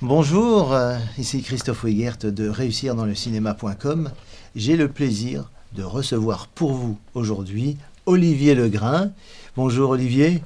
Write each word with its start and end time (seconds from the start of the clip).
Bonjour, 0.00 0.74
euh, 0.74 0.96
ici 1.18 1.42
Christophe 1.42 1.82
Wegert 1.82 2.18
de 2.22 2.48
réussir 2.48 2.94
dans 2.94 3.04
le 3.04 3.16
cinéma.com. 3.16 4.10
J'ai 4.54 4.76
le 4.76 4.86
plaisir 4.86 5.50
de 5.72 5.82
recevoir 5.82 6.46
pour 6.46 6.70
vous 6.70 6.96
aujourd'hui 7.14 7.76
Olivier 8.06 8.54
Legrain. 8.54 9.10
Bonjour 9.56 9.90
Olivier. 9.90 10.40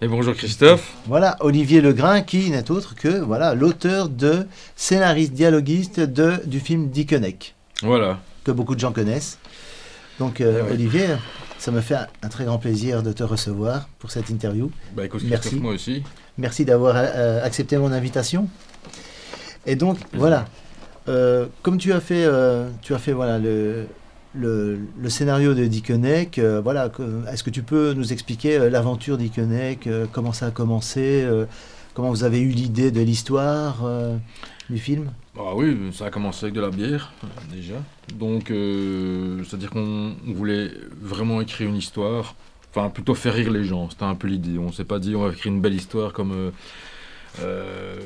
Et 0.00 0.08
bonjour 0.08 0.34
Christophe. 0.34 0.92
Voilà, 1.06 1.36
Olivier 1.38 1.80
Legrain 1.80 2.22
qui 2.22 2.50
n'est 2.50 2.68
autre 2.72 2.96
que 2.96 3.20
voilà 3.20 3.54
l'auteur 3.54 4.08
de 4.08 4.44
scénariste 4.74 5.34
dialoguiste 5.34 6.00
de, 6.00 6.40
du 6.44 6.58
film 6.58 6.88
Dickeneck. 6.88 7.54
Voilà. 7.82 8.18
Que 8.42 8.50
beaucoup 8.50 8.74
de 8.74 8.80
gens 8.80 8.92
connaissent. 8.92 9.38
Donc 10.18 10.40
euh. 10.40 10.68
Olivier, 10.72 11.06
ça 11.58 11.70
me 11.70 11.80
fait 11.80 11.94
un, 11.94 12.08
un 12.22 12.28
très 12.28 12.44
grand 12.44 12.58
plaisir 12.58 13.04
de 13.04 13.12
te 13.12 13.22
recevoir 13.22 13.88
pour 14.00 14.10
cette 14.10 14.30
interview. 14.30 14.72
Bah 14.96 15.04
écoute 15.04 15.22
Merci. 15.28 15.54
Moi 15.60 15.74
aussi. 15.74 16.02
Merci 16.38 16.64
d'avoir 16.64 16.96
euh, 16.96 17.44
accepté 17.44 17.78
mon 17.78 17.92
invitation. 17.92 18.48
Et 19.66 19.76
donc 19.76 19.98
voilà, 20.12 20.46
euh, 21.08 21.46
comme 21.62 21.76
tu 21.76 21.92
as 21.92 22.00
fait, 22.00 22.24
euh, 22.24 22.68
tu 22.82 22.94
as 22.94 22.98
fait 22.98 23.12
voilà 23.12 23.38
le, 23.38 23.86
le, 24.34 24.78
le 24.98 25.10
scénario 25.10 25.54
de 25.54 25.64
Dickeneck. 25.66 26.38
euh, 26.38 26.60
voilà, 26.62 26.90
est-ce 27.32 27.42
que 27.42 27.50
tu 27.50 27.62
peux 27.62 27.92
nous 27.92 28.12
expliquer 28.12 28.58
euh, 28.58 28.70
l'aventure 28.70 29.18
Dickeneck, 29.18 29.88
comment 30.12 30.32
ça 30.32 30.46
a 30.46 30.50
commencé, 30.52 31.26
comment 31.94 32.10
vous 32.10 32.24
avez 32.24 32.40
eu 32.40 32.50
l'idée 32.50 32.90
de 32.90 33.00
l'histoire 33.00 33.84
du 34.70 34.78
film? 34.78 35.10
Ah 35.38 35.54
oui, 35.54 35.76
ça 35.92 36.06
a 36.06 36.10
commencé 36.10 36.46
avec 36.46 36.54
de 36.54 36.60
la 36.60 36.70
bière, 36.70 37.12
déjà. 37.52 37.74
Donc, 38.14 38.44
c'est-à-dire 38.48 39.70
qu'on 39.70 40.12
on 40.26 40.32
voulait 40.32 40.70
vraiment 41.02 41.40
écrire 41.40 41.68
une 41.68 41.76
histoire, 41.76 42.34
enfin 42.70 42.88
plutôt 42.88 43.14
faire 43.14 43.34
rire 43.34 43.50
les 43.50 43.64
gens, 43.64 43.90
c'était 43.90 44.04
un 44.04 44.14
peu 44.14 44.28
l'idée. 44.28 44.58
On 44.58 44.70
s'est 44.70 44.84
pas 44.84 44.98
dit 44.98 45.16
on 45.16 45.24
va 45.24 45.32
écrire 45.32 45.52
une 45.52 45.60
belle 45.60 45.74
histoire 45.74 46.12
comme 46.12 46.52
euh, 47.40 47.98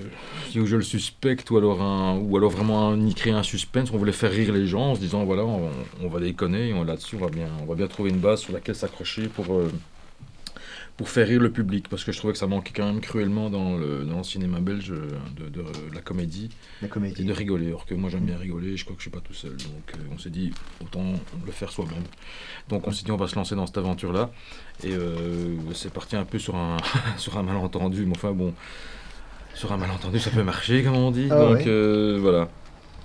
euh, 0.57 0.67
je 0.67 0.77
le 0.77 0.83
suspecte 0.83 1.51
ou 1.51 1.59
alors, 1.59 1.83
un, 1.83 2.17
ou 2.19 2.37
alors 2.37 2.51
vraiment 2.51 2.89
un, 2.89 3.07
y 3.07 3.15
créer 3.15 3.33
un 3.33 3.43
suspense. 3.43 3.91
On 3.93 3.99
voulait 3.99 4.13
faire 4.13 4.31
rire 4.33 4.53
les 4.53 4.67
gens 4.67 4.91
en 4.91 4.95
se 4.95 5.01
disant 5.01 5.25
voilà, 5.25 5.45
on, 5.45 5.71
on 6.03 6.09
va 6.09 6.21
déconner 6.21 6.69
et 6.69 6.75
on- 6.75 6.85
là-dessus 6.85 7.17
on 7.17 7.21
va, 7.25 7.29
bien, 7.31 7.49
on 7.63 7.67
va 7.67 7.75
bien 7.75 7.87
trouver 7.87 8.11
une 8.11 8.19
base 8.19 8.41
sur 8.41 8.53
laquelle 8.53 8.75
s'accrocher 8.75 9.29
pour, 9.29 9.53
euh, 9.55 9.71
pour 10.97 11.09
faire 11.09 11.27
rire 11.29 11.41
le 11.41 11.51
public. 11.51 11.89
Parce 11.89 12.05
que 12.05 12.13
je 12.13 12.19
trouvais 12.19 12.33
que 12.33 12.39
ça 12.39 12.47
manquait 12.47 12.73
quand 12.75 12.87
même 12.87 13.01
cruellement 13.01 13.49
dans 13.51 13.77
le, 13.79 14.05
dans 14.05 14.19
le 14.19 14.23
cinéma 14.25 14.61
belge 14.61 14.89
de, 14.91 15.49
de 15.49 15.65
la 15.95 16.01
comédie. 16.03 16.51
La 16.83 16.89
Et 16.89 16.91
comédie. 16.91 17.25
de 17.25 17.33
rigoler, 17.33 17.69
alors 17.69 17.87
que 17.87 17.95
moi 17.95 18.11
j'aime 18.11 18.25
bien 18.27 18.37
rigoler, 18.37 18.77
je 18.77 18.85
crois 18.85 18.95
que 18.97 19.01
je 19.03 19.05
suis 19.09 19.11
pas 19.11 19.21
tout 19.21 19.35
seul. 19.35 19.53
Donc 19.57 19.95
euh, 19.95 19.99
on 20.13 20.19
s'est 20.19 20.31
dit, 20.31 20.53
autant 20.83 21.05
le 21.47 21.53
faire 21.53 21.71
soi-même. 21.73 22.03
Donc 22.69 22.87
on 22.87 22.93
s'est 22.93 23.05
dit, 23.05 23.13
on 23.13 23.17
va 23.17 23.29
se 23.29 23.37
lancer 23.37 23.55
dans 23.55 23.67
cette 23.67 23.79
aventure-là. 23.79 24.31
Et 24.85 24.93
euh, 24.93 25.57
c'est 25.75 25.93
parti 25.93 26.17
un 26.17 26.25
peu 26.25 26.39
sur 26.39 26.57
un, 26.57 26.77
sur 27.17 27.39
un 27.39 27.43
malentendu, 27.43 28.05
mais 28.07 28.17
enfin 28.17 28.33
bon, 28.33 28.53
sur 29.61 29.73
un 29.73 29.77
malentendu 29.77 30.19
ça 30.19 30.31
peut 30.31 30.43
marcher, 30.43 30.83
comme 30.85 30.97
on 30.97 31.11
dit. 31.11 31.29
Ah 31.31 31.37
Donc 31.37 31.55
ouais. 31.57 31.65
euh, 31.67 32.19
voilà, 32.21 32.49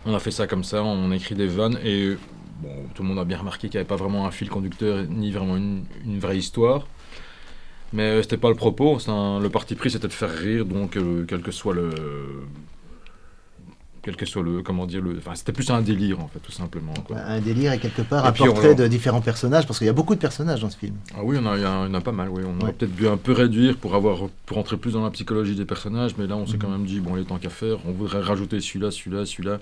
on 0.06 0.14
a 0.16 0.20
fait 0.20 0.32
ça 0.32 0.48
comme 0.48 0.64
ça, 0.64 0.84
on 0.84 1.12
a 1.12 1.16
écrit 1.16 1.36
des 1.36 1.48
vannes 1.48 1.80
et 1.84 2.16
bon, 2.62 2.76
tout 2.94 3.04
le 3.04 3.10
monde 3.10 3.20
a 3.20 3.26
bien 3.26 3.38
remarqué 3.40 3.70
qu'il 3.70 3.78
n'y 3.78 3.82
avait 3.82 3.88
pas 3.88 3.96
vraiment 4.04 4.26
un 4.28 4.32
fil 4.32 4.50
conducteur 4.50 5.04
ni 5.10 5.32
vraiment 5.32 5.58
une, 5.58 5.86
une 6.06 6.20
vraie 6.20 6.38
histoire. 6.38 6.88
Mais 7.94 8.04
euh, 8.04 8.22
c'était 8.24 8.38
pas 8.38 8.50
le 8.50 8.56
propos, 8.56 8.98
un- 9.10 9.40
le 9.40 9.50
parti 9.50 9.76
pris 9.76 9.92
c'était 9.92 10.08
de 10.08 10.14
faire 10.14 10.32
rire, 10.32 10.66
donc 10.66 10.98
euh, 10.98 11.26
quel 11.28 11.42
que 11.42 11.52
soit 11.52 11.74
le. 11.74 11.90
Quel 14.06 14.16
que 14.16 14.26
soit 14.28 14.44
le. 14.44 14.62
Comment 14.62 14.86
dire 14.86 15.02
le. 15.02 15.18
Enfin, 15.18 15.34
c'était 15.34 15.52
plus 15.52 15.68
un 15.72 15.82
délire 15.82 16.20
en 16.20 16.28
fait, 16.28 16.38
tout 16.38 16.52
simplement. 16.52 16.94
quoi. 17.08 17.18
Un 17.18 17.42
délire 17.42 17.74
et 17.74 17.80
quelque 17.80 18.04
part 18.04 18.24
Et 18.24 18.28
un 18.28 18.32
puis, 18.32 18.44
on- 18.44 18.54
portrait 18.54 18.76
de 18.76 18.86
différents 18.88 19.20
personnages, 19.22 19.66
parce 19.66 19.80
qu'il 19.80 19.88
y 19.88 19.90
a 19.90 19.94
beaucoup 19.94 20.14
de 20.14 20.20
personnages 20.20 20.62
dans 20.62 20.70
ce 20.70 20.78
film. 20.78 20.94
Ah 21.16 21.22
oui, 21.24 21.38
on 21.42 21.46
a, 21.48 21.58
il 21.58 21.64
y 21.64 21.66
en 21.66 21.92
a- 21.92 21.98
a 21.98 22.02
pas 22.02 22.12
mal, 22.12 22.30
oui. 22.30 22.44
On 22.46 22.56
Ouais. 22.58 22.64
aurait 22.66 22.74
peut-être 22.74 22.96
dû 22.96 23.08
un 23.08 23.18
peu 23.18 23.32
réduire 23.32 23.78
pour, 23.78 23.96
avoir, 23.96 24.30
pour 24.46 24.60
entrer 24.60 24.78
plus 24.78 24.94
dans 24.94 25.04
la 25.04 25.10
psychologie 25.10 25.56
des 25.56 25.66
personnages, 25.66 26.16
mais 26.20 26.28
là 26.28 26.38
on 26.38 26.46
s'est 26.46 26.54
Mhm. 26.54 26.60
quand 26.60 26.70
même 26.70 26.86
dit, 26.86 27.00
bon, 27.00 27.18
il 27.18 27.22
est 27.24 27.26
temps 27.26 27.40
qu'à 27.40 27.50
faire, 27.50 27.78
on 27.88 27.92
voudrait 27.94 28.22
rajouter 28.22 28.60
celui-là, 28.62 28.92
celui-là, 28.92 29.26
celui-là. 29.26 29.60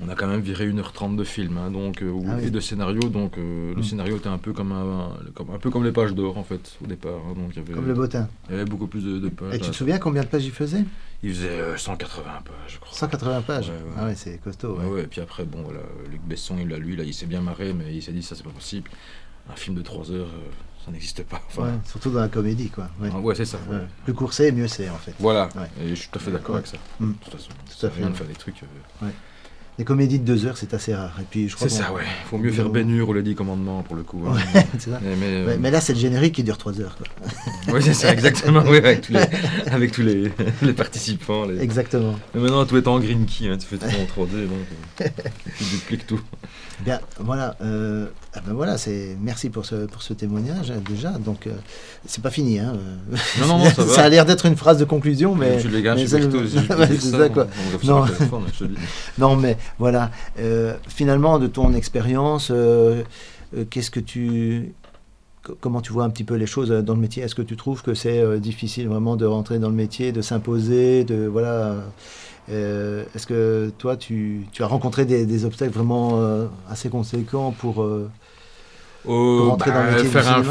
On 0.00 0.08
a 0.08 0.14
quand 0.14 0.26
même 0.28 0.40
viré 0.40 0.66
1h30 0.66 1.16
de 1.16 1.24
film, 1.24 1.56
hein, 1.58 1.70
donc, 1.72 2.02
euh, 2.02 2.08
ou- 2.10 2.24
Ah 2.28 2.34
oui. 2.38 2.46
et 2.46 2.50
de 2.50 2.60
scénario, 2.60 3.00
donc 3.08 3.36
euh, 3.38 3.70
le 3.70 3.76
Mhm. 3.76 3.82
scénario 3.84 4.16
était 4.16 4.28
un 4.28 4.38
peu 4.38 4.52
comme, 4.52 4.72
un, 4.72 5.10
comme, 5.34 5.50
un 5.54 5.58
peu 5.58 5.70
comme 5.70 5.84
les 5.84 5.90
pages 5.92 6.14
d'or 6.14 6.36
en 6.38 6.44
fait, 6.44 6.76
au 6.82 6.86
départ. 6.88 7.12
hein, 7.28 7.34
donc 7.36 7.50
il 7.52 7.56
y 7.56 7.60
avait, 7.60 7.72
Comme 7.74 7.86
le 7.86 7.94
bottin. 7.94 8.28
il 8.48 8.52
y 8.52 8.54
avait 8.60 8.68
beaucoup 8.68 8.86
plus 8.88 9.04
de, 9.04 9.18
de 9.20 9.28
pages. 9.28 9.54
Et 9.54 9.58
tu 9.60 9.70
te 9.70 9.74
souviens 9.76 9.98
combien 9.98 10.22
de 10.22 10.28
pages 10.28 10.44
il 10.44 10.52
faisait? 10.52 10.84
Il 11.22 11.34
faisait 11.34 11.48
euh, 11.48 11.76
180 11.76 12.22
pages, 12.44 12.52
je 12.68 12.78
crois. 12.78 12.96
180 12.96 13.42
pages. 13.42 13.68
Ouais, 13.70 13.74
ouais. 13.74 13.80
Ah 13.98 14.04
ouais, 14.06 14.14
c'est 14.14 14.38
costaud. 14.38 14.76
Ouais, 14.78 15.02
et 15.02 15.06
puis 15.08 15.20
après, 15.20 15.44
bon, 15.44 15.62
voilà, 15.62 15.80
Luc 16.10 16.20
Besson, 16.22 16.56
il 16.60 16.68
l'a 16.68 16.78
lu, 16.78 16.94
là, 16.94 17.02
il 17.04 17.12
s'est 17.12 17.26
bien 17.26 17.40
marré, 17.40 17.72
mais 17.72 17.92
il 17.94 18.02
s'est 18.02 18.12
dit, 18.12 18.22
ça, 18.22 18.36
c'est 18.36 18.44
pas 18.44 18.50
possible. 18.50 18.88
Un 19.50 19.56
film 19.56 19.74
de 19.76 19.82
3 19.82 20.12
heures, 20.12 20.28
euh, 20.28 20.50
ça 20.84 20.92
n'existe 20.92 21.24
pas. 21.24 21.40
Enfin, 21.48 21.62
Ouais, 21.64 21.72
surtout 21.84 22.10
dans 22.10 22.20
la 22.20 22.28
comédie, 22.28 22.70
quoi. 22.70 22.88
Ouais. 23.00 23.10
ah, 23.12 23.18
ouais, 23.18 23.34
c'est 23.34 23.46
ça. 23.46 23.58
Plus 24.04 24.14
court 24.14 24.32
c'est, 24.32 24.52
mieux 24.52 24.68
c'est, 24.68 24.88
en 24.90 24.96
fait. 24.98 25.14
Voilà, 25.18 25.48
Ouais. 25.56 25.68
et 25.82 25.88
je 25.88 25.94
suis 25.96 26.08
tout 26.08 26.18
à 26.18 26.22
fait 26.22 26.30
d'accord 26.30 26.54
avec 26.56 26.68
ça. 26.68 26.76
Mm. 27.00 27.12
De 27.12 27.16
toute 27.18 27.32
façon, 27.32 27.50
Tout 27.80 27.86
à 27.86 27.90
fait. 27.90 28.02
de 28.02 28.12
faire 28.12 28.26
des 28.26 28.34
trucs. 28.34 28.62
euh, 28.62 29.06
Les 29.78 29.84
comédies 29.84 30.18
de 30.18 30.24
deux 30.24 30.44
heures, 30.44 30.56
c'est 30.56 30.74
assez 30.74 30.92
rare. 30.92 31.14
Et 31.20 31.24
puis, 31.30 31.48
je 31.48 31.54
crois 31.54 31.68
C'est 31.68 31.76
ça, 31.82 31.92
ouais. 31.92 32.02
Faut 32.28 32.36
mieux 32.36 32.50
faire 32.50 32.68
Ben 32.68 32.90
Hur 32.90 33.10
ou 33.10 33.12
les 33.12 33.22
10 33.22 33.36
commandements 33.36 33.84
pour 33.84 33.94
le 33.94 34.02
coup. 34.02 34.24
hein. 34.28 34.36
C'est 34.78 34.90
ça. 34.90 34.98
Mais, 35.00 35.14
mais, 35.14 35.26
euh, 35.26 35.46
Ouais, 35.46 35.56
mais 35.60 35.70
là, 35.70 35.80
c'est 35.80 35.92
le 35.94 36.00
générique 36.00 36.34
qui 36.34 36.42
dure 36.42 36.58
trois 36.58 36.80
heures. 36.80 36.96
Quoi. 36.96 37.06
ouais, 37.74 37.80
c'est 37.80 37.94
ça, 37.94 38.12
exactement. 38.12 38.64
oui, 38.66 38.78
avec 38.78 39.02
tous 39.02 39.12
les, 39.12 39.20
avec 39.70 39.92
tous 39.92 40.02
les, 40.02 40.32
les 40.62 40.72
participants. 40.72 41.44
les- 41.46 41.62
Exactement. 41.62 42.16
Mais 42.34 42.40
maintenant, 42.40 42.66
tout 42.66 42.76
est 42.76 42.88
en 42.88 42.98
green 42.98 43.24
key, 43.24 43.46
hein, 43.48 43.56
tu 43.56 43.66
fais 43.66 43.76
tout 43.78 43.84
en 43.86 44.24
3D, 44.24 44.48
donc 44.48 45.02
euh, 45.02 45.04
tu 45.58 45.64
dupliques 45.64 46.06
tout. 46.08 46.20
Bien, 46.84 47.00
voilà. 47.18 47.56
euh, 47.60 48.06
ah 48.34 48.40
ben 48.46 48.52
voilà, 48.54 48.78
c'est 48.78 49.16
merci 49.20 49.50
pour 49.50 49.66
ce 49.66 49.86
pour 49.86 50.00
ce 50.00 50.12
témoignage 50.12 50.72
déjà. 50.88 51.10
Donc, 51.10 51.48
euh, 51.48 51.52
c'est 52.06 52.22
pas 52.22 52.30
fini. 52.30 52.60
Hein. 52.60 52.74
Non, 53.40 53.46
non, 53.48 53.58
non, 53.58 53.64
ça 53.70 53.82
va. 53.84 54.02
a 54.04 54.08
l'air 54.08 54.24
d'être 54.24 54.46
une 54.46 54.54
phrase 54.56 54.78
de 54.78 54.84
conclusion, 54.84 55.34
mais 55.34 55.60
tu 55.60 55.68
les 55.68 55.82
gars, 55.82 55.96
je 55.96 56.06
suis 56.06 56.16
plutôt- 56.18 56.44
je 56.44 56.58
je 56.58 56.60
non, 59.18 59.36
mais 59.36 59.56
voilà. 59.78 60.10
euh, 60.38 60.74
finalement, 60.88 61.38
de 61.38 61.46
ton 61.46 61.72
expérience, 61.74 62.50
euh, 62.50 63.02
euh, 63.56 63.64
qu'est-ce 63.70 63.90
que 63.90 64.00
tu 64.00 64.74
co- 65.44 65.56
Comment 65.60 65.80
tu 65.80 65.92
vois 65.92 66.04
un 66.04 66.10
petit 66.10 66.24
peu 66.24 66.34
les 66.34 66.46
choses 66.46 66.70
dans 66.70 66.94
le 66.94 67.00
métier? 67.00 67.22
Est-ce 67.22 67.34
que 67.34 67.42
tu 67.42 67.56
trouves 67.56 67.82
que 67.82 67.94
c'est 67.94 68.20
euh, 68.20 68.38
difficile 68.38 68.88
vraiment 68.88 69.16
de 69.16 69.26
rentrer 69.26 69.58
dans 69.58 69.68
le 69.70 69.74
métier, 69.76 70.12
de 70.12 70.22
s'imposer, 70.22 71.04
de 71.04 71.26
voilà 71.26 71.76
euh, 72.50 73.04
Est-ce 73.14 73.26
que 73.26 73.70
toi, 73.78 73.96
tu, 73.96 74.46
tu 74.52 74.62
as 74.62 74.66
rencontré 74.66 75.04
des, 75.06 75.26
des 75.26 75.44
obstacles 75.44 75.72
vraiment 75.72 76.20
euh, 76.20 76.46
assez 76.70 76.88
conséquents 76.88 77.52
pour 77.52 77.82
Oh, 79.06 79.50
rentrer 79.50 79.70
dans 79.72 79.82
le 79.82 79.86
bah, 79.86 79.94
métier 79.94 80.08
du 80.08 80.16
un 80.16 80.42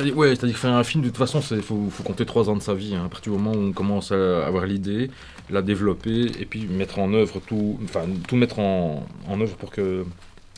C'est-à-dire, 0.00 0.16
ouais, 0.16 0.34
c'est-à-dire 0.34 0.56
faire 0.56 0.72
un 0.72 0.82
film, 0.82 1.02
de 1.02 1.08
toute 1.08 1.18
façon, 1.18 1.42
il 1.50 1.60
faut, 1.60 1.90
compter 2.02 2.24
trois 2.24 2.48
ans 2.48 2.56
de 2.56 2.62
sa 2.62 2.72
vie. 2.72 2.94
hein. 2.94 3.04
À 3.04 3.08
partir 3.10 3.32
du 3.34 3.38
moment 3.38 3.54
où 3.54 3.68
on 3.68 3.72
commence 3.72 4.12
à 4.12 4.46
avoir 4.46 4.64
l'idée, 4.64 5.10
la 5.50 5.60
développer, 5.60 6.32
et 6.40 6.46
puis 6.46 6.66
mettre 6.66 7.00
en 7.00 7.12
œuvre 7.12 7.38
tout, 7.46 7.78
enfin, 7.84 8.06
tout 8.26 8.36
mettre 8.36 8.60
en, 8.60 9.06
œuvre 9.30 9.56
pour 9.56 9.70
que 9.70 10.06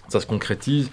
ça 0.09 0.21
se 0.21 0.27
concrétise. 0.27 0.91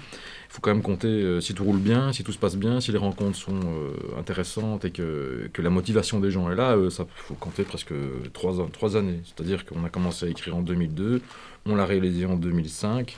Il 0.49 0.53
faut 0.53 0.61
quand 0.61 0.73
même 0.73 0.81
compter 0.81 1.07
euh, 1.07 1.41
si 1.41 1.53
tout 1.53 1.63
roule 1.63 1.77
bien, 1.77 2.11
si 2.11 2.23
tout 2.23 2.31
se 2.31 2.39
passe 2.39 2.55
bien, 2.55 2.81
si 2.81 2.91
les 2.91 2.97
rencontres 2.97 3.37
sont 3.37 3.59
euh, 3.59 4.19
intéressantes 4.19 4.83
et 4.83 4.89
que, 4.89 5.47
que 5.53 5.61
la 5.61 5.69
motivation 5.69 6.19
des 6.19 6.31
gens 6.31 6.49
est 6.49 6.55
là, 6.55 6.75
euh, 6.75 6.89
ça 6.89 7.05
faut 7.17 7.35
compter 7.35 7.61
presque 7.61 7.93
trois, 8.33 8.67
trois 8.73 8.97
années. 8.97 9.19
C'est-à-dire 9.25 9.63
qu'on 9.63 9.85
a 9.85 9.89
commencé 9.89 10.25
à 10.25 10.29
écrire 10.29 10.55
en 10.55 10.63
2002, 10.63 11.21
on 11.67 11.75
l'a 11.75 11.85
réalisé 11.85 12.25
en 12.25 12.35
2005. 12.35 13.16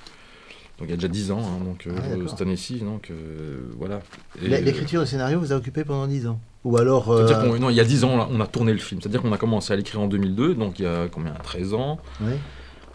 Donc 0.82 0.88
il 0.90 0.92
y 0.92 0.94
a 0.94 0.98
déjà 0.98 1.08
10 1.10 1.30
ans, 1.32 1.40
hein, 1.40 1.64
donc 1.64 1.86
euh, 1.86 1.92
Ah, 1.96 2.28
cette 2.28 2.42
année-ci, 2.42 2.80
donc 2.80 3.12
euh, 3.12 3.60
voilà. 3.78 4.00
L'é- 4.42 4.62
l'écriture 4.62 5.02
du 5.02 5.08
scénario 5.08 5.40
vous 5.40 5.54
a 5.54 5.56
occupé 5.56 5.84
pendant 5.84 6.08
10 6.08 6.26
ans? 6.26 6.40
Ou 6.64 6.76
alors 6.78 7.12
euh, 7.12 7.60
non, 7.60 7.70
il 7.70 7.76
y 7.76 7.80
a 7.80 7.84
10 7.84 8.04
ans, 8.04 8.28
on 8.32 8.40
a 8.42 8.48
tourné 8.48 8.74
le 8.74 8.80
film. 8.80 9.00
C'est-à-dire 9.00 9.22
qu'on 9.22 9.32
a 9.32 9.38
commencé 9.38 9.72
à 9.74 9.76
l'écrire 9.76 10.02
en 10.02 10.08
2002, 10.08 10.56
donc 10.56 10.80
il 10.80 10.84
y 10.84 10.88
a 10.88 11.08
combien? 11.08 11.34
13 11.34 11.76
ans. 11.76 12.00
ouais. 12.22 12.38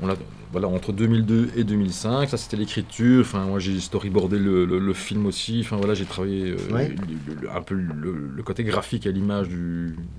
On 0.02 0.08
voilà, 0.52 0.68
entre 0.68 0.92
2002 0.92 1.50
et 1.56 1.64
2005, 1.64 2.28
ça 2.28 2.36
c'était 2.36 2.56
l'écriture. 2.56 3.20
Enfin, 3.22 3.44
moi 3.46 3.60
j'ai 3.60 3.78
storyboardé 3.80 4.38
le, 4.38 4.64
le- 4.66 4.78
le 4.80 4.92
film 4.92 5.24
aussi. 5.26 5.60
Enfin 5.64 5.76
voilà, 5.76 5.94
j'ai 5.94 6.04
travaillé 6.06 6.50
euh, 6.50 6.72
Ouais. 6.74 6.92
le- 7.40 7.50
un 7.50 7.62
peu 7.62 7.74
le, 7.74 8.42
côté 8.42 8.62
graphique 8.64 9.06
et 9.06 9.12
l'image 9.12 9.46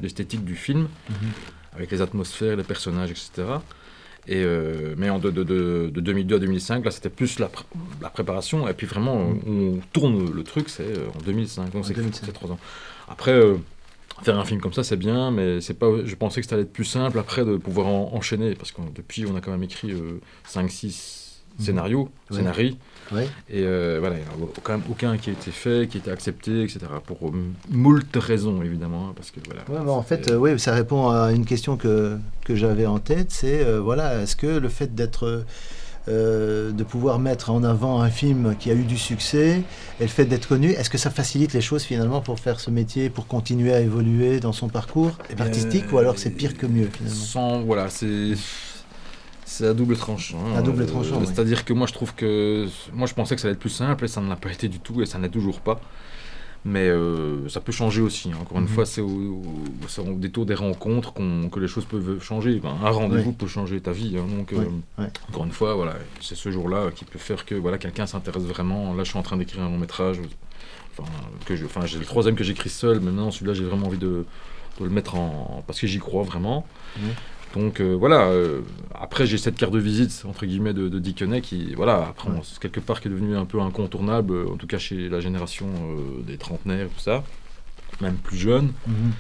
l'esthétique 0.02 0.44
du 0.46 0.56
film, 0.56 0.88
Mhm. 1.10 1.16
avec 1.76 1.92
les 1.92 2.02
atmosphères, 2.02 2.56
les 2.56 2.64
personnages, 2.64 3.12
etc. 3.12 3.44
Euh, 4.30 4.96
mais 4.98 5.10
en 5.10 5.20
de, 5.20 5.32
de, 5.32 5.44
de, 5.44 5.90
de, 5.94 6.02
2002 6.02 6.36
à 6.36 6.40
2005, 6.40 6.84
là, 6.86 6.92
c'était 6.92 7.10
plus 7.10 7.40
la, 7.40 7.50
la, 8.02 8.10
préparation. 8.10 8.68
Et 8.68 8.74
puis 8.74 8.86
vraiment, 8.88 9.16
on, 9.48 9.80
tourne 9.94 10.32
le 10.34 10.44
truc, 10.44 10.70
c'est 10.70 10.84
euh, 10.84 11.08
en 11.16 11.22
2005. 11.22 11.72
Donc, 11.72 11.86
c'est 11.86 12.34
trois 12.34 12.52
ans. 12.52 12.60
Après, 13.08 13.32
euh, 13.32 13.56
faire 14.24 14.38
un 14.38 14.46
film 14.46 14.60
comme 14.60 14.74
ça, 14.74 14.84
c'est 14.84 14.98
bien, 14.98 15.32
mais 15.32 15.62
c'est 15.62 15.76
pas. 15.76 15.88
Je 16.04 16.16
pensais 16.16 16.42
que 16.42 16.48
ça 16.48 16.56
allait 16.56 16.64
être 16.64 16.74
plus 16.74 16.86
simple 16.86 17.20
après 17.20 17.46
de 17.46 17.58
pouvoir 17.58 17.88
enchaîner, 17.88 18.54
parce 18.56 18.72
que 18.72 18.82
depuis, 18.96 19.26
on 19.26 19.36
a 19.36 19.42
quand 19.42 19.52
même 19.52 19.64
écrit 19.64 19.92
euh, 19.92 20.20
5, 20.46 20.70
6 20.70 21.27
Mhm. 21.60 21.66
scénario, 21.66 22.10
mmh. 22.30 22.36
scénarii. 22.36 22.78
Et 23.50 23.64
euh, 23.64 23.98
voilà, 24.00 24.16
il 24.16 24.20
n'y 24.20 24.26
a 24.26 24.48
quand 24.64 24.74
même 24.74 24.84
aucun 24.90 25.18
qui 25.18 25.30
a 25.30 25.34
été 25.34 25.52
fait, 25.52 25.88
qui 25.88 25.98
a 25.98 26.00
été 26.00 26.12
accepté, 26.12 26.64
etc. 26.64 26.80
Pour 27.06 27.30
euh, 27.30 27.32
moult 27.70 28.16
raisons, 28.16 28.62
évidemment. 28.62 29.10
Hein, 29.10 29.14
parce 29.16 29.32
que, 29.32 29.40
voilà, 29.46 29.92
en 29.92 30.04
fait, 30.04 30.30
euh, 30.30 30.38
oui, 30.38 30.60
ça 30.60 30.74
répond 30.74 31.10
à 31.10 31.32
une 31.32 31.46
question 31.46 31.78
que, 31.78 32.18
que 32.44 32.56
j'avais 32.56 32.86
en 32.86 33.00
tête. 33.00 33.32
C'est, 33.32 33.64
voilà, 33.80 34.22
est-ce 34.22 34.36
que 34.36 34.48
le 34.48 34.70
fait 34.70 34.94
d'être... 34.94 35.46
de 36.08 36.84
pouvoir 36.84 37.20
mettre 37.20 37.50
en 37.50 37.66
avant 37.66 38.02
un 38.02 38.10
film 38.10 38.56
qui 38.58 38.72
a 38.72 38.74
eu 38.74 38.86
du 38.86 38.98
succès 38.98 39.64
et 40.00 40.04
le 40.04 40.08
fait 40.08 40.24
d'être 40.24 40.48
connu, 40.48 40.70
est-ce 40.72 40.90
que 40.90 40.98
ça 40.98 41.10
facilite 41.10 41.52
les 41.52 41.60
choses 41.60 41.84
finalement 41.84 42.22
pour 42.22 42.40
faire 42.40 42.62
ce 42.62 42.72
métier, 42.72 43.10
pour 43.10 43.28
continuer 43.28 43.74
à 43.74 43.82
évoluer 43.82 44.40
dans 44.40 44.54
son 44.54 44.70
parcours 44.70 45.18
eh 45.30 45.42
artistique, 45.42 45.92
ou 45.92 45.98
alors 45.98 46.18
c'est 46.18 46.30
pire 46.30 46.56
que 46.56 46.66
mieux 46.66 46.90
finalement? 46.94 47.26
Sans, 47.34 47.62
voilà, 47.64 47.90
c'est 47.90 48.36
c'est 49.50 49.66
à 49.68 49.74
double 49.74 49.96
tranchant. 49.96 50.40
hein. 50.46 50.58
À 50.58 50.62
double 50.62 50.86
tranchant, 50.86 51.20
oui. 51.22 51.26
C'est-à-dire 51.26 51.64
que 51.64 51.72
moi 51.72 51.88
je 51.88 51.94
trouve 51.94 52.14
que. 52.14 52.68
Moi 52.94 53.08
je 53.08 53.14
pensais 53.14 53.34
que 53.34 53.40
ça 53.42 53.48
allait 53.48 53.54
être 53.54 53.60
plus 53.62 53.70
simple 53.70 54.04
et 54.04 54.08
ça 54.10 54.20
ne 54.20 54.28
l'a 54.28 54.36
pas 54.36 54.52
été 54.52 54.68
du 54.68 54.80
tout 54.80 55.02
et 55.02 55.06
ça 55.06 55.18
n'est 55.20 55.30
toujours 55.30 55.62
pas. 55.62 55.80
Mais 56.66 56.90
euh, 56.90 57.48
ça 57.48 57.62
peut 57.62 57.72
changer 57.72 58.02
aussi. 58.02 58.30
hein. 58.34 58.38
Encore 58.42 58.58
une 58.58 58.66
Mhm. 58.66 58.70
fois, 58.70 58.86
c'est 58.86 59.00
au, 59.00 59.08
au- 59.08 60.14
détour 60.16 60.46
des 60.46 60.54
rencontres 60.56 61.14
que 61.14 61.60
les 61.62 61.68
choses 61.70 61.86
peuvent 61.86 62.22
changer. 62.22 62.60
Ben, 62.60 62.76
un 62.84 62.90
rendez-vous 62.90 63.30
Oui. 63.30 63.36
peut 63.38 63.48
changer 63.48 63.80
ta 63.80 63.94
vie. 63.94 64.18
hein. 64.18 64.26
Donc, 64.38 64.50
Oui, 64.52 64.66
euh, 64.66 65.02
ouais. 65.04 65.10
encore 65.30 65.46
une 65.46 65.54
fois, 65.54 65.76
voilà, 65.76 65.96
c'est 66.20 66.36
ce 66.36 66.52
jour-là 66.52 66.92
qui 66.94 67.06
peut 67.06 67.20
faire 67.20 67.46
que 67.46 67.56
voilà, 67.56 67.78
quelqu'un 67.78 68.06
s'intéresse 68.06 68.44
vraiment. 68.44 68.94
Là, 68.96 69.06
je 69.06 69.10
suis 69.12 69.20
en 69.20 69.24
train 69.24 69.38
d'écrire 69.38 69.64
un 69.64 69.70
long 69.70 69.78
métrage. 69.78 70.20
Enfin, 71.00 71.10
que 71.46 71.56
je- 71.56 71.66
enfin, 71.66 71.86
j'ai 71.86 72.00
le 72.00 72.06
troisième 72.06 72.36
que 72.36 72.44
j'écris 72.44 72.70
seul, 72.70 73.00
mais 73.00 73.12
maintenant 73.12 73.32
celui-là, 73.32 73.54
j'ai 73.54 73.64
vraiment 73.64 73.86
envie 73.88 74.00
de, 74.00 74.26
de 74.80 74.84
le 74.84 74.90
mettre 74.90 75.16
en. 75.16 75.64
parce 75.68 75.80
que 75.80 75.88
j'y 75.88 76.00
crois 76.00 76.24
vraiment. 76.24 76.66
Donc 77.58 77.80
euh, 77.80 77.94
voilà, 77.96 78.28
euh, 78.28 78.62
après 78.94 79.26
j'ai 79.26 79.38
cette 79.38 79.56
carte 79.56 79.74
de 79.74 79.80
visite 79.80 80.24
entre 80.28 80.46
guillemets 80.46 80.74
de, 80.74 80.90
de 80.90 81.00
Dickenet 81.00 81.42
qui, 81.42 81.74
voilà, 81.76 82.08
après 82.10 82.30
on- 82.30 82.42
quelque 82.60 82.80
part 82.80 83.02
qui 83.02 83.08
est 83.08 83.12
devenu 83.12 83.36
un 83.36 83.46
peu 83.46 83.60
incontournable, 83.62 84.34
euh, 84.34 84.50
en 84.54 84.58
tout 84.58 84.68
cas 84.68 84.78
chez 84.78 85.10
la 85.10 85.20
génération 85.20 85.66
euh, 85.68 86.22
des 86.26 86.38
trentenaires, 86.38 86.88
tout 86.96 87.02
ça, 87.02 87.24
même 88.02 88.16
plus 88.16 88.38
jeune. 88.38 88.72
Mhm. 88.88 89.12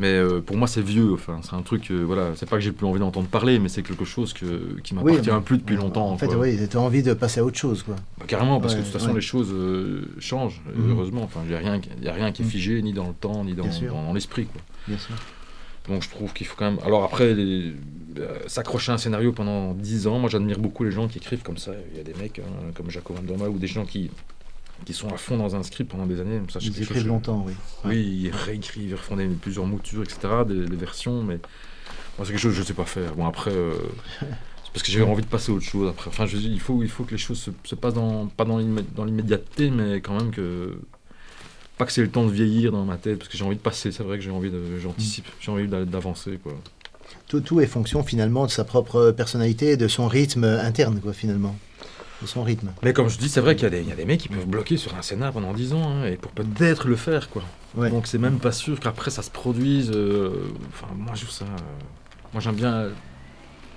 Mais 0.00 0.16
pour 0.46 0.56
moi 0.56 0.68
c'est 0.68 0.80
vieux, 0.80 1.12
enfin 1.12 1.40
c'est 1.42 1.54
un 1.56 1.62
truc, 1.62 1.90
voilà, 1.90 2.30
c'est 2.36 2.48
pas 2.48 2.54
que 2.56 2.62
j'ai 2.62 2.70
plus 2.70 2.86
envie 2.86 3.00
d'entendre 3.00 3.26
parler, 3.26 3.58
mais 3.58 3.68
c'est 3.68 3.82
quelque 3.82 4.04
chose 4.04 4.32
que, 4.32 4.78
qui 4.84 4.94
Oui, 4.94 5.02
m'appartient 5.02 5.30
mais- 5.32 5.40
plus 5.40 5.58
depuis 5.58 5.74
longtemps. 5.76 6.08
En 6.08 6.16
fait, 6.16 6.28
quoi. 6.28 6.36
oui, 6.38 6.56
tu 6.70 6.76
as 6.76 6.80
envie 6.80 7.02
de 7.02 7.14
passer 7.14 7.40
à 7.40 7.44
autre 7.44 7.58
chose. 7.58 7.82
Quoi. 7.82 7.96
Bah, 8.16 8.24
carrément, 8.28 8.60
parce 8.60 8.74
que 8.74 8.78
de 8.78 8.84
toute 8.84 8.92
façon 8.92 9.08
ouais. 9.08 9.14
les 9.16 9.20
choses 9.20 9.52
changent, 10.20 10.62
Mhm. 10.72 10.90
heureusement. 10.92 11.22
Enfin, 11.24 11.40
il 11.44 11.48
n'y 11.50 11.56
a, 11.56 11.58
rien 11.58 11.80
qui- 11.80 11.90
y 12.00 12.06
a 12.08 12.12
rien 12.12 12.30
qui 12.30 12.42
est 12.42 12.44
Mhm. 12.44 12.50
figé, 12.52 12.80
ni 12.80 12.92
dans 12.92 13.08
le 13.08 13.12
temps, 13.14 13.42
ni 13.42 13.54
dans- 13.54 13.64
dans 13.64 14.12
l'esprit. 14.12 14.46
quoi. 14.46 14.62
Bien 14.86 14.98
sûr. 14.98 15.16
Donc 15.88 16.02
je 16.02 16.10
trouve 16.10 16.32
qu'il 16.32 16.46
faut 16.46 16.56
quand 16.56 16.70
même. 16.70 16.78
Alors 16.84 17.04
après, 17.04 17.34
les- 17.34 17.72
euh, 18.18 18.38
s'accrocher 18.46 18.90
à 18.92 18.96
un 18.96 18.98
scénario 18.98 19.32
pendant 19.32 19.74
10 19.74 20.06
ans, 20.06 20.18
moi 20.18 20.28
j'admire 20.28 20.58
beaucoup 20.58 20.84
les 20.84 20.90
gens 20.90 21.06
qui 21.08 21.18
écrivent 21.18 21.42
comme 21.42 21.56
ça. 21.58 21.72
Il 21.92 21.96
y 21.96 22.00
a 22.00 22.04
des 22.04 22.14
mecs 22.14 22.38
hein, 22.40 22.70
comme 22.74 22.90
Jaco 22.90 23.14
Van 23.14 23.22
Dormael 23.22 23.48
ou 23.50 23.58
des 23.58 23.66
gens 23.68 23.84
qui, 23.84 24.10
qui 24.84 24.92
sont 24.92 25.08
à 25.08 25.16
fond 25.16 25.36
dans 25.36 25.54
un 25.56 25.62
script 25.62 25.90
pendant 25.90 26.06
des 26.06 26.20
années. 26.20 26.40
Ça, 26.50 26.58
Ils 26.60 26.72
écrivent 26.82 27.06
longtemps, 27.08 27.44
oui. 27.46 27.52
Ouais. 27.84 27.90
Oui, 27.96 28.20
ils 28.24 28.30
réécrivent, 28.30 28.88
ils 28.90 28.94
refont 28.94 29.16
des- 29.16 29.26
plusieurs 29.28 29.66
moutures, 29.66 30.02
etc., 30.02 30.18
des, 30.46 30.66
des 30.66 30.76
versions, 30.76 31.22
mais 31.22 31.36
moi 32.16 32.26
c'est 32.26 32.32
quelque 32.32 32.38
chose 32.38 32.52
que 32.52 32.56
je 32.56 32.62
ne 32.62 32.66
sais 32.66 32.74
pas 32.74 32.84
faire. 32.86 33.14
Bon 33.14 33.26
après, 33.26 33.52
euh, 33.52 33.72
c'est 34.20 34.72
parce 34.72 34.82
que 34.82 34.90
j'ai 34.90 35.02
envie 35.02 35.22
de 35.22 35.26
passer 35.28 35.52
à 35.52 35.54
autre 35.54 35.64
chose 35.66 35.88
après. 35.88 36.08
Enfin, 36.08 36.26
je 36.26 36.36
il 36.38 36.60
faut, 36.60 36.82
il 36.82 36.88
faut 36.90 37.04
que 37.04 37.12
les 37.12 37.18
choses 37.18 37.38
se, 37.38 37.50
se 37.64 37.74
passent 37.76 37.94
dans, 37.94 38.26
pas 38.26 38.44
dans 38.44 38.58
l'immédiateté, 39.04 39.70
mais 39.70 40.00
quand 40.00 40.16
même 40.16 40.30
que 40.32 40.78
pas 41.78 41.86
que 41.86 41.92
c'est 41.92 42.02
le 42.02 42.10
temps 42.10 42.24
de 42.26 42.30
vieillir 42.32 42.72
dans 42.72 42.84
ma 42.84 42.96
tête, 42.96 43.18
parce 43.18 43.28
que 43.30 43.36
j'ai 43.38 43.44
envie 43.44 43.56
de 43.56 43.60
passer. 43.60 43.92
C'est 43.92 44.02
vrai 44.02 44.18
que 44.18 44.24
j'ai 44.24 44.30
envie 44.30 44.50
de, 44.50 44.60
j'anticipe, 44.82 45.26
j'ai 45.40 45.50
envie 45.50 45.66
d'a- 45.68 45.84
d'avancer 45.84 46.38
quoi. 46.42 46.52
Tout, 47.28 47.40
tout 47.40 47.60
est 47.60 47.66
fonction 47.66 48.02
finalement 48.02 48.46
de 48.46 48.50
sa 48.50 48.64
propre 48.64 49.10
personnalité 49.12 49.76
de 49.76 49.86
son 49.88 50.08
rythme 50.08 50.44
interne, 50.44 50.98
quoi, 51.00 51.12
finalement. 51.12 51.56
De 52.22 52.26
son 52.26 52.42
rythme. 52.42 52.70
Mais 52.82 52.92
comme 52.92 53.08
je 53.08 53.16
dis, 53.18 53.28
c'est 53.28 53.40
vrai 53.40 53.54
qu'il 53.54 53.64
y, 53.64 53.66
a 53.66 53.70
des- 53.70 53.80
il 53.82 53.88
y 53.88 53.92
a 53.92 53.94
des 53.96 54.04
mecs 54.04 54.20
qui 54.20 54.28
peuvent 54.28 54.46
bloquer 54.46 54.76
sur 54.76 54.94
un 54.96 55.02
scénar 55.02 55.32
pendant 55.32 55.52
10 55.52 55.72
ans, 55.72 55.88
hein, 55.88 56.04
et 56.06 56.16
pour 56.16 56.32
peut-être 56.32 56.88
le 56.88 56.96
faire, 56.96 57.28
quoi. 57.30 57.42
Ouais. 57.76 57.90
Donc 57.90 58.06
c'est 58.06 58.18
même 58.18 58.38
pas 58.40 58.50
sûr 58.52 58.80
qu'après 58.80 59.10
ça 59.10 59.22
se 59.22 59.30
produise. 59.30 59.90
euh, 59.94 60.30
Enfin, 60.72 60.86
moi 60.96 61.12
je 61.14 61.20
trouve 61.24 61.34
ça. 61.34 61.44
euh, 61.44 61.56
Moi 62.32 62.40
j'aime 62.42 62.56
bien 62.56 62.88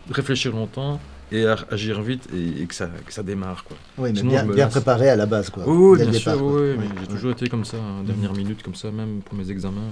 réfléchir 0.09 0.51
longtemps 0.53 0.99
et 1.31 1.45
a- 1.45 1.57
agir 1.69 2.01
vite 2.01 2.27
et, 2.33 2.61
et 2.61 2.65
que, 2.65 2.75
ça, 2.75 2.89
que 3.05 3.13
ça 3.13 3.23
démarre, 3.23 3.63
quoi. 3.63 3.77
Oui, 3.97 4.09
mais 4.13 4.19
Sinon, 4.19 4.31
bien, 4.31 4.45
bien 4.45 4.67
préparé 4.67 5.09
à 5.09 5.15
la 5.15 5.25
base, 5.25 5.49
quoi. 5.49 5.63
Oui, 5.67 5.97
bien 6.01 6.11
sûr, 6.13 6.37
quoi. 6.37 6.61
oui, 6.61 6.75
j'ai 7.01 7.07
toujours 7.07 7.31
été 7.31 7.47
comme 7.47 7.65
ça, 7.65 7.77
hein, 7.77 8.03
dernière 8.05 8.33
minute 8.33 8.61
comme 8.63 8.75
ça, 8.75 8.91
même 8.91 9.21
pour 9.25 9.35
mes 9.35 9.49
examens, 9.49 9.91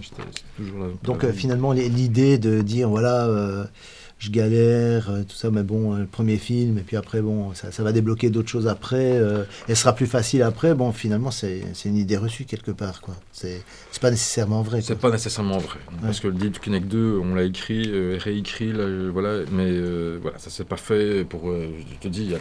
toujours 0.58 0.80
là. 0.80 0.86
Donc 1.04 1.24
euh, 1.24 1.32
finalement, 1.32 1.72
l'idée 1.72 2.38
de 2.38 2.62
dire, 2.62 2.90
voilà, 2.90 3.26
euh, 3.28 3.64
je 4.20 4.30
galère, 4.32 5.10
euh, 5.10 5.24
tout 5.24 5.36
ça, 5.36 5.50
mais 5.50 5.64
bon, 5.64 5.96
euh, 5.96 6.00
le 6.00 6.06
premier 6.06 6.38
film, 6.38 6.78
et 6.78 6.82
puis 6.82 6.98
après, 6.98 7.22
bon, 7.22 7.54
ça, 7.54 7.72
ça 7.72 7.84
va 7.84 7.94
débloquer 7.94 8.30
d'autres 8.30 8.50
choses 8.50 8.68
après, 8.68 9.18
euh, 9.18 9.46
et 9.70 9.76
ce 9.76 9.82
sera 9.82 9.96
plus 9.96 10.08
facile 10.08 10.44
après, 10.44 10.76
bon, 10.76 10.92
finalement, 10.92 11.32
c'est 11.32 11.64
une 11.86 11.96
idée 11.96 12.18
reçue 12.18 12.44
quelque 12.44 12.72
part, 12.72 13.00
quoi. 13.00 13.16
C'est 13.32 13.64
pas 14.02 14.12
nécessairement 14.12 14.62
vrai. 14.62 14.82
C'est 14.82 15.00
pas 15.00 15.10
nécessairement 15.10 15.58
vrai. 15.58 15.80
Parce 16.02 16.20
que 16.20 16.28
le 16.28 16.34
Deal 16.34 16.52
to 16.52 16.62
Connect 16.62 16.88
2, 16.88 17.20
on 17.24 17.34
l'a 17.34 17.44
écrit, 17.44 17.84
euh, 17.88 18.18
réécrit, 18.20 18.74
là, 18.74 18.80
euh, 18.80 19.10
voilà, 19.12 19.46
mais 19.52 19.80
voilà, 20.20 20.38
ça 20.38 20.50
s'est 20.50 20.66
pas 20.66 20.78
fait 20.78 21.24
pour. 21.24 21.52
je 21.52 21.96
te 22.02 22.10
dis, 22.10 22.34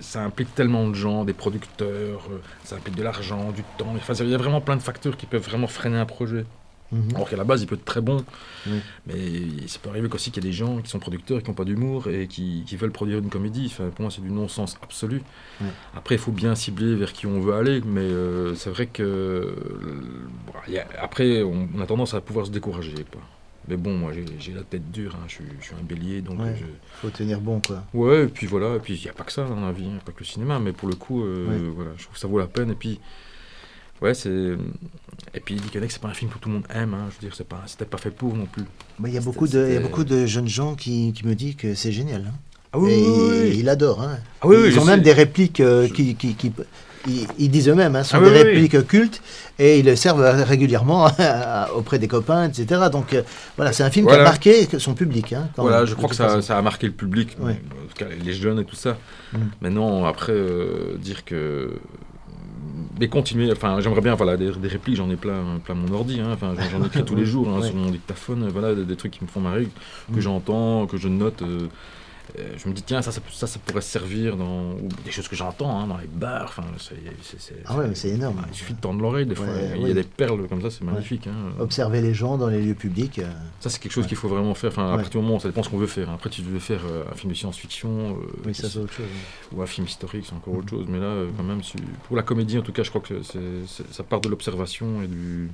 ça 0.00 0.22
implique 0.22 0.54
tellement 0.54 0.88
de 0.88 0.94
gens, 0.94 1.24
des 1.24 1.32
producteurs, 1.32 2.28
ça 2.64 2.76
implique 2.76 2.96
de 2.96 3.02
l'argent, 3.02 3.50
du 3.52 3.62
temps. 3.78 3.94
Enfin, 3.96 4.12
il 4.20 4.28
y 4.28 4.34
a 4.34 4.38
vraiment 4.38 4.60
plein 4.60 4.76
de 4.76 4.82
facteurs 4.82 5.16
qui 5.16 5.24
peuvent 5.24 5.42
vraiment 5.42 5.66
freiner 5.66 5.96
un 5.96 6.06
projet. 6.06 6.44
Mhm. 6.92 7.14
Alors 7.14 7.28
qu'à 7.30 7.36
la 7.38 7.44
base, 7.44 7.62
il 7.62 7.66
peut 7.66 7.74
être 7.76 7.84
très 7.86 8.00
bon, 8.02 8.22
mais 9.06 9.66
ça 9.66 9.78
peut 9.82 9.88
arriver 9.88 10.08
aussi 10.12 10.30
qu'il 10.30 10.44
y 10.44 10.46
a 10.46 10.50
des 10.50 10.54
gens 10.56 10.78
qui 10.82 10.90
sont 10.90 10.98
producteurs 10.98 11.38
et 11.38 11.42
qui 11.42 11.48
n'ont 11.48 11.54
pas 11.54 11.64
d'humour 11.64 12.08
et 12.08 12.26
qui, 12.28 12.64
qui 12.66 12.76
veulent 12.76 12.92
produire 12.92 13.18
une 13.18 13.30
comédie. 13.30 13.66
Enfin, 13.66 13.88
pour 13.88 14.02
moi, 14.02 14.10
c'est 14.10 14.20
du 14.22 14.30
non-sens 14.30 14.76
absolu. 14.82 15.22
Après, 15.96 16.16
il 16.16 16.18
faut 16.18 16.32
bien 16.32 16.54
cibler 16.54 16.94
vers 16.94 17.12
qui 17.12 17.26
on 17.26 17.40
veut 17.40 17.54
aller, 17.54 17.80
mais 17.84 18.00
euh, 18.02 18.54
c'est 18.54 18.70
vrai 18.70 18.86
que 18.86 19.02
euh, 19.02 19.54
il 20.68 20.78
a- 20.78 20.86
après, 21.00 21.42
on, 21.42 21.68
on 21.74 21.80
a 21.80 21.86
tendance 21.86 22.14
à 22.14 22.20
pouvoir 22.20 22.46
se 22.46 22.50
décourager. 22.50 22.94
Quoi. 23.10 23.20
Mais 23.68 23.76
bon, 23.76 23.96
moi, 23.96 24.10
j'ai- 24.12 24.52
la 24.52 24.62
tête 24.62 24.90
dure, 24.90 25.14
hein, 25.14 25.24
je, 25.28 25.34
suis, 25.34 25.44
je 25.60 25.64
suis 25.66 25.74
un 25.74 25.82
bélier, 25.84 26.20
donc 26.20 26.40
Ouais. 26.40 26.56
je- 26.58 26.64
Faut 27.00 27.10
tenir 27.10 27.40
bon, 27.40 27.60
quoi. 27.60 27.84
Ouais, 27.94 28.24
et 28.24 28.26
puis 28.26 28.46
voilà, 28.46 28.74
et 28.76 28.80
puis 28.80 28.94
il 28.96 29.02
n'y 29.02 29.08
a 29.08 29.12
pas 29.12 29.22
que 29.24 29.32
ça 29.32 29.44
dans 29.44 29.60
la 29.64 29.72
vie, 29.72 29.86
hein, 29.86 29.98
pas 30.04 30.12
que 30.12 30.20
le 30.20 30.24
cinéma, 30.26 30.58
mais 30.58 30.72
pour 30.72 30.88
le 30.88 30.94
coup, 30.96 31.22
euh, 31.24 31.46
Ouais. 31.48 31.72
voilà, 31.74 31.90
je 31.96 32.02
trouve 32.02 32.14
que 32.14 32.20
ça 32.20 32.26
vaut 32.28 32.38
la 32.38 32.48
peine. 32.48 32.70
Et 32.72 32.74
puis, 32.74 32.98
ouais, 34.00 34.14
c'est. 34.14 34.56
Et 35.34 35.40
puis, 35.40 35.54
Dickeneck, 35.54 35.90
c'est 35.90 36.00
pas 36.02 36.08
un 36.08 36.14
film 36.14 36.30
que 36.30 36.38
tout 36.38 36.48
le 36.50 36.56
monde 36.56 36.66
aime, 36.74 36.92
hein, 36.94 37.06
je 37.08 37.14
veux 37.14 37.28
dire, 37.30 37.34
c'est 37.36 37.46
pas, 37.48 37.62
c'était 37.66 37.86
pas 37.86 37.96
fait 37.98 38.10
pour 38.10 38.34
non 38.36 38.44
plus. 38.46 38.64
Mais 39.00 39.08
il 39.08 39.14
y 39.14 39.18
a 39.18 39.22
beaucoup 39.22 39.48
de, 39.48 39.66
il 39.68 39.74
y 39.74 39.76
a 39.76 39.80
beaucoup 39.80 40.04
de 40.04 40.26
jeunes 40.26 40.48
gens 40.48 40.74
qui, 40.74 41.12
qui 41.14 41.26
me 41.26 41.34
disent 41.34 41.56
que 41.56 41.74
c'est 41.74 41.92
génial. 41.92 42.26
hein. 42.28 42.34
Ah 42.74 42.78
et 42.88 43.50
ils 43.54 43.64
l'adorent. 43.64 44.02
Hein. 44.02 44.18
Ah 44.40 44.46
oui, 44.46 44.56
oui, 44.58 44.68
ils 44.68 44.78
ont 44.78 44.84
même 44.86 44.96
sais. 45.00 45.04
des 45.04 45.12
répliques 45.12 45.60
euh, 45.60 45.86
Je- 45.88 45.92
qui, 45.92 46.14
qui, 46.16 46.34
qui- 46.34 46.52
ils, 47.06 47.26
ils 47.38 47.50
disent 47.50 47.68
eux-mêmes, 47.68 47.96
hein, 47.96 48.02
sont 48.04 48.16
Ah 48.16 48.20
des 48.20 48.26
oui, 48.26 48.32
oui, 48.32 48.42
oui. 48.44 48.60
répliques 48.62 48.86
cultes 48.86 49.22
et 49.58 49.78
ils 49.80 49.84
le 49.84 49.96
servent 49.96 50.22
régulièrement 50.44 51.10
auprès 51.76 51.98
des 51.98 52.08
copains, 52.08 52.48
etc. 52.48 52.82
Donc 52.92 53.12
euh, 53.12 53.22
voilà, 53.56 53.72
c'est 53.72 53.82
un 53.82 53.90
film 53.90 54.06
qui 54.06 54.12
a 54.12 54.22
marqué 54.22 54.68
son 54.78 54.94
public. 54.94 55.32
Hein, 55.32 55.48
quand 55.56 55.62
Voilà, 55.62 55.78
même, 55.78 55.86
je 55.86 55.94
crois 55.94 56.08
que 56.08 56.14
ça, 56.14 56.40
ça 56.40 56.56
a 56.56 56.62
marqué 56.62 56.86
le 56.86 56.92
public, 56.92 57.36
Ouais. 57.40 57.52
en 57.52 57.88
tout 57.88 57.94
cas 57.96 58.06
les 58.24 58.32
jeunes 58.32 58.60
et 58.60 58.64
tout 58.64 58.76
ça. 58.76 58.96
Mm. 59.32 59.38
Maintenant, 59.62 60.04
après, 60.04 60.32
euh, 60.32 60.96
dire 60.98 61.24
que. 61.24 61.72
Mais 63.00 63.08
continuer, 63.08 63.50
enfin, 63.50 63.80
j'aimerais 63.80 64.02
bien, 64.02 64.14
voilà, 64.14 64.36
des, 64.36 64.50
des 64.52 64.68
répliques, 64.68 64.96
j'en 64.96 65.08
ai 65.10 65.16
plein, 65.16 65.58
plein 65.64 65.74
mon 65.74 65.92
ordi, 65.94 66.20
hein, 66.20 66.28
enfin, 66.32 66.54
j'en- 66.70 66.84
écris 66.84 67.04
tous 67.04 67.16
les 67.16 67.24
jours 67.24 67.48
hein, 67.48 67.60
Ouais. 67.60 67.66
sur 67.66 67.74
mon 67.76 67.90
dictaphone, 67.90 68.46
voilà, 68.52 68.74
des, 68.74 68.84
des 68.84 68.96
trucs 68.96 69.12
qui 69.12 69.24
me 69.24 69.28
font 69.28 69.40
marrer, 69.40 69.66
que 70.12 70.18
Mm. 70.18 70.20
j'entends, 70.20 70.86
que 70.86 70.96
je 70.98 71.08
note. 71.08 71.40
euh, 71.42 71.68
euh, 72.38 72.54
je 72.56 72.68
me 72.68 72.72
dis, 72.72 72.82
tiens, 72.82 73.02
ça, 73.02 73.12
ça, 73.12 73.20
ça, 73.30 73.46
ça 73.46 73.58
pourrait 73.64 73.80
servir 73.82 74.36
dans. 74.36 74.72
ou 74.72 74.88
des 75.04 75.10
choses 75.10 75.28
que 75.28 75.36
j'entends 75.36 75.80
hein, 75.80 75.86
dans 75.86 75.98
les 75.98 76.06
bars, 76.06 76.44
enfin, 76.48 76.64
c'est. 76.78 76.94
Ah 77.66 77.76
ouais, 77.76 77.88
mais 77.88 77.94
c'est 77.94 78.08
énorme. 78.10 78.42
Il 78.50 78.54
suffit 78.56 78.74
de 78.74 78.80
tendre 78.80 79.02
l'oreille, 79.02 79.26
des 79.26 79.34
fois, 79.34 79.46
Ouais, 79.46 79.72
il 79.74 79.80
y 79.82 79.84
a 79.84 79.88
oui. 79.88 79.94
des 79.94 80.02
perles 80.04 80.46
comme 80.48 80.62
ça, 80.62 80.70
c'est 80.70 80.82
magnifique. 80.84 81.26
hein. 81.26 81.52
Observer 81.58 82.00
les 82.00 82.14
gens 82.14 82.38
dans 82.38 82.48
les 82.48 82.62
lieux 82.62 82.74
publics. 82.74 83.18
euh, 83.18 83.30
Ça, 83.60 83.68
c'est 83.70 83.78
quelque 83.80 83.92
chose 83.92 84.04
Ouais. 84.04 84.08
qu'il 84.08 84.16
faut 84.16 84.28
vraiment 84.28 84.54
faire. 84.54 84.70
Enfin, 84.70 84.92
à 84.92 84.96
partir 84.96 85.20
du 85.20 85.26
moment, 85.26 85.38
ça 85.40 85.48
dépend 85.48 85.62
ce 85.62 85.68
qu'on 85.68 85.78
veut 85.78 85.86
faire. 85.86 86.08
Après, 86.10 86.30
tu 86.30 86.42
veux 86.42 86.58
faire 86.58 86.80
euh, 86.86 87.04
un 87.10 87.14
film 87.14 87.32
de 87.32 87.36
science-fiction 87.36 88.16
euh, 88.16 88.26
oui, 88.46 88.54
ça 88.54 88.68
c'est 88.70 88.78
autre 88.78 88.92
chose. 88.92 89.06
ou 89.52 89.60
un 89.62 89.66
film 89.66 89.86
historique, 89.86 90.24
c'est 90.26 90.34
encore 90.34 90.54
autre 90.54 90.70
chose. 90.70 90.86
Mais 90.88 90.98
là, 91.00 91.24
quand 91.36 91.42
même, 91.42 91.60
pour 92.06 92.16
la 92.16 92.22
comédie, 92.22 92.58
en 92.58 92.62
tout 92.62 92.72
cas, 92.72 92.82
je 92.82 92.90
crois 92.90 93.02
que 93.02 93.20
ça 93.90 94.02
part 94.04 94.20
de 94.20 94.28
l'observation 94.28 95.02
et 95.02 95.06
du. 95.06 95.50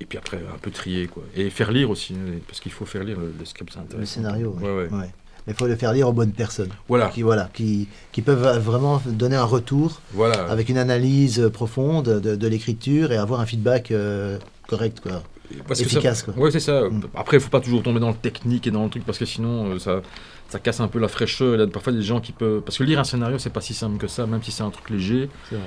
Et 0.00 0.04
puis 0.06 0.16
après, 0.16 0.36
un 0.36 0.58
peu 0.58 0.70
trier, 0.70 1.08
quoi. 1.08 1.24
Et 1.34 1.50
faire 1.50 1.72
lire 1.72 1.90
aussi, 1.90 2.14
hein, 2.14 2.38
parce 2.46 2.60
qu'il 2.60 2.70
faut 2.70 2.84
faire 2.86 3.02
lire 3.02 3.18
le, 3.18 3.34
le 3.36 3.44
script, 3.44 3.72
c'est 3.72 3.80
intéressant. 3.80 3.98
Le 3.98 4.06
scénario. 4.06 4.56
Ouais, 4.60 4.70
ouais. 4.70 4.88
ouais. 4.92 5.10
Mais 5.48 5.54
il 5.54 5.56
faut 5.56 5.66
le 5.66 5.76
faire 5.76 5.94
lire 5.94 6.06
aux 6.06 6.12
bonnes 6.12 6.32
personnes, 6.32 6.68
Voilà, 6.88 7.08
qui, 7.08 7.22
voilà, 7.22 7.48
qui, 7.54 7.88
qui 8.12 8.20
peuvent 8.20 8.58
vraiment 8.58 9.00
donner 9.06 9.36
un 9.36 9.44
retour 9.44 10.02
voilà. 10.12 10.42
avec 10.50 10.68
une 10.68 10.76
analyse 10.76 11.48
profonde 11.52 12.04
de, 12.20 12.36
de 12.36 12.46
l'écriture 12.48 13.12
et 13.12 13.16
avoir 13.16 13.40
un 13.40 13.46
feedback 13.46 13.90
euh, 13.90 14.38
correct. 14.68 15.00
Quoi. 15.00 15.22
Parce 15.66 15.80
que 15.80 15.86
efficace, 15.86 16.18
ça- 16.18 16.24
quoi. 16.32 16.42
Ouais, 16.44 16.50
c'est 16.50 16.60
ça. 16.60 16.82
Mm. 16.82 17.00
Après, 17.16 17.38
il 17.38 17.40
faut 17.40 17.48
pas 17.48 17.60
toujours 17.62 17.82
tomber 17.82 17.98
dans 17.98 18.10
le 18.10 18.14
technique 18.14 18.66
et 18.66 18.70
dans 18.70 18.84
le 18.84 18.90
truc, 18.90 19.04
parce 19.06 19.16
que 19.16 19.24
sinon, 19.24 19.70
euh, 19.70 19.78
ça, 19.78 20.02
ça 20.50 20.58
casse 20.58 20.80
un 20.80 20.88
peu 20.88 20.98
la 20.98 21.08
fraîcheur. 21.08 21.54
Il 21.54 21.60
y 21.60 21.62
a 21.62 21.66
parfois 21.66 21.94
des 21.94 22.02
gens 22.02 22.20
qui 22.20 22.32
peuvent. 22.32 22.60
Parce 22.60 22.76
que 22.76 22.84
lire 22.84 22.98
un 23.00 23.04
scénario, 23.04 23.38
c'est 23.38 23.48
pas 23.48 23.62
si 23.62 23.72
simple 23.72 23.96
que 23.96 24.06
ça, 24.08 24.26
même 24.26 24.42
si 24.42 24.52
c'est 24.52 24.62
un 24.62 24.70
truc 24.70 24.90
léger. 24.90 25.30
C'est 25.48 25.54
vrai. 25.56 25.64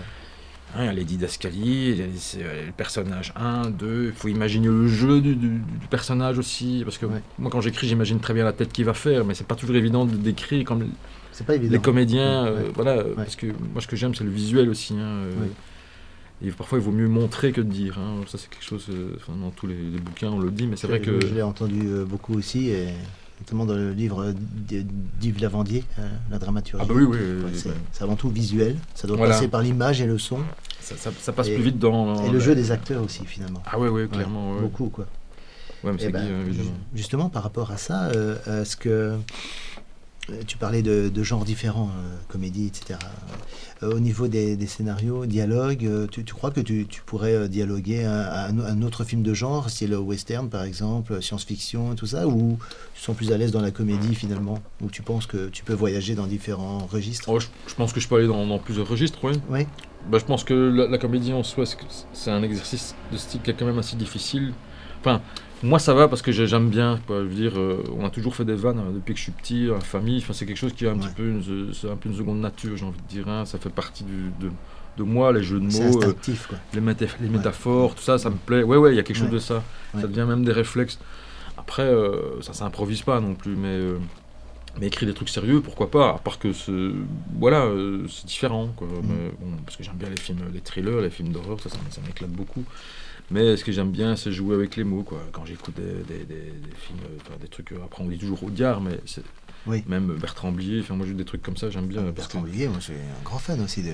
Hein, 0.75 0.83
il 0.83 0.85
y 0.85 0.89
a 0.89 0.93
les 0.93 1.03
didascalies, 1.03 1.89
il 1.89 1.97
y 1.97 2.01
a 2.01 2.05
les, 2.07 2.15
c'est, 2.17 2.43
euh, 2.43 2.67
le 2.67 2.71
personnage 2.71 3.33
1, 3.35 3.69
2, 3.71 4.05
il 4.07 4.13
faut 4.13 4.29
imaginer 4.29 4.67
le 4.67 4.87
jeu 4.87 5.19
du, 5.19 5.35
du- 5.35 5.49
du 5.59 5.87
personnage 5.89 6.39
aussi, 6.39 6.81
parce 6.85 6.97
que 6.97 7.05
Ouais. 7.05 7.21
moi 7.39 7.51
quand 7.51 7.59
j'écris 7.61 7.87
j'imagine 7.87 8.19
très 8.19 8.33
bien 8.33 8.45
la 8.45 8.53
tête 8.53 8.71
qu'il 8.71 8.85
va 8.85 8.93
faire, 8.93 9.25
mais 9.25 9.33
c'est 9.33 9.45
pas 9.47 9.55
toujours 9.55 9.75
évident 9.75 10.05
de 10.05 10.15
décrire 10.15 10.63
comme 10.63 10.87
pas 11.45 11.55
les 11.57 11.79
comédiens, 11.79 12.45
euh, 12.45 12.55
Ouais. 12.63 12.71
voilà, 12.75 13.03
parce 13.15 13.35
que 13.35 13.47
moi 13.73 13.81
ce 13.81 13.87
que 13.87 13.95
j'aime 13.97 14.15
c'est 14.15 14.23
le 14.23 14.29
visuel 14.29 14.69
aussi. 14.69 14.93
hein, 14.93 14.99
euh. 15.25 15.31
Et 16.43 16.51
parfois 16.51 16.79
il 16.79 16.83
vaut 16.83 16.91
mieux 16.91 17.07
montrer 17.07 17.51
que 17.51 17.61
de 17.61 17.69
dire, 17.69 17.99
hein, 17.99 18.21
ça 18.27 18.37
c'est 18.37 18.49
quelque 18.49 18.63
chose, 18.63 18.87
euh, 18.89 19.15
dans 19.41 19.51
tous 19.51 19.67
les, 19.67 19.75
les 19.75 19.99
bouquins 19.99 20.29
on 20.29 20.39
le 20.39 20.51
dit, 20.51 20.67
mais 20.67 20.75
c'est 20.77 20.87
vrai 20.87 21.01
Je- 21.03 21.11
que... 21.11 21.27
Je 21.27 21.33
l'ai 21.35 21.41
entendu 21.41 21.81
beaucoup 22.07 22.33
aussi 22.35 22.69
et 22.69 22.87
notamment 23.41 23.65
dans 23.65 23.75
le 23.75 23.91
livre 23.91 24.33
d'Yves 25.19 25.41
Lavandier, 25.41 25.83
La 26.29 26.39
dramaturgie. 26.39 26.85
Ah 26.85 26.87
bah 26.87 26.97
oui, 26.97 27.03
oui. 27.03 27.63
c'est 27.91 28.03
avant 28.03 28.15
tout 28.15 28.29
visuel, 28.29 28.77
ça 28.95 29.07
doit 29.07 29.17
passer 29.17 29.47
par 29.47 29.61
l'image 29.61 30.01
et 30.01 30.05
le 30.05 30.17
son. 30.17 30.39
Ça, 30.79 31.31
passe 31.31 31.49
plus 31.49 31.61
vite 31.61 31.79
dans... 31.79 32.25
Et 32.25 32.29
le 32.29 32.39
jeu 32.39 32.55
des 32.55 32.71
acteurs 32.71 33.03
aussi, 33.03 33.25
finalement. 33.25 33.61
Ah 33.65 33.79
oui, 33.79 33.89
oui, 33.89 34.07
clairement. 34.07 34.59
Beaucoup, 34.59 34.89
quoi. 34.89 35.05
Ouais, 35.83 35.91
mais 35.93 36.09
ben, 36.09 36.27
justement, 36.93 37.29
par 37.29 37.43
rapport 37.43 37.71
à 37.71 37.77
ça, 37.77 38.11
est-ce 38.47 38.77
que 38.77 39.17
tu 40.47 40.57
parlais 40.57 40.81
de, 40.81 41.23
genres 41.23 41.45
différents, 41.45 41.89
euh, 41.89 42.15
comédie, 42.27 42.67
etc. 42.67 42.99
Euh, 43.83 43.95
au 43.95 43.99
niveau 43.99 44.27
des, 44.27 44.57
scénarios, 44.67 45.25
dialogues, 45.25 45.85
euh, 45.85 46.07
tu, 46.07 46.23
crois 46.33 46.51
que 46.51 46.61
tu, 46.61 46.85
pourrais 47.05 47.49
dialoguer 47.49 48.05
un, 48.05 48.59
un, 48.59 48.81
autre 48.81 49.03
film 49.03 49.23
de 49.23 49.33
genre, 49.33 49.69
si 49.69 49.87
le 49.87 49.97
western 49.97 50.49
par 50.49 50.63
exemple, 50.63 51.21
science-fiction, 51.21 51.95
tout 51.95 52.05
ça, 52.05 52.27
ou 52.27 52.57
tu 52.93 53.01
sens 53.01 53.15
plus 53.15 53.31
à 53.31 53.37
l'aise 53.37 53.51
dans 53.51 53.61
la 53.61 53.71
comédie 53.71 54.15
finalement, 54.15 54.59
ou 54.81 54.89
tu 54.89 55.01
penses 55.01 55.25
que 55.25 55.49
tu 55.49 55.63
peux 55.63 55.73
voyager 55.73 56.15
dans 56.15 56.27
différents 56.27 56.87
registres? 56.91 57.29
Oh, 57.29 57.39
je, 57.39 57.75
pense 57.75 57.93
que 57.93 57.99
je 57.99 58.07
peux 58.07 58.15
aller 58.15 58.27
dans, 58.27 58.59
plusieurs 58.59 58.87
registres, 58.87 59.19
oui. 59.23 59.33
Oui. 59.49 59.65
Bah, 60.09 60.17
je 60.17 60.25
pense 60.25 60.43
que 60.43 60.53
la, 60.53 60.87
la 60.87 60.97
comédie 60.97 61.33
en 61.33 61.43
soi, 61.43 61.65
c'est 62.13 62.31
un 62.31 62.41
exercice 62.41 62.95
de 63.11 63.17
style 63.17 63.41
qui 63.41 63.51
est 63.51 63.53
quand 63.53 63.65
même 63.65 63.79
assez 63.79 63.95
difficile. 63.95 64.53
Enfin, 65.01 65.21
moi, 65.63 65.79
ça 65.79 65.93
va 65.93 66.07
parce 66.07 66.21
que 66.21 66.31
j'aime 66.31 66.69
bien. 66.69 66.99
Quoi. 67.05 67.19
Je 67.19 67.27
veux 67.27 67.35
dire, 67.35 67.53
euh, 67.57 67.83
on 67.97 68.05
a 68.05 68.09
toujours 68.09 68.35
fait 68.35 68.45
des 68.45 68.55
vannes 68.55 68.79
hein, 68.79 68.91
depuis 68.93 69.13
que 69.13 69.19
je 69.19 69.23
suis 69.23 69.31
petit, 69.31 69.69
en 69.69 69.79
famille. 69.79 70.17
Enfin, 70.17 70.33
c'est 70.33 70.45
quelque 70.45 70.57
chose 70.57 70.73
qui 70.73 70.85
est 70.85 70.89
un 70.89 70.97
petit 70.97 71.13
peu 71.15 71.23
une, 71.23 71.71
un 71.91 71.95
peu 71.95 72.09
une 72.09 72.15
seconde 72.15 72.39
nature, 72.39 72.77
j'ai 72.77 72.85
envie 72.85 72.99
de 72.99 73.07
dire. 73.07 73.27
Hein. 73.27 73.45
Ça 73.45 73.59
fait 73.59 73.69
partie 73.69 74.03
de, 74.03 74.47
de, 74.97 75.03
moi, 75.03 75.31
les 75.31 75.43
jeux 75.43 75.59
de 75.59 75.65
mots, 75.65 76.03
euh, 76.03 76.13
les, 76.73 76.81
les 77.21 77.29
métaphores, 77.29 77.95
tout 77.95 78.03
ça, 78.03 78.17
ça 78.17 78.29
me 78.29 78.35
plaît. 78.35 78.63
Ouais, 78.63 78.77
ouais, 78.77 78.93
il 78.93 78.95
y 78.95 78.99
a 78.99 79.03
quelque 79.03 79.17
chose 79.17 79.29
de 79.29 79.39
ça. 79.39 79.63
Ça 79.93 80.07
devient 80.07 80.25
même 80.27 80.43
des 80.43 80.51
réflexes. 80.51 80.99
Après, 81.57 81.83
euh, 81.83 82.41
ça 82.41 82.53
s'improvise 82.53 83.01
pas 83.01 83.19
non 83.19 83.35
plus, 83.35 83.55
mais, 83.55 83.79
mais 84.79 84.87
écrire 84.87 85.07
des 85.07 85.15
trucs 85.15 85.29
sérieux, 85.29 85.61
pourquoi 85.61 85.91
pas 85.91 86.09
À 86.09 86.17
part 86.17 86.39
que 86.39 86.51
voilà, 87.37 87.67
c'est 88.09 88.25
différent. 88.25 88.69
Quoi. 88.75 88.87
Mm. 88.87 89.57
parce 89.65 89.77
que 89.77 89.83
j'aime 89.83 89.95
bien 89.95 90.09
les 90.09 90.17
films, 90.17 90.39
les 90.53 90.61
thrillers, 90.61 91.01
les 91.01 91.09
films 91.11 91.29
d'horreur, 91.29 91.59
ça, 91.59 91.69
ça 91.69 92.01
m'éclate 92.05 92.31
beaucoup. 92.31 92.63
Mais 93.29 93.55
ce 93.55 93.63
que 93.63 93.71
j'aime 93.71 93.91
bien, 93.91 94.15
c'est 94.15 94.31
jouer 94.31 94.55
avec 94.55 94.75
les 94.75 94.83
mots. 94.83 95.03
Quoi. 95.03 95.19
Quand 95.31 95.45
j'écoute 95.45 95.75
des, 95.75 96.15
films, 96.77 96.99
des 97.39 97.47
trucs, 97.47 97.71
après 97.83 98.03
on 98.03 98.07
dit 98.07 98.17
toujours 98.17 98.43
Audiard, 98.43 98.81
mais 98.81 98.99
oui. 99.67 99.83
même 99.87 100.15
Bertrand 100.15 100.51
Blier, 100.51 100.81
enfin, 100.81 100.95
moi 100.95 101.05
j'ai 101.05 101.13
des 101.13 101.25
trucs 101.25 101.41
comme 101.41 101.57
ça, 101.57 101.69
j'aime 101.69 101.87
bien. 101.87 102.03
Ah, 102.07 102.11
Bertrand 102.11 102.41
Blier, 102.41 102.67
moi 102.67 102.77
je 102.79 102.85
suis 102.85 102.93
un 102.93 103.23
grand 103.23 103.37
fan 103.39 103.61
aussi 103.61 103.83
de, 103.83 103.91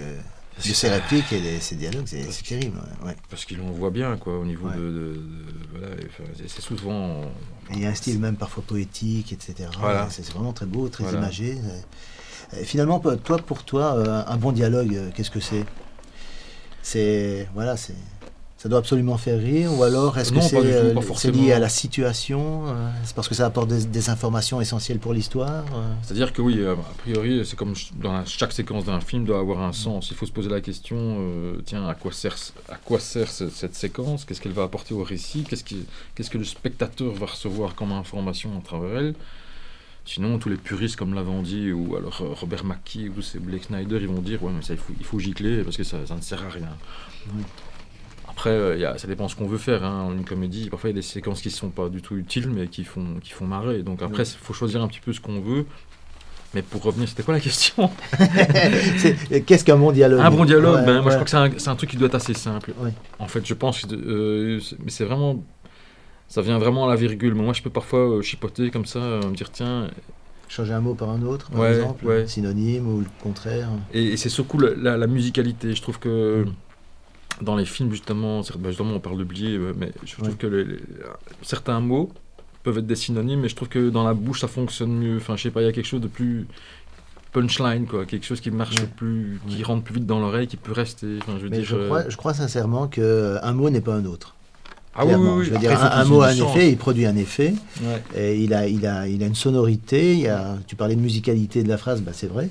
répliques 0.90 1.34
et 1.34 1.60
ses 1.60 1.76
dialogues, 1.76 2.08
c'est 2.08 2.44
terrible. 2.44 2.80
Ouais. 3.06 3.16
Parce 3.30 3.46
qu'il 3.46 3.62
en 3.62 3.72
voit 3.72 3.92
bien, 3.92 4.18
quoi, 4.18 4.40
au 4.40 4.46
niveau 4.46 4.70
de, 4.70 5.22
voilà, 5.72 5.96
c'est 6.48 6.62
souvent. 6.62 7.22
il 7.72 7.82
y 7.82 7.86
a 7.86 7.90
un 7.90 7.96
style 7.96 8.20
même 8.20 8.38
parfois 8.38 8.64
poétique, 8.66 9.34
etc. 9.34 9.70
Voilà. 9.80 10.08
C'est 10.10 10.28
vraiment 10.32 10.54
très 10.54 10.66
beau, 10.66 10.90
très 10.90 11.14
imagé. 11.14 11.58
finalement, 12.64 13.00
toi, 13.00 13.38
pour 13.38 13.64
toi, 13.64 13.96
euh, 13.98 14.24
un 14.26 14.38
bon 14.38 14.52
dialogue, 14.52 14.96
euh, 14.96 15.10
qu'est-ce 15.14 15.32
que 15.32 15.40
c'est? 15.40 15.66
C'est. 16.82 17.48
Voilà, 17.54 17.76
c'est 17.76 17.96
ça 18.58 18.70
doit 18.70 18.80
absolument 18.80 19.18
faire 19.18 19.40
rire 19.40 19.72
Ou 19.78 19.84
alors 19.84 20.18
est-ce 20.18 20.32
que 20.32 20.42
c'est 20.42 21.32
lié 21.32 21.52
à 21.52 21.60
la 21.60 21.70
situation 21.70 22.64
euh, 22.68 22.90
C'est 23.04 23.16
parce 23.16 23.28
que 23.28 23.36
ça 23.36 23.46
apporte 23.46 23.70
des, 23.70 24.10
informations 24.10 24.60
essentielles 24.60 24.98
pour 24.98 25.14
l'histoire 25.14 25.64
euh 25.74 25.94
C'est-à-dire 26.02 26.34
que 26.34 26.42
oui, 26.42 26.60
euh, 26.60 26.74
a 26.74 27.02
priori, 27.04 27.46
c'est 27.46 27.56
comme 27.56 27.74
dans 28.02 28.26
chaque 28.26 28.52
séquence 28.52 28.86
d'un 28.86 29.00
film 29.00 29.26
doit 29.26 29.40
avoir 29.40 29.62
un 29.62 29.74
sens. 29.74 30.10
Il 30.10 30.18
faut 30.18 30.26
se 30.26 30.32
poser 30.32 30.50
la 30.50 30.62
question, 30.62 31.18
tiens, 31.66 31.88
à 31.88 31.94
quoi 31.94 32.12
sert, 32.12 32.36
à 32.70 32.76
quoi 32.76 33.00
sert 33.00 33.30
cette 33.30 33.76
séquence? 33.76 34.26
Qu'est-ce 34.26 34.42
qu'elle 34.42 34.54
va 34.54 34.64
apporter 34.64 34.94
au 34.94 35.04
récit? 35.04 35.44
Qu'est-ce 35.44 36.30
que 36.30 36.38
le 36.38 36.44
spectateur 36.46 37.12
va 37.14 37.28
recevoir 37.28 37.76
comme 37.76 37.92
information 37.92 38.58
à 38.58 38.62
travers 38.62 38.98
elle? 38.98 39.14
Sinon, 40.06 40.40
tous 40.40 40.48
les 40.48 40.56
puristes 40.56 40.96
comme 40.96 41.14
Lavandier 41.14 41.74
ou 41.74 41.98
alors 41.98 42.24
Robert 42.40 42.64
Mackie 42.64 43.10
ou 43.10 43.16
Blake 43.42 43.66
Snyder, 43.66 43.98
ils 44.00 44.08
vont 44.08 44.22
dire 44.22 44.42
ouais, 44.42 44.54
mais 44.56 44.62
ça, 44.62 44.74
il 44.74 44.80
faut, 44.80 44.94
il 44.98 45.06
faut 45.06 45.20
gicler 45.20 45.64
parce 45.64 45.76
que 45.76 45.84
ça, 45.84 45.98
ça 46.08 46.16
ne 46.16 46.22
sert 46.22 46.44
à 46.44 46.50
rien. 46.50 46.70
Après, 48.30 48.50
euh, 48.50 48.98
ça 48.98 49.08
dépend 49.08 49.28
ce 49.28 49.36
qu'on 49.36 49.48
veut 49.48 49.58
faire. 49.58 49.84
Hein. 49.84 50.12
Une 50.16 50.26
comédie, 50.26 50.70
parfois 50.70 50.90
il 50.90 50.94
y 50.94 50.96
a 50.96 51.02
des 51.02 51.08
séquences 51.08 51.42
qui 51.42 51.48
ne 51.48 51.54
sont 51.54 51.70
pas 51.70 51.90
du 51.90 52.02
tout 52.02 52.16
utiles, 52.18 52.50
mais 52.50 52.68
qui 52.68 52.84
font, 52.84 53.20
qui 53.22 53.32
font 53.32 53.46
marrer. 53.46 53.84
Donc 53.84 54.02
après, 54.02 54.24
il 54.24 54.38
faut 54.38 54.54
choisir 54.54 54.82
un 54.82 54.88
petit 54.88 55.00
peu 55.00 55.14
ce 55.14 55.20
qu'on 55.20 55.40
veut. 55.40 55.66
Mais 56.54 56.62
pour 56.62 56.82
revenir, 56.82 57.10
c'était 57.10 57.24
quoi 57.24 57.34
la 57.34 57.40
question? 57.40 57.90
Qu'est-ce 59.46 59.66
qu'un 59.66 59.76
bon 59.76 59.92
dialogue? 59.92 60.22
Un 60.22 60.32
bon 60.32 60.46
dialogue, 60.46 60.86
ben, 60.86 61.02
moi 61.02 61.12
je 61.12 61.18
crois 61.18 61.50
que 61.50 61.60
c'est 61.60 61.70
un, 61.70 61.76
truc 61.76 61.90
qui 61.90 61.98
doit 61.98 62.08
être 62.08 62.16
assez 62.16 62.34
simple. 62.34 62.74
En 63.20 63.28
fait, 63.28 63.46
je 63.46 63.54
pense 63.54 63.82
que 63.82 63.94
euh, 63.94 64.60
mais 64.84 64.92
c'est 64.92 65.06
vraiment. 65.06 65.44
Ça 66.30 66.42
vient 66.42 66.58
vraiment 66.58 66.86
à 66.86 66.90
la 66.90 66.98
virgule. 66.98 67.36
Moi, 67.36 67.54
je 67.54 67.62
peux 67.62 67.70
parfois 67.70 68.00
euh, 68.00 68.22
chipoter 68.22 68.70
comme 68.70 68.86
ça, 68.86 69.00
me 69.00 69.34
dire 69.34 69.50
tiens. 69.50 69.90
Changer 70.50 70.74
un 70.74 70.82
mot 70.82 70.94
par 70.94 71.10
un 71.10 71.22
autre, 71.22 71.50
par 71.52 71.68
exemple, 71.68 72.28
synonyme 72.28 72.88
ou 72.88 73.00
le 73.00 73.08
contraire. 73.22 73.70
Et, 73.94 74.18
c'est 74.18 74.30
surtout 74.30 74.60
la, 74.60 74.98
la, 74.98 75.08
musicalité. 75.08 75.74
Je 75.74 75.82
trouve 75.82 76.00
que. 76.00 76.44
Mm 76.46 76.54
dans 77.42 77.56
les 77.56 77.66
films, 77.66 77.92
justement, 77.92 78.42
bah, 78.58 78.70
justement 78.70 78.94
on 78.94 79.00
parle 79.00 79.18
d'oublier, 79.18 79.56
euh, 79.58 79.74
mais 79.78 79.92
je 80.06 80.16
trouve 80.16 80.36
que 80.36 80.80
certains 81.42 81.80
mots 81.80 82.12
peuvent 82.64 82.80
être 82.80 82.88
des 82.88 82.96
synonymes, 82.96 83.42
mais 83.42 83.50
je 83.50 83.56
trouve 83.56 83.70
que 83.70 83.90
dans 83.90 84.04
la 84.04 84.14
bouche, 84.14 84.42
ça 84.42 84.48
fonctionne 84.48 84.92
mieux. 84.92 85.18
Enfin, 85.18 85.36
je 85.38 85.44
sais 85.44 85.52
pas, 85.52 85.62
il 85.62 85.66
y 85.66 85.70
a 85.70 85.72
quelque 85.72 85.86
chose 85.86 86.02
de 86.02 86.08
plus 86.08 86.48
punchline, 87.34 87.86
quoi, 87.86 88.06
quelque 88.06 88.26
chose 88.26 88.42
qui 88.42 88.52
marche 88.52 88.84
plus, 88.96 89.40
qui 89.48 89.64
rentre 89.64 89.84
plus 89.84 89.96
vite 89.96 90.06
dans 90.06 90.20
l'oreille, 90.20 90.48
qui 90.48 90.58
peut 90.58 90.72
rester. 90.72 91.20
Enfin, 91.22 91.38
je, 91.38 91.44
veux 91.44 91.50
dire, 91.50 91.64
je, 91.64 91.76
crois, 91.76 92.10
je 92.10 92.18
crois 92.18 92.34
sincèrement 92.34 92.88
qu'un 92.88 93.54
mot 93.54 93.70
n'est 93.70 93.82
pas 93.82 93.96
un 93.96 94.06
autre. 94.06 94.37
Ah 94.98 95.06
oui, 95.06 95.14
oui, 95.14 95.46
Je 95.46 95.52
veux 95.52 95.60
dire, 95.60 95.80
un, 95.80 96.06
mot 96.06 96.22
a 96.22 96.30
un 96.30 96.36
effet, 96.36 96.72
il 96.72 96.78
produit 96.78 97.06
un 97.06 97.16
effet. 97.16 97.54
Et 98.16 98.42
il, 98.42 98.54
a, 98.54 98.68
il, 98.68 98.86
a, 98.88 99.08
il 99.08 99.22
a 99.22 99.28
une 99.28 99.36
sonorité. 99.36 100.14
Il 100.14 100.22
y 100.22 100.28
a, 100.28 100.58
tu 100.66 100.76
parlais 100.76 100.96
de 100.96 101.02
musicalité 101.02 101.64
de 101.64 101.70
la 101.70 101.78
phrase, 101.78 102.02
bah, 102.02 102.12
c'est 102.14 102.28
vrai. 102.28 102.50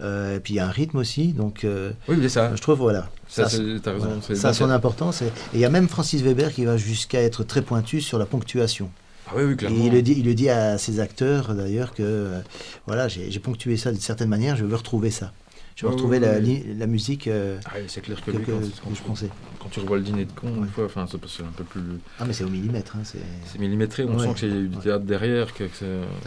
Euh, 0.00 0.36
et 0.36 0.40
puis 0.40 0.54
il 0.54 0.56
y 0.56 0.60
a 0.60 0.66
un 0.66 0.70
rythme 0.70 0.98
aussi. 0.98 1.28
Donc, 1.28 1.64
euh, 1.64 1.92
oui, 2.08 2.16
mais 2.18 2.28
ça. 2.28 2.54
Je 2.56 2.60
trouve, 2.60 2.78
voilà. 2.78 3.08
Ça, 3.28 3.48
ça, 3.48 3.58
raison, 3.86 4.20
ça 4.34 4.48
a 4.48 4.52
son 4.52 4.70
importance. 4.70 5.22
Et 5.22 5.30
il 5.54 5.60
y 5.60 5.64
a 5.64 5.70
même 5.70 5.88
Francis 5.88 6.22
Weber 6.22 6.52
qui 6.52 6.64
va 6.64 6.76
jusqu'à 6.76 7.22
être 7.22 7.44
très 7.44 7.62
pointu 7.62 8.00
sur 8.00 8.18
la 8.18 8.26
ponctuation. 8.26 8.90
Ah 9.26 9.32
oui, 9.36 9.44
oui, 9.44 9.56
clairement. 9.56 9.76
Et 9.76 9.86
il 9.86 9.92
le 9.92 10.02
dit, 10.02 10.14
il 10.18 10.26
le 10.26 10.34
dit 10.34 10.50
à 10.50 10.78
ses 10.78 11.00
acteurs 11.00 11.54
d'ailleurs 11.54 11.94
que 11.94 12.02
euh, 12.02 12.40
voilà, 12.86 13.08
j'ai 13.08 13.38
ponctué 13.38 13.76
ça 13.76 13.90
d'une 13.90 14.00
certaine 14.00 14.28
manière, 14.28 14.56
je 14.56 14.64
veux 14.64 14.76
retrouver 14.76 15.10
ça. 15.10 15.32
Je 15.76 15.86
veux 15.86 15.92
retrouver 15.92 16.20
la, 16.20 16.38
la, 16.38 16.86
musique 16.86 17.26
euh, 17.26 17.58
ah 17.66 17.78
c'est 17.88 18.00
clair 18.00 18.24
que, 18.24 18.30
lui, 18.30 18.44
quand, 18.44 18.94
je 18.94 19.02
pensais. 19.02 19.28
Quand 19.58 19.68
tu 19.70 19.80
revois 19.80 19.96
le 19.96 20.04
dîner 20.04 20.24
de 20.24 20.30
con, 20.30 20.48
une 20.48 20.68
fois, 20.68 20.84
enfin, 20.84 21.06
c'est 21.08 21.42
un 21.42 21.46
peu 21.56 21.64
plus. 21.64 21.82
Ah, 22.20 22.24
mais 22.24 22.32
c'est 22.32 22.44
au 22.44 22.48
millimètre. 22.48 22.96
Hein, 22.96 23.02
c'est 23.04 23.58
millimétré, 23.58 24.04
on 24.04 24.18
sent 24.18 24.34
qu'il 24.36 24.48
y 24.48 24.52
a 24.52 24.56
eu 24.56 24.68
du 24.68 24.78
théâtre 24.78 25.04
derrière. 25.04 25.52
Que, 25.52 25.64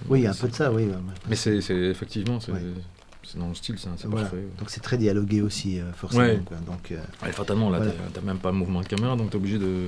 oui, 0.10 0.20
il 0.20 0.24
y 0.24 0.28
a 0.28 0.32
un 0.32 0.34
peu 0.34 0.50
de 0.50 0.54
ça, 0.54 0.72
oui. 0.72 0.90
Mais 1.30 1.36
c'est 1.36 1.58
effectivement, 1.70 2.40
c'est 2.40 2.52
dans 3.38 3.50
le 3.50 3.56
style, 3.56 3.76
c'est 3.78 4.10
parfait. 4.10 4.38
Donc 4.60 4.70
c'est 4.70 4.82
très 4.82 4.98
dialogué 4.98 5.42
aussi, 5.42 5.80
euh, 5.80 5.92
forcément. 5.94 6.28
Donc, 6.66 6.92
euh, 6.92 6.98
fatalement, 7.32 7.70
là, 7.70 7.82
t'as 8.14 8.22
même 8.22 8.38
pas 8.40 8.52
le 8.52 8.58
mouvement 8.58 8.82
de 8.82 8.88
caméra, 8.88 9.16
donc 9.16 9.30
t'es 9.30 9.38
obligé 9.38 9.58
de. 9.58 9.88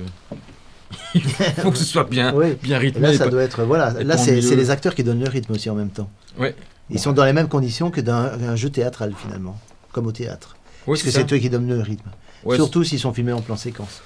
Il 1.14 1.22
faut 1.22 1.70
que 1.70 1.78
ce 1.78 1.84
soit 1.84 2.04
bien, 2.04 2.34
bien 2.62 2.78
rythmé. 2.78 3.12
là, 3.12 3.16
ça 3.16 3.28
doit 3.28 3.42
être. 3.42 3.64
Voilà, 3.64 3.94
là, 4.02 4.16
c'est 4.16 4.40
les 4.40 4.70
acteurs 4.70 4.94
qui 4.94 5.04
donnent 5.04 5.22
le 5.22 5.28
rythme 5.28 5.52
aussi 5.52 5.70
en 5.70 5.74
même 5.74 5.90
temps. 5.90 6.10
Ouais. 6.38 6.54
Ils 6.90 6.98
sont 6.98 7.12
dans 7.12 7.24
les 7.24 7.32
mêmes 7.32 7.48
conditions 7.48 7.90
que 7.90 8.00
d'un 8.00 8.56
jeu 8.56 8.70
théâtral 8.70 9.14
finalement, 9.16 9.58
comme 9.92 10.06
au 10.06 10.12
théâtre. 10.12 10.56
Oui, 10.86 10.96
Parce 10.96 11.02
que 11.02 11.10
c'est 11.10 11.32
eux 11.32 11.38
qui 11.38 11.50
donnent 11.50 11.68
le 11.68 11.80
rythme. 11.80 12.10
Surtout 12.54 12.84
s'ils 12.84 12.98
sont 12.98 13.12
filmés 13.12 13.32
en 13.32 13.42
plan 13.42 13.56
séquence. 13.56 14.02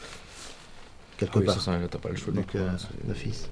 Quelque 1.17 1.39
ah 1.43 1.47
part. 1.47 1.61
Ça, 1.61 1.79
t'as 1.89 1.99
pas 1.99 2.09
le 2.09 2.17
choix. 2.17 2.33
Donc, 2.33 2.55
euh, 2.57 2.69
d'office. 3.05 3.49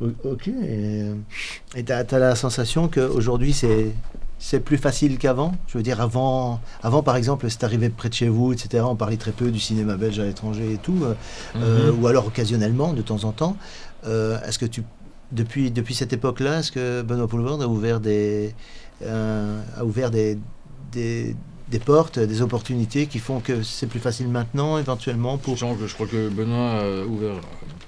Ok. 0.00 0.48
Et 0.48 1.84
tu 1.84 1.92
as, 1.92 2.04
as, 2.10 2.18
la 2.18 2.34
sensation 2.34 2.88
qu'aujourd'hui, 2.88 3.52
c'est 3.52 3.92
c'est 4.40 4.60
plus 4.60 4.78
facile 4.78 5.18
qu'avant. 5.18 5.52
Je 5.68 5.76
veux 5.76 5.84
dire, 5.84 6.00
avant, 6.00 6.60
avant 6.82 7.02
par 7.02 7.14
exemple, 7.14 7.48
c'est 7.50 7.62
arrivé 7.62 7.90
près 7.90 8.08
de 8.08 8.14
chez 8.14 8.28
vous, 8.28 8.52
etc. 8.52 8.82
On 8.88 8.96
parlait 8.96 9.18
très 9.18 9.32
peu 9.32 9.50
du 9.50 9.60
cinéma 9.60 9.96
belge 9.96 10.18
à 10.18 10.24
l'étranger 10.24 10.72
et 10.72 10.78
tout, 10.78 11.04
euh, 11.04 11.14
mhm. 11.54 11.62
euh, 11.62 11.92
ou 11.92 12.06
alors 12.06 12.26
occasionnellement, 12.26 12.94
de 12.94 13.02
temps 13.02 13.24
en 13.24 13.32
temps. 13.32 13.56
Euh, 14.06 14.40
est-ce 14.42 14.58
que 14.58 14.64
tu, 14.64 14.82
depuis, 15.30 15.70
depuis 15.70 15.94
cette 15.94 16.14
époque-là, 16.14 16.60
est-ce 16.60 16.72
que 16.72 17.02
Benoît 17.02 17.28
Poulvord 17.28 17.60
a 17.60 17.68
ouvert 17.68 18.00
des, 18.00 18.54
a 19.06 19.84
ouvert 19.84 20.10
des, 20.10 20.38
des, 20.90 21.36
des, 21.70 21.78
portes, 21.78 22.18
des 22.18 22.42
opportunités 22.42 23.06
qui 23.06 23.18
font 23.18 23.40
que 23.40 23.62
c'est 23.62 23.86
plus 23.86 24.00
facile 24.00 24.28
maintenant, 24.28 24.78
éventuellement 24.78 25.38
pour... 25.38 25.56
Je 25.56 25.94
crois 25.94 26.06
que 26.06 26.28
Benoît 26.28 26.80
a 26.80 27.04
ouvert 27.04 27.40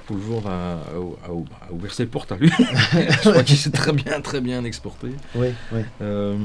Poulvord 0.07 0.47
a, 0.47 0.79
a, 1.25 1.73
ouvert 1.73 1.93
ses 1.93 2.07
portes 2.07 2.33
à 2.33 2.37
lui. 2.37 2.51
je 2.59 3.31
crois 3.31 3.43
qu'il 3.43 3.57
s'est 3.57 3.71
très 3.71 3.93
bien, 3.93 4.21
très 4.21 4.41
bien 4.41 4.65
exporté. 4.65 5.09
Oui, 5.35 5.49
oui. 5.73 5.81
Euh, 6.01 6.37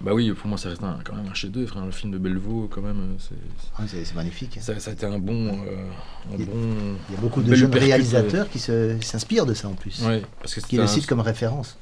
bah 0.00 0.12
oui, 0.14 0.32
pour 0.32 0.48
moi, 0.48 0.56
ça 0.56 0.70
reste 0.70 0.80
quand 0.80 1.14
même 1.14 1.28
un 1.30 1.34
chef-d'œuvre. 1.34 1.76
Hein, 1.76 1.84
le 1.86 1.92
film 1.92 2.10
de 2.10 2.18
Bellevaux, 2.18 2.68
quand 2.70 2.80
même, 2.80 3.16
c'est 3.18 3.34
ah, 3.78 3.82
magnifique. 4.14 4.58
Ça, 4.60 4.78
ça, 4.80 4.90
a 4.90 4.94
été 4.94 5.04
un 5.04 5.18
bon, 5.18 5.48
euh, 5.48 5.84
un 6.32 6.38
il, 6.38 6.46
bon. 6.46 6.96
Il 7.08 7.14
y 7.14 7.18
a 7.18 7.20
beaucoup 7.20 7.42
de 7.42 7.54
jeunes 7.54 7.74
réalisateurs 7.74 8.48
qui 8.48 8.58
s'inspirent 8.58 9.46
de 9.46 9.54
ça 9.54 9.68
en 9.68 9.74
plus. 9.74 10.02
Oui, 10.06 10.22
parce 10.40 10.54
que 10.54 10.60
qui 10.60 10.76
le 10.76 10.86
citent 10.86 11.06
comme 11.06 11.20
référence. 11.20 11.76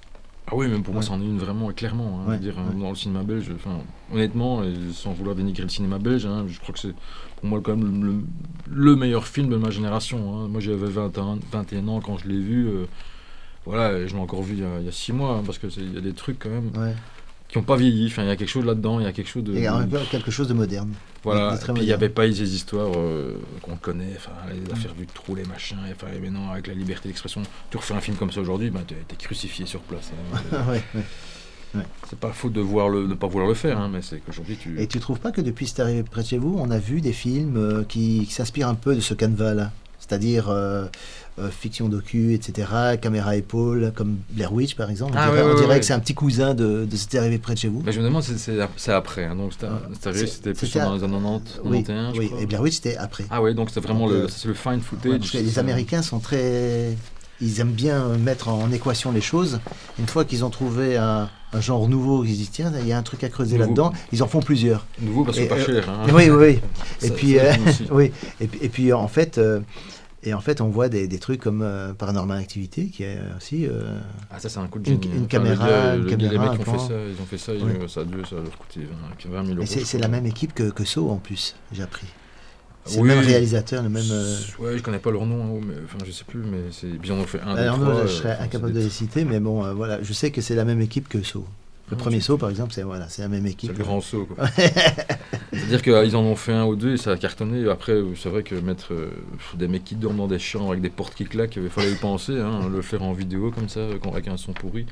Ah 0.51 0.55
oui, 0.55 0.67
même 0.67 0.83
pour 0.83 0.95
moi, 0.95 1.03
c'en 1.03 1.21
est 1.21 1.25
une 1.25 1.39
vraiment, 1.39 1.71
clairement. 1.73 2.25
Hein, 2.27 2.37
dire, 2.39 2.55
Dans 2.81 2.89
le 2.89 2.95
cinéma 2.95 3.23
belge, 3.23 3.53
honnêtement, 4.13 4.65
et 4.65 4.73
sans 4.93 5.13
vouloir 5.13 5.37
dénigrer 5.37 5.65
le 5.65 5.69
cinéma 5.69 5.99
belge, 5.99 6.25
hein, 6.25 6.47
je 6.49 6.59
crois 6.59 6.73
que 6.73 6.81
c'est 6.81 6.95
pour 7.37 7.47
moi 7.47 7.61
quand 7.63 7.77
même 7.77 8.25
le, 8.67 8.97
meilleur 8.97 9.27
film 9.27 9.51
de 9.51 9.57
ma 9.57 9.71
génération. 9.71 10.39
Hein. 10.39 10.49
Moi, 10.49 10.61
j'avais 10.61 10.89
21, 10.89 11.89
ans 11.89 12.01
quand 12.01 12.17
je 12.17 12.29
l'ai 12.29 12.41
vu. 12.41 12.67
Euh, 12.67 12.87
voilà, 13.67 14.07
je 14.07 14.15
l'ai 14.15 14.21
encore 14.21 14.43
vu 14.43 14.55
il 14.55 14.61
y, 14.61 14.65
a, 14.65 14.79
il 14.81 14.87
y 14.87 14.89
a 14.89 14.93
six 14.93 15.13
mois, 15.13 15.37
hein, 15.37 15.43
parce 15.45 15.59
qu'il 15.59 15.95
y 15.95 15.99
a 15.99 16.01
des 16.01 16.15
trucs 16.15 16.39
quand 16.39 16.49
même 16.49 16.71
Ouais. 16.75 16.95
Qui 17.49 17.57
n'ont 17.59 17.65
pas 17.65 17.77
vieilli. 17.77 18.07
Enfin, 18.07 18.23
il 18.23 18.29
y 18.29 18.31
a 18.31 18.37
quelque 18.37 18.49
chose 18.51 18.65
là-dedans, 18.65 19.01
il 19.01 19.05
y 19.05 19.09
a 19.09 19.13
quelque 19.13 19.29
chose 19.29 19.45
de. 19.45 19.55
Il 19.55 19.61
y 19.61 19.67
a 19.67 19.75
un 19.75 19.87
peu 19.87 19.99
quelque 20.11 20.31
chose 20.31 20.49
de 20.49 20.55
moderne. 20.55 20.93
Voilà, 21.25 21.55
et 21.55 21.73
puis 21.73 21.83
il 21.83 21.87
n'y 21.87 21.93
avait 21.93 22.09
pas 22.09 22.31
ces 22.31 22.55
histoires 22.55 22.93
euh, 22.97 23.41
qu'on 23.63 23.77
connaît, 23.77 24.15
enfin, 24.17 24.31
les 24.55 24.73
affaires 24.73 24.95
du 24.95 25.07
trou, 25.07 25.35
les 25.35 25.45
machins, 25.45 25.79
et, 25.89 25.93
enfin, 25.93 26.07
maintenant 26.23 26.53
avec 26.53 26.69
la 26.69 26.75
liberté 26.75 27.09
d'expression, 27.09 27.43
tu 27.71 27.77
refais 27.77 27.95
un 27.95 28.01
film 28.01 28.17
comme 28.17 28.31
ça 28.31 28.41
aujourd'hui, 28.41 28.71
ben, 28.71 28.83
tu 28.87 28.95
es 28.95 29.17
crucifié 29.17 29.67
sur 29.67 29.81
place. 29.81 30.13
hein. 30.53 30.65
Ouais, 30.71 30.83
ouais. 31.75 31.87
c'est 32.09 32.19
pas 32.19 32.31
faute 32.33 32.53
de 32.55 32.61
voir 32.61 32.89
le, 32.89 33.09
de 33.09 33.15
pas 33.15 33.27
vouloir 33.27 33.49
le 33.49 33.55
faire, 33.55 33.79
hein, 33.79 33.91
mais 33.93 34.01
c'est 34.01 34.19
qu'aujourd'hui 34.21 34.57
tu. 34.57 34.81
Et 34.81 34.87
tu 34.87 35.01
trouves 35.01 35.19
pas 35.21 35.33
que 35.33 35.41
depuis 35.43 35.67
c'est 35.67 35.81
arrivé 35.83 36.03
près 36.03 36.23
de 36.23 36.29
chez 36.29 36.39
vous, 36.39 36.57
on 36.59 36.71
a 36.71 36.79
vu 36.79 37.01
des 37.01 37.13
films 37.13 37.57
euh, 37.57 37.85
qui, 37.85 38.25
qui 38.27 38.33
s'inspirent 38.33 38.69
un 38.69 38.75
peu 38.75 38.95
de 38.95 39.01
ce 39.01 39.13
canevas-là? 39.13 39.73
C'est-à-dire 40.01 40.49
euh, 40.49 40.87
euh, 41.39 41.51
fiction 41.51 41.89
docu, 41.89 42.35
etc., 42.35 42.69
caméra 43.01 43.37
épaule, 43.37 43.93
comme 43.95 44.17
Blair 44.31 44.53
Witch 44.53 44.75
par 44.75 44.91
exemple. 44.91 45.13
On 45.15 45.19
Ah, 45.21 45.29
dirait, 45.31 45.43
ouais, 45.43 45.51
on 45.53 45.55
dirait 45.57 45.69
ouais. 45.75 45.81
que 45.81 45.85
c'est 45.87 45.93
un 45.93 46.01
petit 46.01 46.15
cousin 46.15 46.55
de, 46.55 46.85
de 46.91 46.97
ce 46.97 47.07
qui 47.07 47.17
est 47.17 47.21
arrivé 47.21 47.39
près 47.39 47.55
de 47.55 47.59
chez 47.59 47.69
vous. 47.69 47.83
Mais 47.85 47.93
je 47.93 47.99
me 48.01 48.05
demande, 48.05 48.23
c'est- 48.23 48.91
après, 48.91 49.25
hein, 49.25 49.37
donc 49.37 49.53
c'était 49.53 49.67
Ah, 49.67 49.81
c'était 49.93 50.53
plus 50.55 50.67
c'était 50.67 50.81
dans 50.81 50.95
les 50.95 51.05
années 51.05 51.13
90, 51.13 51.61
oui, 51.65 51.79
91, 51.85 52.15
je 52.15 52.21
oui. 52.21 52.27
crois. 52.29 52.41
et 52.41 52.47
Blair 52.47 52.61
Witch 52.63 52.75
c'était 52.77 52.97
après. 52.97 53.25
Ah 53.31 53.43
ouais, 53.43 53.55
donc 53.55 53.71
c'est 53.71 53.81
vraiment 53.81 54.07
Donc, 54.07 54.11
le, 54.17 54.23
euh, 54.25 54.29
le 54.47 54.55
fine 54.55 54.81
footage. 54.81 55.13
Ouais, 55.13 55.19
parce 55.19 55.31
que 55.31 55.39
c'est 55.39 55.45
les. 55.45 55.59
Américains 55.59 56.03
sont 56.03 56.19
très. 56.21 56.97
Ils 57.41 57.61
aiment 57.61 57.73
bien 57.73 58.09
mettre 58.19 58.49
en 58.49 58.71
équation 58.73 59.13
les 59.13 59.21
choses. 59.21 59.61
Une 59.99 60.07
fois 60.09 60.25
qu'ils 60.25 60.45
ont 60.45 60.51
trouvé 60.51 60.97
un, 60.97 61.29
un 61.53 61.61
genre 61.61 61.89
nouveau, 61.89 62.25
ils 62.25 62.33
se 62.33 62.37
disent 62.39 62.51
tiens, 62.51 62.73
il 62.81 62.87
y 62.89 62.93
a 62.93 62.99
un 62.99 63.03
truc 63.03 63.23
à 63.25 63.29
creuser 63.29 63.59
là-dedans, 63.59 63.93
ils 64.13 64.23
en 64.23 64.27
font 64.29 64.41
plusieurs. 64.41 64.87
Nouveau 65.01 65.25
parce 65.25 65.39
que 65.39 65.45
pas 65.45 65.55
euh, 65.55 65.65
cher. 65.65 65.89
Hein. 65.89 66.07
Oui, 66.13 66.29
oui, 66.31 66.31
oui. 66.31 66.61
Et 67.03 67.09
Ça- 67.09 67.15
puis, 67.15 67.35
ça, 67.37 67.85
oui. 67.93 68.11
Et, 68.41 68.47
puis- 68.49 68.59
et 68.63 68.69
puis 68.69 68.93
en 68.93 69.07
fait, 69.09 69.39
euh, 69.39 69.61
et 70.25 70.35
en 70.35 70.41
fait, 70.41 70.61
on 70.61 70.69
voit 70.69 70.89
des, 70.89 71.07
des 71.07 71.19
trucs 71.21 71.41
comme 71.41 71.63
euh, 71.63 71.93
Paranormal 71.95 72.39
Activity, 72.39 72.91
qui 72.91 73.05
est 73.05 73.21
aussi. 73.37 73.67
euh, 73.69 73.97
Ah 74.33 74.41
ça 74.41 74.49
c'est 74.49 74.59
un 74.59 74.67
coup 74.67 74.81
de 74.81 74.87
génie. 74.87 75.07
une 75.15 75.23
hein. 75.23 75.27
caméra, 75.29 75.67
le 75.67 75.71
gars- 75.71 75.95
une 75.95 76.01
le 76.03 76.11
gars- 76.11 76.17
caméra, 76.17 76.33
les 76.45 76.51
mecs 76.51 76.65
qui 76.65 76.69
ont 76.69 76.73
fait 76.73 76.89
ça, 76.89 76.95
ils 77.17 77.23
ont 77.23 77.27
fait 77.27 77.39
ça, 77.39 77.53
ils- 77.55 77.63
Ouais. 77.63 77.89
ça 77.89 78.01
a 78.01 78.05
dû, 78.05 78.17
ça 78.29 78.37
dû 78.37 78.51
coûter 78.59 78.81
20, 79.29 79.31
20 79.31 79.45
000 79.47 79.59
euros. 79.59 79.67
c'est 79.85 79.99
la 79.99 80.09
même 80.09 80.27
équipe 80.27 80.55
que, 80.55 80.65
que 80.71 80.85
Saw 80.85 81.09
en 81.09 81.19
plus, 81.19 81.55
j'ai 81.71 81.85
appris. 81.85 82.09
C'est 82.89 83.01
Oui. 83.01 83.09
le 83.09 83.15
même 83.17 83.25
réalisateur, 83.25 83.83
le 83.83 83.89
même. 83.89 84.05
euh, 84.11 84.37
Ouais, 84.59 84.79
je 84.79 84.83
connais 84.83 84.99
pas 84.99 85.11
leur 85.11 85.27
nom, 85.27 85.59
hein, 85.59 85.61
mais 85.67 85.75
enfin 85.85 85.99
je 86.07 86.11
sais 86.11 86.25
plus, 86.25 86.41
mais 86.41 86.59
c'est 86.73 86.89
bien 86.99 87.15
on 87.15 87.25
fait 87.25 87.41
un, 87.41 87.55
deux, 87.55 87.61
alors, 87.61 87.75
trois. 87.77 87.89
non, 87.89 87.99
je 87.99 88.03
euh, 88.05 88.07
serais 88.09 88.33
enfin, 88.35 88.45
incapable 88.45 88.73
c'est 88.73 88.79
de 88.81 88.85
les 88.85 88.91
citer, 88.91 89.25
mais 89.25 89.41
bon, 89.41 89.65
euh, 89.65 89.73
voilà, 89.75 90.03
je 90.03 90.13
sais 90.13 90.31
que 90.31 90.41
c'est 90.41 90.55
la 90.55 90.65
même 90.65 90.81
équipe 90.81 91.09
que 91.09 91.23
Saw. 91.23 91.45
Le 91.91 91.97
Ah, 91.97 91.97
premier 91.97 92.21
c'est- 92.21 92.27
Saw, 92.27 92.37
par 92.39 92.51
exemple, 92.51 92.73
c'est 92.75 92.83
voilà, 92.83 93.09
c'est 93.09 93.23
la 93.23 93.29
même 93.29 93.45
C'est 93.47 93.53
équipe. 93.53 93.77
le 93.79 93.83
grand 93.85 94.01
saut. 94.01 94.27
quoi. 94.27 94.47
C'est-à-dire 95.53 95.83
qu'ils 95.83 96.17
en 96.17 96.23
ont 96.23 96.37
fait 96.37 96.53
un 96.53 96.65
ou 96.67 96.77
deux 96.77 96.93
et 96.95 96.97
ça 96.99 97.13
a 97.13 97.17
cartonné. 97.17 97.69
Après, 97.71 97.93
euh, 97.93 98.15
c'est 98.15 98.29
vrai 98.29 98.43
que 98.43 98.55
mettre 98.55 98.93
euh, 98.93 99.11
des 99.55 99.69
mecs 99.69 99.85
qui 99.85 99.95
dorment 99.95 100.19
dans 100.19 100.27
des 100.27 100.39
champs 100.39 100.69
avec 100.71 100.83
des 100.83 100.91
portes 100.91 101.15
qui 101.15 101.25
claquent, 101.25 101.57
il 101.57 101.69
fallait 101.71 101.93
y 101.93 101.95
penser, 101.97 102.39
hein, 102.39 102.69
le 102.73 102.83
faire 102.83 103.03
en 103.03 103.13
vidéo 103.15 103.51
comme 103.51 103.69
ça, 103.69 103.81
euh, 103.81 103.99
avec 104.13 104.29
un 104.29 104.37
son 104.37 104.53
pourri. 104.53 104.85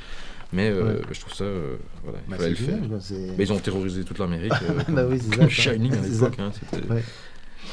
Mais 0.52 0.70
euh, 0.70 0.94
Ouais. 0.94 1.00
je 1.12 1.20
trouve 1.20 1.34
ça, 1.34 1.44
euh, 1.44 1.76
voilà, 2.04 2.18
il 2.26 2.30
Bah, 2.30 2.36
fallait 2.38 2.54
c'est 2.54 2.60
le 2.62 2.66
faire. 2.78 2.88
quoi, 2.88 2.98
c'est- 3.00 3.34
Mais 3.36 3.44
ils 3.44 3.52
ont 3.52 3.58
terrorisé 3.58 4.04
toute 4.04 4.18
l'Amérique. 4.18 4.52
euh, 4.62 4.82
Bah 4.92 5.02
oui, 5.10 5.18
c'est 5.20 5.30
ça, 5.30 5.36
comme 5.36 5.50
ça. 5.50 5.54
Shining 5.54 5.92
à 5.92 6.02
C'est 6.02 6.08
l'époque. 6.08 6.34
hein. 6.38 6.50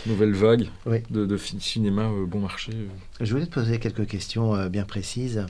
Nouvelle 0.05 0.33
vague 0.33 0.67
Oui. 0.86 1.00
de, 1.10 1.38
cinéma 1.38 2.03
euh, 2.03 2.25
bon 2.25 2.39
marché. 2.39 2.72
euh. 2.74 2.88
Je 3.22 3.31
voulais 3.31 3.45
te 3.45 3.53
poser 3.53 3.79
quelques 3.79 4.05
questions 4.07 4.55
euh, 4.55 4.69
bien 4.69 4.83
précises 4.83 5.45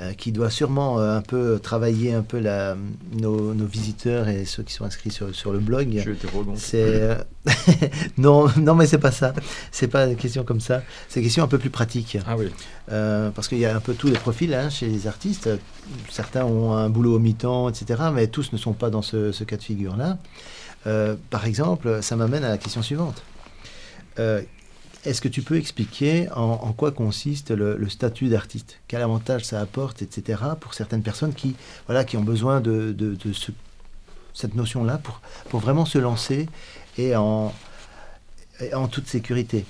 euh, 0.00 0.12
qui 0.12 0.32
doivent 0.32 0.52
sûrement 0.52 0.98
un 1.00 1.20
peu 1.22 1.58
travailler 1.62 2.14
un 2.14 2.22
peu 2.22 2.38
la, 2.38 2.76
nos, 3.12 3.52
nos 3.54 3.66
visiteurs 3.66 4.28
et 4.28 4.44
ceux 4.44 4.62
qui 4.62 4.72
sont 4.72 4.84
inscrits 4.84 5.10
sur, 5.10 5.34
sur 5.34 5.52
le 5.52 5.58
blog. 5.58 5.88
Je 5.94 6.00
suis 6.00 6.12
hétéro 6.12 6.44
donc. 6.44 6.58
Non, 8.18 8.46
non, 8.58 8.74
mais 8.74 8.86
c'est 8.86 8.98
pas 8.98 9.10
ça. 9.10 9.32
C'est 9.72 9.88
pas 9.88 10.06
une 10.06 10.16
question 10.16 10.44
comme 10.44 10.60
ça. 10.60 10.82
C'est 11.08 11.20
une 11.20 11.24
question 11.26 11.42
un 11.44 11.48
peu 11.48 11.58
plus 11.58 11.70
pratique. 11.70 12.18
Ah 12.26 12.36
oui. 12.36 12.48
Parce 12.86 13.48
qu'il 13.48 13.58
y 13.58 13.66
a 13.66 13.74
un 13.74 13.80
peu 13.80 13.94
tous 13.94 14.08
les 14.08 14.18
profils 14.18 14.52
hein, 14.54 14.70
chez 14.70 14.86
les 14.86 15.06
artistes. 15.06 15.48
Certains 16.10 16.44
ont 16.44 16.72
un 16.72 16.88
boulot 16.90 17.16
au 17.16 17.18
mi-temps, 17.18 17.68
etc. 17.68 18.02
Mais 18.14 18.26
tous 18.28 18.52
ne 18.52 18.58
sont 18.58 18.72
pas 18.72 18.90
dans 18.90 19.02
ce, 19.02 19.32
ce 19.32 19.44
cas 19.44 19.56
de 19.56 19.62
figure-là. 19.62 20.18
Par 21.30 21.44
exemple, 21.46 21.98
ça 22.02 22.16
m'amène 22.16 22.44
à 22.44 22.48
la 22.50 22.58
question 22.58 22.82
suivante. 22.82 23.22
Euh, 24.18 24.42
Est-ce 25.04 25.20
que 25.20 25.28
tu 25.28 25.42
peux 25.42 25.56
expliquer 25.56 26.28
en, 26.34 26.72
quoi 26.72 26.90
consiste 26.90 27.50
le, 27.52 27.76
statut 27.88 28.28
d'artiste? 28.28 28.80
Quel 28.88 29.00
avantage 29.00 29.44
ça 29.44 29.60
apporte, 29.60 30.02
etc. 30.02 30.42
pour 30.60 30.74
certaines 30.74 31.02
personnes 31.02 31.32
qui, 31.34 31.54
voilà, 31.86 32.04
qui 32.04 32.16
ont 32.16 32.22
besoin 32.24 32.60
de, 32.60 32.92
de- 32.92 33.14
de 33.14 33.32
ce- 33.32 33.52
cette 34.34 34.54
notion-là 34.56 34.98
pour, 34.98 35.20
pour 35.50 35.60
vraiment 35.60 35.84
se 35.84 35.98
lancer 35.98 36.48
et 36.98 37.14
en 38.74 38.88
toute 38.88 39.06
sécurité? 39.06 39.64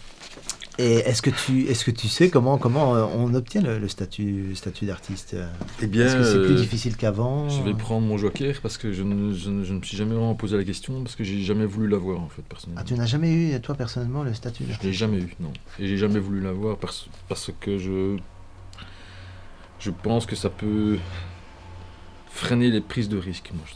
Et 0.78 0.94
est-ce 0.98 1.22
que 1.22 1.30
tu 1.30 1.66
est-ce 1.66 1.84
que 1.84 1.90
tu 1.90 2.08
sais 2.08 2.30
comment 2.30 2.56
comment 2.58 2.94
euh, 2.94 3.04
on 3.16 3.34
obtient 3.34 3.60
le, 3.60 3.78
le 3.78 3.88
statut 3.88 4.54
statut 4.54 4.86
d'artiste 4.86 5.34
euh, 5.34 5.48
Eh 5.82 5.86
bien, 5.86 6.06
Est-ce 6.06 6.16
que 6.16 6.22
c'est 6.22 6.42
plus 6.44 6.54
euh, 6.54 6.56
difficile 6.60 6.96
qu'avant 6.96 7.48
Je 7.48 7.62
vais 7.62 7.74
prendre 7.74 8.06
mon 8.06 8.16
joker 8.16 8.54
parce 8.62 8.78
que 8.78 8.92
je 8.92 9.02
ne, 9.02 9.32
je 9.34 9.50
ne- 9.50 9.64
je 9.64 9.72
ne 9.74 9.78
me 9.80 9.84
suis 9.84 9.96
jamais 9.96 10.14
vraiment 10.14 10.34
posé 10.36 10.56
la 10.56 10.64
question 10.64 11.02
parce 11.02 11.16
que 11.16 11.24
j'ai 11.24 11.42
jamais 11.42 11.66
voulu 11.66 11.88
l'avoir 11.88 12.20
en 12.20 12.28
fait 12.28 12.42
personnellement. 12.42 12.80
Ah, 12.80 12.86
tu 12.86 12.94
n'as 12.94 13.06
jamais 13.06 13.32
eu 13.32 13.60
toi 13.60 13.74
personnellement 13.74 14.22
le 14.22 14.34
statut 14.34 14.62
Je 14.64 14.68
l'ai 14.68 14.72
d'artiste 14.74 14.94
jamais 14.94 15.18
eu, 15.18 15.34
non. 15.40 15.52
Et 15.80 15.88
j'ai 15.88 15.96
jamais 15.96 16.20
voulu 16.20 16.40
l'avoir 16.40 16.76
parce, 16.76 17.08
parce 17.28 17.50
que 17.60 17.78
je. 17.78 18.16
Je 19.80 19.90
pense 19.90 20.26
que 20.26 20.34
ça 20.36 20.50
peut 20.50 20.98
freiner 22.30 22.70
les 22.70 22.80
prises 22.80 23.08
de 23.08 23.16
risques, 23.18 23.50
moi 23.54 23.64
je. 23.66 23.74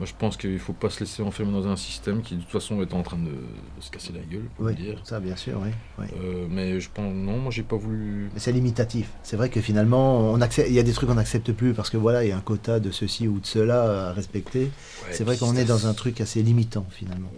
Moi 0.00 0.06
je 0.06 0.14
pense 0.18 0.38
qu'il 0.38 0.58
faut 0.58 0.72
pas 0.72 0.88
se 0.88 1.00
laisser 1.00 1.22
enfermer 1.22 1.52
dans 1.52 1.66
un 1.68 1.76
système 1.76 2.22
qui 2.22 2.34
de 2.36 2.40
toute 2.40 2.48
façon 2.48 2.80
est 2.80 2.94
en 2.94 3.02
train 3.02 3.18
de, 3.18 3.32
se 3.80 3.90
casser 3.90 4.14
la 4.14 4.20
gueule, 4.20 4.46
pour 4.56 4.64
Oui, 4.64 4.74
dire. 4.74 4.98
ça 5.04 5.20
bien 5.20 5.36
sûr, 5.36 5.60
oui. 5.62 5.68
oui. 5.98 6.06
Euh, 6.24 6.46
mais 6.48 6.80
je 6.80 6.88
pense, 6.88 7.12
non, 7.14 7.36
moi 7.36 7.50
j'ai 7.52 7.62
pas 7.62 7.76
voulu. 7.76 8.30
Mais 8.32 8.40
c'est 8.40 8.50
limitatif. 8.50 9.10
C'est 9.22 9.36
vrai 9.36 9.50
que 9.50 9.60
finalement, 9.60 10.20
on 10.32 10.40
accepte, 10.40 10.70
il 10.70 10.74
y 10.74 10.78
a 10.78 10.82
des 10.82 10.94
trucs 10.94 11.06
qu'on 11.10 11.16
n'accepte 11.16 11.52
plus 11.52 11.74
parce 11.74 11.90
que 11.90 11.98
voilà, 11.98 12.24
il 12.24 12.30
y 12.30 12.32
a 12.32 12.36
un 12.38 12.40
quota 12.40 12.80
de 12.80 12.90
ceci 12.90 13.28
ou 13.28 13.40
de 13.40 13.44
cela 13.46 14.08
à 14.08 14.12
respecter. 14.14 14.62
Ouais, 15.04 15.12
c'est 15.12 15.24
vrai 15.24 15.36
qu'on 15.36 15.54
est 15.54 15.66
dans 15.66 15.86
un 15.86 15.92
truc 15.92 16.22
assez 16.22 16.42
limitant 16.42 16.86
finalement. 16.88 17.30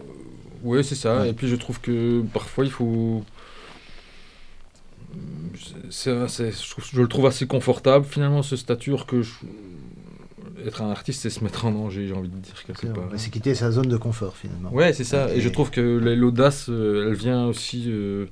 Oui, 0.62 0.84
c'est 0.84 0.94
ça. 0.94 1.22
Ouais. 1.22 1.30
Et 1.30 1.32
puis 1.32 1.48
je 1.48 1.56
trouve 1.56 1.80
que 1.80 2.22
parfois 2.32 2.64
il 2.64 2.70
faut. 2.70 3.24
Je, 5.90 6.70
trouve- 6.70 6.84
je 6.92 7.00
le 7.00 7.08
trouve 7.08 7.26
assez 7.26 7.48
confortable 7.48 8.04
finalement 8.04 8.42
ce 8.44 8.54
statut 8.54 8.90
alors 8.90 9.06
que 9.06 9.22
je- 9.22 9.32
être 10.66 10.82
un 10.82 10.90
artiste 10.90 11.22
c'est 11.22 11.30
se 11.30 11.42
mettre 11.44 11.64
en 11.64 11.72
danger 11.72 12.06
j'ai 12.06 12.14
envie 12.14 12.28
de 12.28 12.36
dire 12.36 12.54
C'est 12.74 12.92
part. 12.92 13.04
c'est 13.16 13.30
quitter 13.30 13.54
sa 13.54 13.70
zone 13.70 13.88
de 13.88 13.96
confort 13.96 14.36
finalement. 14.36 14.72
Ouais 14.72 14.92
c'est 14.92 15.04
ça. 15.04 15.32
Et 15.34 15.40
je 15.40 15.48
trouve 15.48 15.70
que 15.70 15.80
la- 15.98 16.14
l'audace 16.14 16.68
euh, 16.68 17.08
elle 17.08 17.14
vient 17.14 17.46
aussi 17.46 17.84
euh, 17.88 18.26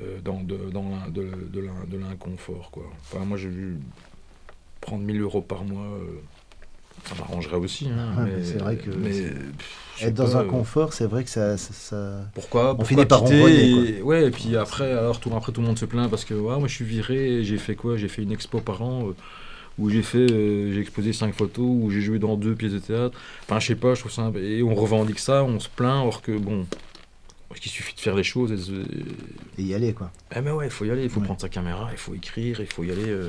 euh, 0.00 0.18
dans, 0.24 0.40
de, 0.42 0.56
dans 0.72 0.84
de, 1.08 1.28
de 1.52 1.98
l'inconfort 1.98 2.70
quoi. 2.70 2.84
Enfin, 3.02 3.24
moi 3.24 3.36
j'ai 3.36 3.48
vu 3.48 3.78
prendre 4.80 5.04
1000 5.04 5.20
euros 5.20 5.42
par 5.42 5.64
mois. 5.64 5.84
euh, 5.86 6.20
ça 7.04 7.14
m'arrangerait 7.16 7.56
aussi. 7.56 7.88
hein, 7.88 8.12
mais, 8.18 8.36
mais 8.36 8.44
c'est 8.44 8.58
vrai 8.58 8.76
que 8.76 8.90
mais, 8.90 9.10
pff, 9.10 10.02
Être 10.02 10.14
dans 10.14 10.32
pas, 10.32 10.38
un 10.40 10.44
confort, 10.44 10.92
c'est 10.92 11.06
vrai 11.06 11.24
que 11.24 11.30
ça, 11.30 11.56
ça- 11.56 11.72
ça- 11.72 12.20
pourquoi, 12.34 12.76
pourquoi 12.76 12.84
finit 12.86 13.06
par 13.06 13.24
quitter 13.24 13.98
et, 13.98 14.02
ouais, 14.02 14.26
et 14.26 14.30
puis 14.30 14.56
après, 14.56 14.92
alors, 14.92 15.18
tout, 15.18 15.30
après, 15.34 15.52
tout 15.52 15.60
le 15.60 15.66
monde 15.66 15.78
se 15.78 15.84
plaint 15.84 16.08
parce 16.08 16.24
que 16.24 16.34
ouais, 16.34 16.58
moi 16.58 16.68
je 16.68 16.74
suis 16.74 16.84
viré, 16.84 17.42
j'ai 17.44 17.58
fait 17.58 17.74
quoi? 17.74 17.96
J'ai 17.96 18.08
fait 18.08 18.22
une 18.22 18.32
expo 18.32 18.60
par 18.60 18.82
an 18.82 19.08
euh, 19.08 19.14
où 19.78 19.88
j'ai 19.90 20.02
fait, 20.02 20.30
euh, 20.30 20.72
j'ai 20.72 20.80
exposé 20.80 21.12
cinq 21.12 21.34
photos, 21.34 21.64
où 21.66 21.90
j'ai 21.90 22.00
joué 22.00 22.18
dans 22.18 22.36
deux 22.36 22.54
pièces 22.54 22.72
de 22.72 22.78
théâtre. 22.78 23.18
Enfin, 23.44 23.58
je 23.60 23.68
sais 23.68 23.74
pas, 23.74 23.94
je 23.94 24.00
trouve 24.00 24.12
ça. 24.12 24.30
Et 24.36 24.62
on 24.62 24.74
revendique 24.74 25.18
ça, 25.18 25.44
on 25.44 25.58
se 25.60 25.68
plaint, 25.68 26.04
or 26.06 26.20
que 26.22 26.36
bon, 26.36 26.66
il 27.64 27.70
suffit 27.70 27.94
de 27.94 28.00
faire 28.00 28.14
les 28.14 28.24
choses. 28.24 28.52
Et, 28.52 28.56
se- 28.58 28.72
et 29.58 29.62
y 29.62 29.74
aller 29.74 29.92
quoi. 29.94 30.10
eh 30.36 30.40
ben 30.40 30.52
ouais, 30.54 30.66
il 30.66 30.70
faut 30.70 30.84
y 30.84 30.90
aller, 30.90 31.04
il 31.04 31.10
faut 31.10 31.20
Ouais. 31.20 31.26
prendre 31.26 31.40
sa 31.40 31.48
caméra, 31.48 31.88
il 31.92 31.98
faut 31.98 32.14
écrire, 32.14 32.60
il 32.60 32.66
faut 32.66 32.84
y 32.84 32.90
aller. 32.90 33.08
euh, 33.08 33.28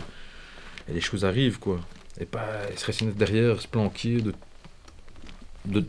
et 0.90 0.94
les 0.94 1.02
choses 1.02 1.24
arrivent, 1.26 1.60
quoi. 1.60 1.80
Et 2.20 2.26
pas 2.26 2.46
se 2.76 2.86
rester 2.86 3.06
derrière, 3.06 3.60
se 3.62 3.68
planquer 3.68 4.22
de, 4.22 4.34
de 5.66 5.86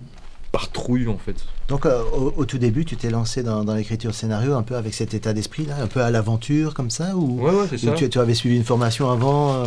par 0.52 0.70
trouille, 0.70 1.08
en 1.08 1.18
fait. 1.18 1.44
Donc 1.68 1.86
euh, 1.86 2.02
au, 2.12 2.34
au 2.36 2.44
tout 2.44 2.58
début, 2.58 2.84
tu 2.84 2.94
t'es 2.96 3.08
lancé 3.08 3.42
dans, 3.42 3.64
dans 3.64 3.74
l'écriture 3.74 4.10
de 4.10 4.14
scénario 4.14 4.52
un 4.54 4.62
peu 4.62 4.76
avec 4.76 4.92
cet 4.92 5.14
état 5.14 5.32
d'esprit 5.32 5.64
là, 5.64 5.76
un 5.82 5.86
peu 5.86 6.00
à 6.02 6.10
l'aventure 6.10 6.74
comme 6.74 6.90
ça 6.90 7.16
ou 7.16 7.40
Ouais, 7.40 7.50
ouais, 7.54 7.66
c'est 7.70 7.76
Ou 7.86 7.90
ça. 7.90 7.92
tu, 7.94 8.08
tu 8.10 8.18
avais 8.18 8.34
suivi 8.34 8.56
une 8.56 8.64
formation 8.64 9.10
avant 9.10 9.54
euh, 9.54 9.66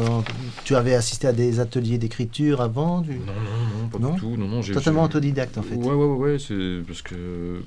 Tu 0.63 0.75
avais 0.75 0.93
assisté 0.93 1.27
à 1.27 1.33
des 1.33 1.59
ateliers 1.59 1.97
d'écriture 1.97 2.61
avant 2.61 3.01
du... 3.01 3.13
Non, 3.13 3.17
non, 3.25 3.81
non, 3.81 3.87
pas 3.89 3.97
Non 3.99 4.13
du 4.13 4.19
tout. 4.19 4.37
Non, 4.37 4.47
non, 4.47 4.61
j'ai 4.61 4.73
Totalement 4.75 5.03
autodidacte 5.03 5.57
en 5.57 5.63
fait. 5.63 5.73
Ouais, 5.75 5.87
ouais, 5.87 5.93
ouais, 6.05 6.31
ouais, 6.33 6.37
c'est 6.39 6.81
parce 6.85 7.01
que. 7.01 7.15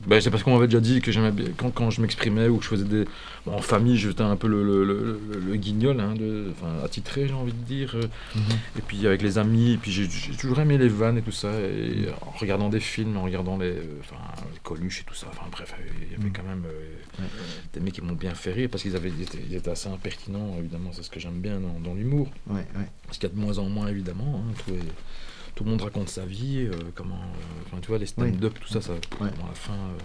bah, 0.06 0.20
c'est 0.20 0.30
parce 0.30 0.42
qu'on 0.44 0.54
m'avait 0.54 0.68
déjà 0.68 0.80
dit 0.80 1.00
que 1.00 1.10
j'aimais 1.10 1.32
bien. 1.32 1.46
Quand, 1.56 1.70
quand 1.70 1.90
je 1.90 2.00
m'exprimais 2.00 2.46
ou 2.46 2.58
que 2.58 2.64
je 2.64 2.68
faisais 2.68 2.84
des. 2.84 3.04
bon, 3.46 3.54
en 3.54 3.62
famille, 3.62 3.96
j'étais 3.96 4.22
un 4.22 4.36
peu 4.36 4.46
le, 4.46 4.62
le, 4.62 5.18
le, 5.44 5.56
guignol, 5.56 5.98
hein, 6.00 6.14
de... 6.16 6.52
enfin, 6.52 6.68
attitré, 6.84 7.26
j'ai 7.26 7.34
envie 7.34 7.52
de 7.52 7.64
dire. 7.66 7.92
euh, 7.96 8.02
Mhm. 8.36 8.42
Et 8.78 8.82
puis 8.86 9.06
avec 9.08 9.22
les 9.22 9.38
amis, 9.38 9.72
et 9.72 9.76
puis 9.76 9.90
j'ai 9.90 10.06
toujours 10.36 10.60
aimé 10.60 10.78
les 10.78 10.88
vannes 10.88 11.18
et 11.18 11.22
tout 11.22 11.32
ça. 11.32 11.48
Et 11.52 12.06
en 12.24 12.38
regardant 12.38 12.68
des 12.68 12.78
films, 12.78 13.16
en 13.16 13.22
regardant 13.22 13.56
les, 13.58 13.72
enfin, 14.00 14.16
les 14.16 14.19
Coluche 14.62 15.00
et 15.00 15.04
tout 15.04 15.14
ça. 15.14 15.26
Enfin 15.30 15.46
bref, 15.50 15.74
il 16.02 16.12
y 16.12 16.14
avait 16.14 16.24
Mhm. 16.24 16.32
quand 16.32 16.42
même 16.42 16.64
euh, 16.66 17.24
des 17.72 17.80
mecs 17.80 17.94
qui 17.94 18.02
m'ont 18.02 18.12
bien 18.14 18.34
fait 18.34 18.52
rire 18.52 18.68
parce 18.70 18.82
qu'ils 18.82 18.94
avaient, 18.96 19.10
ils 19.10 19.54
étaient, 19.56 19.70
assez 19.70 19.88
impertinents, 19.88 20.56
évidemment, 20.58 20.90
c'est 20.92 21.02
ce 21.02 21.10
que 21.10 21.18
j'aime 21.20 21.40
bien 21.40 21.60
dans, 21.60 21.78
dans 21.80 21.94
l'humour. 21.94 22.28
Ouais, 22.46 22.66
ouais. 22.76 22.86
Parce 23.06 23.18
qu'il 23.18 23.28
y 23.28 23.32
a 23.32 23.34
de 23.34 23.40
moins 23.40 23.58
en 23.58 23.68
moins, 23.68 23.88
évidemment. 23.88 24.44
hein, 24.48 24.52
tout, 24.64 24.72
est- 24.74 25.54
tout 25.54 25.64
le 25.64 25.70
monde 25.70 25.82
raconte 25.82 26.08
sa 26.08 26.24
vie, 26.24 26.58
euh, 26.70 26.72
comment. 26.94 27.16
euh, 27.16 27.62
Enfin, 27.66 27.78
tu 27.80 27.88
vois, 27.88 27.98
les 27.98 28.06
stand-up, 28.06 28.58
tout 28.60 28.68
ça, 28.68 28.80
ça 28.80 28.92
Ouais. 28.92 28.98
bon, 29.20 29.44
à 29.44 29.48
la 29.48 29.54
fin. 29.54 29.72
euh, 29.74 29.98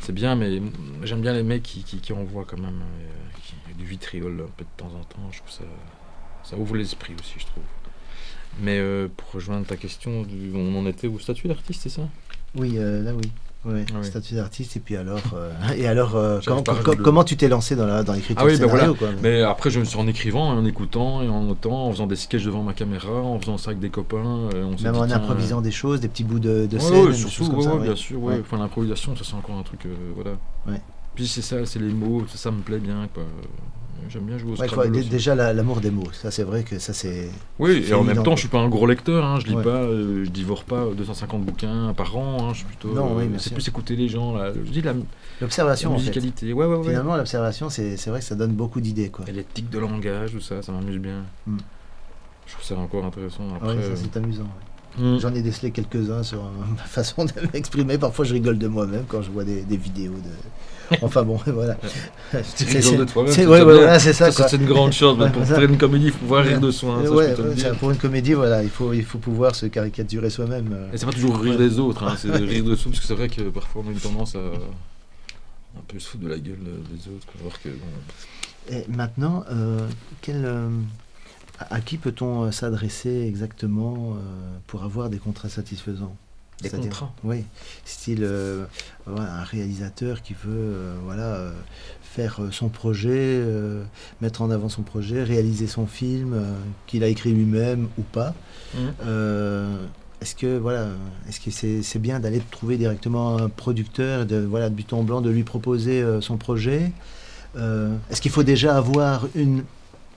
c'est 0.00 0.12
bien, 0.12 0.34
mais 0.34 0.60
j'aime 1.04 1.20
bien 1.22 1.32
les 1.32 1.42
mecs 1.44 1.62
qui, 1.62 1.84
qui, 1.84 1.98
qui 2.00 2.12
envoient 2.12 2.44
quand 2.44 2.58
même 2.58 2.80
euh, 2.82 3.38
qui- 3.44 3.74
du 3.74 3.84
vitriol 3.84 4.40
un 4.46 4.50
peu 4.56 4.64
de 4.64 4.70
temps 4.76 4.92
en 4.94 5.04
temps. 5.04 5.30
Je 5.30 5.38
trouve 5.38 5.50
ça. 5.50 5.64
ça 6.44 6.56
ouvre 6.56 6.74
l'esprit 6.76 7.14
aussi, 7.20 7.34
je 7.38 7.46
trouve. 7.46 7.62
Mais 8.60 8.78
euh, 8.78 9.08
pour 9.16 9.30
rejoindre 9.32 9.64
ta 9.66 9.76
question, 9.76 10.26
on 10.54 10.76
en 10.76 10.86
était 10.86 11.06
au 11.06 11.18
statut 11.20 11.46
d'artiste, 11.48 11.82
c'est 11.82 11.88
ça? 11.88 12.08
Oui, 12.54 12.74
euh, 12.76 13.02
là 13.02 13.12
oui. 13.14 13.30
Ouais, 13.64 13.84
Ah 13.90 13.98
oui. 14.00 14.04
statut 14.04 14.34
d'artiste 14.34 14.76
et 14.76 14.80
puis 14.80 14.96
alors 14.96 15.20
euh, 15.34 15.52
et 15.76 15.86
alors 15.86 16.16
euh, 16.16 16.40
comment, 16.44 16.64
com- 16.64 16.96
comment 16.96 17.22
tu 17.22 17.36
t'es 17.36 17.46
lancé 17.46 17.76
dans 17.76 17.86
la 17.86 18.02
dans 18.02 18.12
l'écriture 18.12 18.42
Ah 18.42 18.44
oui, 18.44 18.58
ben 18.58 18.68
quoi 18.96 19.08
Mais 19.22 19.42
après, 19.42 19.70
je 19.70 19.78
me 19.78 19.84
suis 19.84 19.96
en 20.00 20.08
écrivant, 20.08 20.48
en 20.48 20.64
écoutant 20.64 21.22
et 21.22 21.28
en 21.28 21.44
notant, 21.44 21.86
en 21.86 21.92
faisant 21.92 22.08
des 22.08 22.16
sketchs 22.16 22.42
devant 22.44 22.64
ma 22.64 22.72
caméra, 22.72 23.12
en 23.12 23.38
faisant 23.38 23.58
ça 23.58 23.70
avec 23.70 23.78
des 23.78 23.90
copains. 23.90 24.48
on 24.52 24.82
même 24.82 24.96
en 24.96 25.02
improvisant 25.02 25.60
des 25.60 25.70
choses, 25.70 26.00
des 26.00 26.08
petits 26.08 26.24
bouts 26.24 26.40
de, 26.40 26.66
de 26.66 26.76
Ouais, 26.76 26.82
scène, 26.82 27.06
ouais, 27.06 27.14
surtout, 27.14 27.50
comme 27.52 27.62
ça. 27.62 27.76
bien 27.76 27.94
sûr. 27.94 28.18
Enfin, 28.40 28.58
l'improvisation, 28.58 29.14
ça 29.14 29.22
c'est 29.24 29.34
encore 29.34 29.56
un 29.56 29.62
truc, 29.62 29.86
voilà. 30.16 30.32
Puis 31.14 31.28
c'est 31.28 31.42
ça, 31.42 31.64
c'est 31.64 31.78
les 31.78 31.92
mots, 31.92 32.24
ça, 32.32 32.38
ça 32.38 32.50
me 32.50 32.62
plaît 32.62 32.78
bien, 32.78 33.06
quoi. 33.14 33.22
J'aime 34.08 34.24
bien 34.24 34.36
jouer 34.38 34.52
au 34.52 34.56
Scrabble 34.56 34.90
déjà 35.08 35.34
la- 35.34 35.52
l'amour 35.52 35.80
des 35.80 35.90
mots, 35.90 36.10
ça 36.12 36.30
c'est 36.30 36.42
vrai 36.42 36.64
que 36.64 36.78
ça 36.78 36.92
c'est 36.92 37.30
Oui, 37.58 37.84
et 37.88 37.94
en 37.94 38.02
même 38.04 38.22
temps, 38.22 38.34
je 38.36 38.40
suis 38.40 38.48
pas 38.48 38.58
un 38.60 38.68
gros 38.68 38.86
lecteur, 38.86 39.24
hein, 39.24 39.38
je 39.40 39.46
lis 39.46 39.54
Ouais. 39.54 39.62
pas, 39.62 39.70
euh, 39.82 40.24
je 40.24 40.30
dévore 40.30 40.64
pas 40.64 40.86
250 40.96 41.44
bouquins 41.44 41.94
par 41.96 42.16
an, 42.16 42.38
hein, 42.42 42.52
je 42.52 42.58
suis 42.58 42.66
plutôt. 42.66 42.92
Non, 42.92 43.16
oui, 43.16 43.24
euh, 43.24 43.38
c'est 43.38 43.54
plus 43.54 43.66
écouter 43.68 43.96
les 43.96 44.08
gens, 44.08 44.34
là. 44.36 44.52
Je 44.54 44.70
dis 44.70 44.82
la, 44.82 44.92
la 44.92 44.98
l'observation 45.40 45.90
en 45.90 45.94
fait. 45.94 46.00
musicalité. 46.00 46.52
Ouais, 46.52 46.66
ouais, 46.66 46.76
ouais. 46.76 46.84
Finalement 46.84 47.16
l'observation 47.16 47.70
c'est 47.70 47.96
vrai 48.08 48.18
que 48.20 48.24
ça 48.24 48.34
donne 48.34 48.52
beaucoup 48.52 48.80
d'idées 48.80 49.08
quoi. 49.10 49.24
Et 49.28 49.32
les 49.32 49.44
tics 49.44 49.70
de 49.70 49.78
langage, 49.78 50.32
tout 50.32 50.40
ça, 50.40 50.62
ça 50.62 50.72
m'amuse 50.72 50.98
bien. 50.98 51.24
Hmm. 51.46 51.58
Je 52.46 52.52
trouve 52.52 52.64
ça 52.64 52.76
encore 52.76 53.04
intéressant. 53.04 53.44
Après, 53.54 53.68
Ouais, 53.76 53.82
ça 53.82 53.88
euh, 53.88 53.96
c'est 53.96 54.16
amusant. 54.16 54.42
ouais. 54.42 54.48
Hmm. 54.98 55.18
J'en 55.18 55.34
ai 55.34 55.42
décelé 55.42 55.70
quelques-uns 55.70 56.22
sur 56.22 56.38
euh, 56.40 56.48
ma 56.76 56.82
façon 56.84 57.24
de 57.24 57.32
m'exprimer. 57.52 57.98
Parfois, 57.98 58.24
je 58.24 58.32
rigole 58.34 58.58
de 58.58 58.68
moi-même 58.68 59.04
quand 59.08 59.22
je 59.22 59.30
vois 59.30 59.44
des, 59.44 59.62
des 59.62 59.76
vidéos 59.76 60.12
de. 60.12 60.96
Enfin 61.02 61.22
bon, 61.22 61.38
voilà. 61.46 61.76
Tu 62.56 62.64
rigoles 62.64 62.98
de 62.98 63.04
toi-même, 63.04 63.32
c'est- 63.32 63.46
ouais, 63.46 63.62
ouais, 63.62 63.98
ça. 63.98 64.30
Une 64.56 64.66
grande 64.66 64.92
chose. 64.92 65.16
Pour 65.32 65.44
faire 65.46 65.62
une 65.62 65.78
comédie, 65.78 66.06
il 66.06 66.12
faut 66.12 66.18
pouvoir 66.18 66.44
rire 66.44 66.60
de 66.60 66.70
soi. 66.70 66.96
hein, 67.02 67.08
Ouais, 67.08 67.34
pour 67.80 67.90
une 67.90 67.96
comédie, 67.96 68.34
voilà, 68.34 68.62
il 68.62 68.68
faut, 68.68 68.92
il 68.92 69.04
faut 69.04 69.16
pouvoir 69.18 69.54
se 69.54 69.64
caricaturer 69.66 70.28
soi-même. 70.28 70.70
euh. 70.72 70.92
Et 70.92 70.98
c'est 70.98 71.06
pas 71.06 71.12
toujours 71.12 71.38
rire 71.38 71.56
des 71.56 71.78
autres, 71.78 72.02
hein, 72.04 72.14
c'est 72.18 72.30
rire 72.30 72.64
de 72.64 72.74
soi, 72.74 72.90
parce 72.90 73.00
que 73.00 73.06
c'est 73.06 73.14
vrai 73.14 73.28
que 73.28 73.42
parfois 73.48 73.82
on 73.86 73.88
a 73.88 73.92
une 73.92 74.00
tendance 74.00 74.34
à 74.34 74.40
un 74.40 75.80
peu 75.88 75.98
se 75.98 76.08
foutre 76.10 76.24
de 76.24 76.28
la 76.28 76.38
gueule 76.38 76.58
euh, 76.66 76.94
des 76.94 77.08
autres. 77.08 77.26
quoi, 77.26 77.40
alors 77.40 77.58
que, 77.62 77.68
bon, 77.70 78.76
Et 78.76 78.84
maintenant, 78.94 79.44
euh, 79.50 79.88
quel, 80.20 80.44
euh, 80.44 80.68
à, 81.70 81.80
qui 81.80 81.98
peut-on 81.98 82.44
euh, 82.44 82.50
s'adresser 82.50 83.26
exactement 83.26 84.14
euh, 84.14 84.18
pour 84.66 84.82
avoir 84.82 85.10
des 85.10 85.18
contrats 85.18 85.48
satisfaisants? 85.48 86.16
Des 86.60 86.70
contrats? 86.70 87.12
Oui, 87.24 87.44
style 87.84 88.22
euh, 88.22 88.64
un 89.08 89.42
réalisateur 89.42 90.22
qui 90.22 90.34
veut 90.34 90.50
euh, 90.52 90.94
voilà, 91.04 91.24
euh, 91.24 91.52
faire 92.02 92.40
son 92.52 92.68
projet, 92.68 93.42
mettre 94.20 94.42
en 94.42 94.50
avant 94.50 94.68
son 94.68 94.82
projet, 94.82 95.24
réaliser 95.24 95.66
son 95.66 95.86
film 95.86 96.40
qu'il 96.86 97.02
a 97.02 97.08
écrit 97.08 97.32
lui-même 97.32 97.88
ou 97.98 98.02
pas. 98.02 98.34
Euh, 99.04 99.74
est-ce 100.20 100.36
que 100.36 100.58
voilà, 100.58 100.86
est-ce 101.28 101.40
que 101.40 101.50
c'est 101.82 101.98
bien 101.98 102.20
d'aller 102.20 102.40
trouver 102.50 102.76
directement 102.76 103.38
un 103.38 103.48
producteur, 103.48 104.24
de 104.26 104.36
voilà 104.36 104.68
de 104.68 104.74
but 104.74 104.92
en 104.92 105.02
blanc, 105.02 105.20
de 105.20 105.30
lui 105.30 105.42
proposer 105.42 106.04
son 106.20 106.36
projet? 106.36 106.92
Est-ce 107.56 108.20
qu'il 108.20 108.30
faut 108.30 108.44
déjà 108.44 108.76
avoir 108.76 109.26
une 109.34 109.64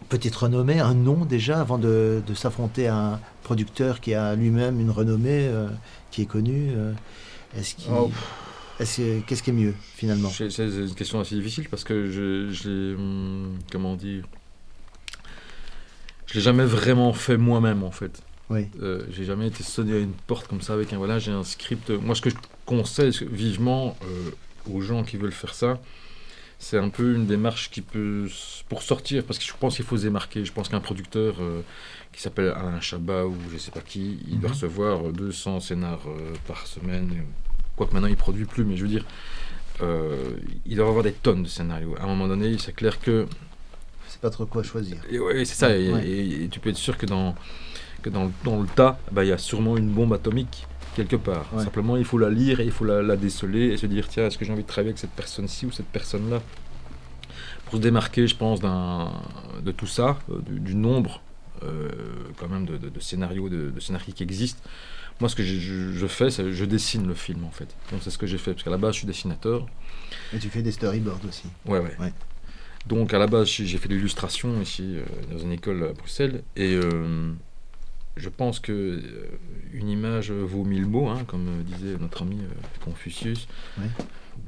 petite 0.09 0.35
renommée, 0.35 0.79
un 0.79 0.93
nom 0.93 1.25
déjà, 1.25 1.59
avant 1.61 1.77
de, 1.77 2.21
de 2.25 2.33
s'affronter 2.33 2.87
à 2.87 2.95
un 3.13 3.19
producteur 3.43 3.99
qui 4.01 4.13
a 4.13 4.35
lui-même 4.35 4.79
une 4.79 4.89
renommée, 4.91 5.47
euh, 5.47 5.67
qui 6.11 6.21
est 6.23 6.25
connu 6.25 6.69
euh, 6.75 6.93
Est-ce 7.57 7.75
qu'il- 7.75 7.91
Oh, 7.91 8.11
est-ce 8.79 8.97
que- 8.97 9.19
qu'est-ce 9.21 9.43
qui 9.43 9.49
est 9.51 9.53
mieux 9.53 9.73
finalement? 9.95 10.29
C'est 10.29 10.47
une 10.57 10.93
question 10.95 11.19
assez 11.19 11.35
difficile 11.35 11.67
parce 11.69 11.83
que 11.83 12.09
je, 12.11 12.95
hum, 12.95 13.57
Comment 13.71 13.95
dire 13.95 14.23
Je 16.27 16.35
l'ai 16.35 16.41
jamais 16.41 16.65
vraiment 16.65 17.13
fait 17.13 17.37
moi-même 17.37 17.83
en 17.83 17.91
fait. 17.91 18.21
Oui, 18.49 18.67
Euh, 18.81 19.03
j'ai 19.09 19.25
jamais 19.25 19.47
été 19.47 19.63
sonné 19.63 19.93
à 19.93 19.97
une 19.99 20.11
porte 20.27 20.47
comme 20.47 20.61
ça 20.61 20.73
avec 20.73 20.93
un 20.93 20.97
voilà, 20.97 21.17
j'ai 21.17 21.31
un 21.31 21.43
script. 21.43 21.89
Moi, 21.89 22.13
ce 22.13 22.21
que 22.21 22.29
je 22.29 22.35
conseille 22.65 23.11
vivement 23.31 23.97
euh, 24.03 24.29
aux 24.71 24.81
gens 24.81 25.03
qui 25.03 25.17
veulent 25.17 25.31
faire 25.31 25.53
ça, 25.55 25.79
c'est 26.67 26.79
un 26.79 26.89
peu 26.89 27.13
une 27.13 27.27
démarche 27.27 27.69
qui 27.69 27.81
peut 27.81 28.27
pour 28.69 28.81
sortir 28.81 29.23
parce 29.23 29.37
que 29.37 29.45
je 29.45 29.53
pense 29.59 29.75
qu'il 29.75 29.85
faut 29.85 29.97
se 29.97 30.03
démarquer. 30.03 30.43
Je 30.43 30.51
pense 30.51 30.67
qu'un 30.67 30.79
producteur 30.79 31.35
euh, 31.39 31.61
qui 32.11 32.19
s'appelle 32.23 32.49
Alain 32.57 32.81
Chabat 32.81 33.27
ou 33.27 33.35
je 33.53 33.57
sais 33.59 33.69
pas 33.69 33.81
qui, 33.81 34.17
il 34.27 34.39
doit 34.39 34.49
Mhm. 34.49 34.55
recevoir 34.55 35.03
200 35.13 35.59
scénars 35.59 36.01
euh, 36.07 36.33
par 36.47 36.65
semaine. 36.65 37.23
Quoique 37.75 37.93
maintenant 37.93 38.07
il 38.07 38.15
produit 38.15 38.45
plus, 38.45 38.63
mais 38.63 38.77
je 38.77 38.81
veux 38.81 38.87
dire, 38.87 39.05
euh, 39.83 40.31
il 40.65 40.75
doit 40.77 40.87
avoir 40.87 41.03
des 41.03 41.11
tonnes 41.13 41.43
de 41.43 41.47
scénarios. 41.47 41.95
À 41.99 42.03
un 42.05 42.07
moment 42.07 42.27
donné, 42.27 42.57
c'est 42.57 42.73
clair 42.73 42.99
que 42.99 43.27
c'est 44.07 44.21
pas 44.21 44.31
trop 44.31 44.47
quoi 44.47 44.63
choisir. 44.63 44.97
et 45.11 45.19
ouais, 45.19 45.45
c'est 45.45 45.55
ça. 45.55 45.77
Et, 45.77 45.93
Ouais. 45.93 46.07
et- 46.07 46.43
et 46.45 46.47
tu 46.49 46.59
peux 46.59 46.71
être 46.71 46.77
sûr 46.77 46.97
que 46.97 47.05
dans, 47.05 47.35
que 48.01 48.09
dans, 48.09 48.31
dans 48.43 48.59
le 48.59 48.67
tas, 48.67 48.97
bah, 49.11 49.23
il 49.23 49.27
y 49.27 49.31
a 49.33 49.37
sûrement 49.37 49.77
une 49.77 49.89
bombe 49.89 50.13
atomique 50.13 50.65
quelque 50.95 51.15
part. 51.15 51.45
Ouais. 51.53 51.63
Simplement, 51.63 51.97
il 51.97 52.05
faut 52.05 52.17
la 52.17 52.29
lire 52.29 52.59
et 52.59 52.65
il 52.65 52.71
faut 52.71 52.85
la, 52.85 53.01
la 53.01 53.15
déceler 53.15 53.67
et 53.73 53.77
se 53.77 53.85
dire 53.85 54.07
tiens, 54.07 54.25
est-ce 54.27 54.37
que 54.37 54.45
j'ai 54.45 54.51
envie 54.53 54.63
de 54.63 54.67
travailler 54.67 54.89
avec 54.89 54.99
cette 54.99 55.11
personne-ci 55.11 55.65
ou 55.67 55.71
cette 55.71 55.87
personne-là? 55.87 56.41
Pour 57.65 57.75
se 57.75 57.79
démarquer, 57.79 58.27
je 58.27 58.35
pense, 58.35 58.59
de 58.61 59.71
tout 59.71 59.87
ça, 59.87 60.19
euh, 60.29 60.39
du, 60.41 60.59
du 60.59 60.75
nombre 60.75 61.21
euh, 61.63 61.89
quand 62.37 62.47
même 62.49 62.65
de, 62.65 62.77
de- 62.77 62.89
de 62.89 62.99
scénarios, 62.99 63.49
de, 63.49 63.71
de 63.71 63.79
scénarios 63.79 64.13
qui 64.13 64.23
existent. 64.23 64.61
Moi, 65.19 65.29
ce 65.29 65.35
que 65.35 65.43
je, 65.43 65.55
je- 65.59 65.91
je 65.93 66.07
fais, 66.07 66.29
c'est 66.29 66.51
je 66.51 66.65
dessine 66.65 67.07
le 67.07 67.13
film 67.13 67.43
en 67.45 67.49
fait. 67.51 67.69
Donc, 67.91 68.01
c'est 68.03 68.09
ce 68.11 68.17
que 68.17 68.27
j'ai 68.27 68.37
fait 68.37 68.51
parce 68.51 68.63
qu'à 68.63 68.69
la 68.69 68.77
base, 68.77 68.93
je 68.93 68.99
suis 68.99 69.07
dessinateur. 69.07 69.65
Et 70.33 70.39
tu 70.39 70.49
fais 70.49 70.61
des 70.61 70.71
storyboards 70.71 71.21
aussi. 71.27 71.47
Ouais, 71.65 71.79
ouais. 71.79 71.95
Ouais. 71.99 72.13
Donc 72.85 73.13
à 73.15 73.17
la 73.17 73.25
base, 73.25 73.47
j'ai 73.47 73.65
j'ai 73.65 73.79
fait 73.79 73.87
de 73.87 73.95
l'illustration 73.95 74.61
ici 74.61 74.97
euh, 74.97 75.03
dans 75.31 75.39
une 75.39 75.51
école 75.53 75.83
à 75.85 75.93
Bruxelles 75.93 76.43
et 76.55 76.75
euh, 76.75 77.31
je 78.17 78.29
pense 78.29 78.59
que 78.59 78.71
euh, 78.71 79.01
une 79.73 79.89
image 79.89 80.31
vaut 80.31 80.63
mille 80.63 80.85
mots, 80.85 81.07
hein, 81.09 81.23
comme 81.27 81.47
euh, 81.47 81.63
disait 81.63 81.97
notre 81.99 82.21
ami 82.23 82.37
euh, 82.41 82.83
Confucius. 82.83 83.47
Ouais. 83.77 83.87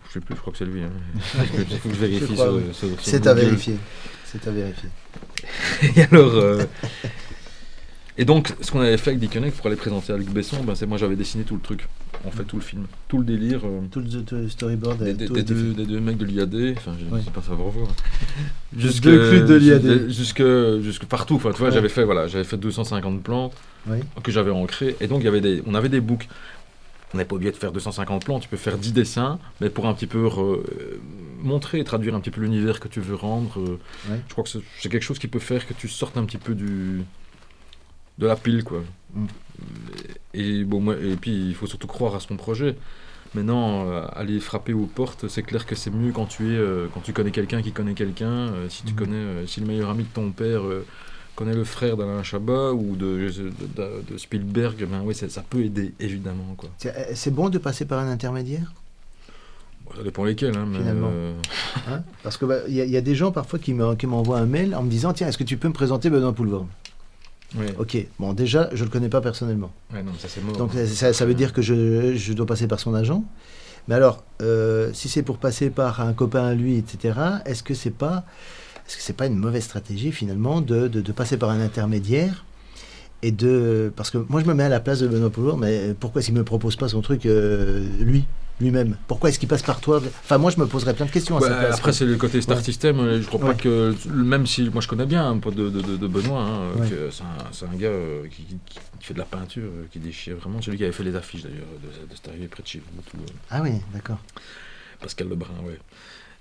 Je 0.08 0.14
sais 0.14 0.20
plus, 0.20 0.36
je 0.36 0.42
crois 0.42 0.52
que 0.54 0.60
c'est 0.60 0.66
lui. 0.66 0.84
hein. 0.84 0.92
Il 1.70 1.78
faut 1.78 1.90
que 1.90 1.96
je 1.96 2.00
vérifie 2.00 2.34
oui. 2.38 2.90
C'est 3.02 3.28
à 3.28 3.34
vérifier. 3.34 3.78
C'est 4.26 4.48
à 4.48 4.52
vérifier. 4.52 4.90
Et 5.96 6.02
alors, 6.04 6.62
et 8.18 8.26
donc, 8.26 8.52
ce 8.62 8.72
qu'on 8.72 8.80
avait 8.80 8.98
fait 8.98 9.12
avec 9.12 9.20
Dickeneck 9.20 9.54
pour 9.54 9.68
aller 9.68 9.76
présenter 9.76 10.12
à 10.12 10.18
Luc 10.18 10.30
Besson, 10.30 10.64
ben, 10.64 10.74
c'est 10.74 10.88
moi 10.88 10.98
j'avais 10.98 11.16
dessiné 11.16 11.44
tout 11.44 11.54
le 11.56 11.62
truc, 11.62 11.88
en 12.26 12.32
fait 12.32 12.44
tout 12.44 12.56
le 12.58 12.62
film, 12.62 12.86
tout 13.08 13.18
le 13.20 13.24
délire. 13.26 13.62
euh, 13.66 13.82
Tout 13.92 14.00
le, 14.00 14.08
tout 14.24 14.36
le 14.36 14.50
storyboard. 14.50 15.04
des, 15.04 15.14
des- 15.14 15.26
tout 15.28 15.34
des 15.34 15.40
a 15.40 15.44
été 15.44 15.54
deux, 15.54 15.74
des 15.74 15.86
deux 15.86 16.00
mecs 16.00 16.18
de 16.18 16.26
l'IAD, 16.26 16.76
enfin 16.78 16.94
je 17.00 17.24
sais 17.24 17.32
pas 17.32 17.42
ça 17.42 17.52
va 17.56 17.64
revoir. 17.64 17.88
De 18.74 19.56
l'IAD. 19.56 20.10
Jusque, 20.10 20.44
jusque 20.82 21.06
partout, 21.06 21.36
enfin 21.36 21.52
tu 21.52 21.58
vois, 21.60 21.68
Ouais. 21.70 21.74
j'avais 21.74 21.90
fait 21.90 22.04
voilà, 22.04 22.28
fait 22.28 22.58
250 22.58 23.22
plans 23.24 23.52
que 24.24 24.32
j'avais 24.32 24.52
ancrés 24.52 24.96
et 25.00 25.08
donc 25.08 25.24
y 25.24 25.28
avait 25.28 25.42
des, 25.42 25.64
on 25.66 25.74
avait 25.76 25.90
des 25.90 26.02
books. 26.02 26.28
On 27.14 27.18
n'est 27.18 27.24
pas 27.26 27.36
obligé 27.36 27.52
de 27.54 27.56
faire 27.58 27.72
250 27.72 28.26
plans, 28.26 28.38
tu 28.42 28.50
peux 28.50 28.58
faire 28.58 28.78
10 28.78 28.92
dessins, 28.92 29.40
mais 29.62 29.70
pour 29.70 29.88
un 29.88 29.94
petit 29.94 30.08
peu 30.08 30.26
re- 30.28 30.58
euh, 30.58 31.00
montrer 31.42 31.80
et 31.80 31.86
traduire 31.86 32.14
un 32.14 32.20
petit 32.20 32.32
peu 32.32 32.42
l'univers 32.42 32.82
que 32.82 32.90
tu 32.90 33.00
veux 33.00 33.16
rendre. 33.16 33.58
euh, 33.62 33.80
Ouais. 34.12 34.20
Je 34.28 34.34
crois 34.34 34.44
que 34.44 34.50
c'est 34.50 34.60
c'est 34.80 34.90
quelque 34.90 35.04
chose 35.04 35.18
qui 35.18 35.30
peut 35.30 35.40
faire 35.40 35.66
que 35.66 35.74
tu 35.74 35.88
sortes 35.88 36.18
un 36.18 36.26
petit 36.26 36.38
peu 36.38 36.54
du 36.54 37.04
de 38.18 38.28
la 38.28 38.36
pile 38.36 38.64
quoi. 38.66 38.84
Mm. 39.16 39.26
Et 40.34 40.64
bon 40.64 40.80
moi, 40.82 40.96
et 40.96 41.16
puis 41.16 41.32
il 41.50 41.56
faut 41.56 41.68
surtout 41.68 41.88
croire 41.88 42.16
à 42.16 42.20
son 42.20 42.36
projet. 42.38 42.76
Maintenant, 43.34 43.90
euh, 43.90 44.06
aller 44.14 44.40
frapper 44.40 44.74
aux 44.74 44.86
portes, 44.86 45.28
c'est 45.28 45.44
clair 45.44 45.66
que 45.66 45.76
c'est 45.76 45.92
mieux 45.92 46.12
quand 46.12 46.26
tu 46.28 46.54
es, 46.54 46.58
euh, 46.58 46.88
quand 46.94 47.02
tu 47.02 47.12
connais 47.14 47.32
quelqu'un 47.32 47.62
qui 47.62 47.72
connaît 47.72 47.94
quelqu'un. 47.94 48.26
euh, 48.54 48.70
si 48.70 48.84
tu 48.84 48.94
Mhm. 48.94 49.00
connais, 49.00 49.16
euh, 49.16 49.48
si 49.48 49.60
le 49.60 49.66
meilleur 49.68 49.90
ami 49.90 50.04
de 50.04 50.10
ton 50.14 50.32
père 50.32 50.62
connaît 51.36 51.54
le 51.54 51.64
frère 51.66 51.98
d'Alain 51.98 52.24
Chabat 52.24 52.72
ou 52.74 52.96
de, 52.96 53.06
de, 53.30 53.52
de- 53.76 54.12
de 54.14 54.18
Spielberg, 54.18 54.78
ben 54.90 55.02
oui, 55.04 55.14
ça, 55.14 55.42
peut 55.48 55.62
aider 55.64 55.94
évidemment 56.00 56.56
quoi. 56.58 56.70
C'est 57.14 57.34
bon 57.34 57.50
de 57.50 57.58
passer 57.58 57.86
par 57.86 58.00
un 58.00 58.10
intermédiaire? 58.10 58.72
Bon, 59.86 59.92
ça 59.98 60.04
dépend 60.04 60.24
lesquels, 60.24 60.56
hein, 60.58 60.66
mais 60.68 60.80
Finalement. 60.80 61.12
hein? 61.90 62.02
Parce 62.24 62.38
qu'il 62.38 62.48
y, 62.70 62.82
a- 62.82 62.86
il 62.86 62.92
y 62.92 62.98
a 62.98 63.02
des 63.02 63.14
gens 63.16 63.32
parfois 63.32 63.60
qui 63.60 63.74
me- 63.74 63.96
qui 63.96 64.08
m'envoient 64.08 64.40
un 64.40 64.46
mail 64.46 64.74
en 64.74 64.84
me 64.84 64.90
disant 64.90 65.14
Tiens, 65.14 65.28
est-ce 65.28 65.38
que 65.38 65.44
tu 65.44 65.58
peux 65.58 65.68
me 65.68 65.74
présenter 65.74 66.10
Benoît 66.10 66.34
Poulvorme 66.34 66.68
Ok, 67.80 67.98
bon, 68.20 68.34
déjà, 68.34 68.70
je 68.74 68.80
ne 68.80 68.86
le 68.86 68.92
connais 68.92 69.10
pas 69.10 69.22
personnellement. 69.22 69.72
Ouais, 69.94 70.04
non, 70.04 70.12
ça 70.20 70.28
c'est 70.28 70.44
mort. 70.44 70.58
Donc 70.58 70.72
ça, 70.74 71.14
ça 71.14 71.26
veut 71.26 71.34
dire 71.34 71.54
que 71.54 71.62
je, 71.62 72.16
je 72.16 72.34
dois 72.34 72.46
passer 72.46 72.68
par 72.68 72.80
son 72.80 72.94
agent. 72.94 73.24
Mais 73.88 73.96
alors, 73.96 74.24
euh, 74.42 74.92
si 74.94 75.08
c'est 75.08 75.24
pour 75.24 75.38
passer 75.38 75.70
par 75.70 76.02
un 76.02 76.14
copain 76.14 76.46
à 76.46 76.54
lui, 76.54 76.78
etc., 76.78 77.18
est-ce 77.46 77.64
que 77.64 77.74
c'est 77.74 77.92
pas, 77.92 78.26
est-ce 78.86 78.98
que 78.98 79.02
c'est 79.02 79.14
pas 79.14 79.28
une 79.28 79.38
mauvaise 79.38 79.64
stratégie 79.64 80.12
finalement 80.12 80.60
de, 80.60 80.88
de, 80.90 81.00
de 81.00 81.12
passer 81.14 81.38
par 81.38 81.50
un 81.50 81.62
intermédiaire 81.62 82.44
et 83.24 83.32
de, 83.32 83.92
parce 83.96 84.12
que 84.12 84.20
moi 84.30 84.42
je 84.42 84.46
me 84.46 84.54
mets 84.54 84.64
à 84.64 84.70
la 84.70 84.80
place 84.80 85.00
de 85.00 85.08
Benoît 85.08 85.30
Poulvord, 85.30 85.58
mais 85.58 85.94
pourquoi 86.00 86.20
est-ce 86.20 86.28
qu'il 86.28 86.36
me 86.36 86.44
propose 86.44 86.76
pas 86.76 86.88
son 86.88 87.02
truc 87.02 87.26
euh, 87.26 87.84
lui, 88.00 88.26
lui-même? 88.62 88.96
Pourquoi 89.08 89.30
est-ce 89.30 89.40
qu'il 89.40 89.50
passe 89.50 89.64
par 89.64 89.80
toi? 89.82 90.00
Enfin, 90.24 90.38
moi 90.38 90.52
je 90.52 90.60
me 90.60 90.68
poserais 90.68 90.94
plein 90.94 91.06
de 91.08 91.12
questions 91.12 91.38
à 91.38 91.42
Ouais, 91.42 91.48
sa 91.50 91.56
place. 91.56 91.76
après, 91.78 91.94
c'est 91.94 92.06
le 92.06 92.16
côté 92.16 92.42
Star 92.42 92.58
Ouais. 92.58 92.64
System. 92.64 93.00
euh, 93.00 93.22
Je 93.22 93.28
crois 93.28 93.40
Ouais. 93.44 93.54
pas 93.54 93.60
que, 93.60 93.96
même 94.12 94.46
si 94.46 94.70
moi 94.70 94.82
je 94.82 94.88
connais 94.88 95.06
bien 95.08 95.28
un 95.30 95.38
pote 95.40 95.56
de, 95.56 95.70
de, 95.70 96.08
Benoît, 96.08 96.42
hein, 96.42 96.60
euh, 96.92 97.10
c'est 97.12 97.24
un, 97.66 97.70
un 97.72 97.76
gars 97.76 97.88
euh, 97.88 98.24
qui, 98.30 98.44
qui- 98.44 98.58
qui 99.00 99.06
fait 99.06 99.14
de 99.16 99.20
la 99.20 99.26
peinture, 99.26 99.64
euh, 99.64 99.86
qui 99.92 100.00
déchire 100.00 100.36
vraiment. 100.38 100.60
C'est 100.62 100.70
lui 100.72 100.78
qui 100.78 100.84
avait 100.84 100.94
fait 100.94 101.04
les 101.04 101.16
affiches 101.16 101.44
d'ailleurs 101.44 101.66
de, 101.82 101.88
de 102.10 102.16
cette 102.16 102.28
arrivée 102.30 102.48
près 102.48 102.62
de 102.64 102.68
chez 102.68 102.80
vous, 102.80 103.02
tout, 103.10 103.18
Ah 103.50 103.62
oui, 103.64 103.72
d'accord. 103.94 104.18
Pascal 105.02 105.30
Lebrun, 105.30 105.50
ouais. 105.66 105.78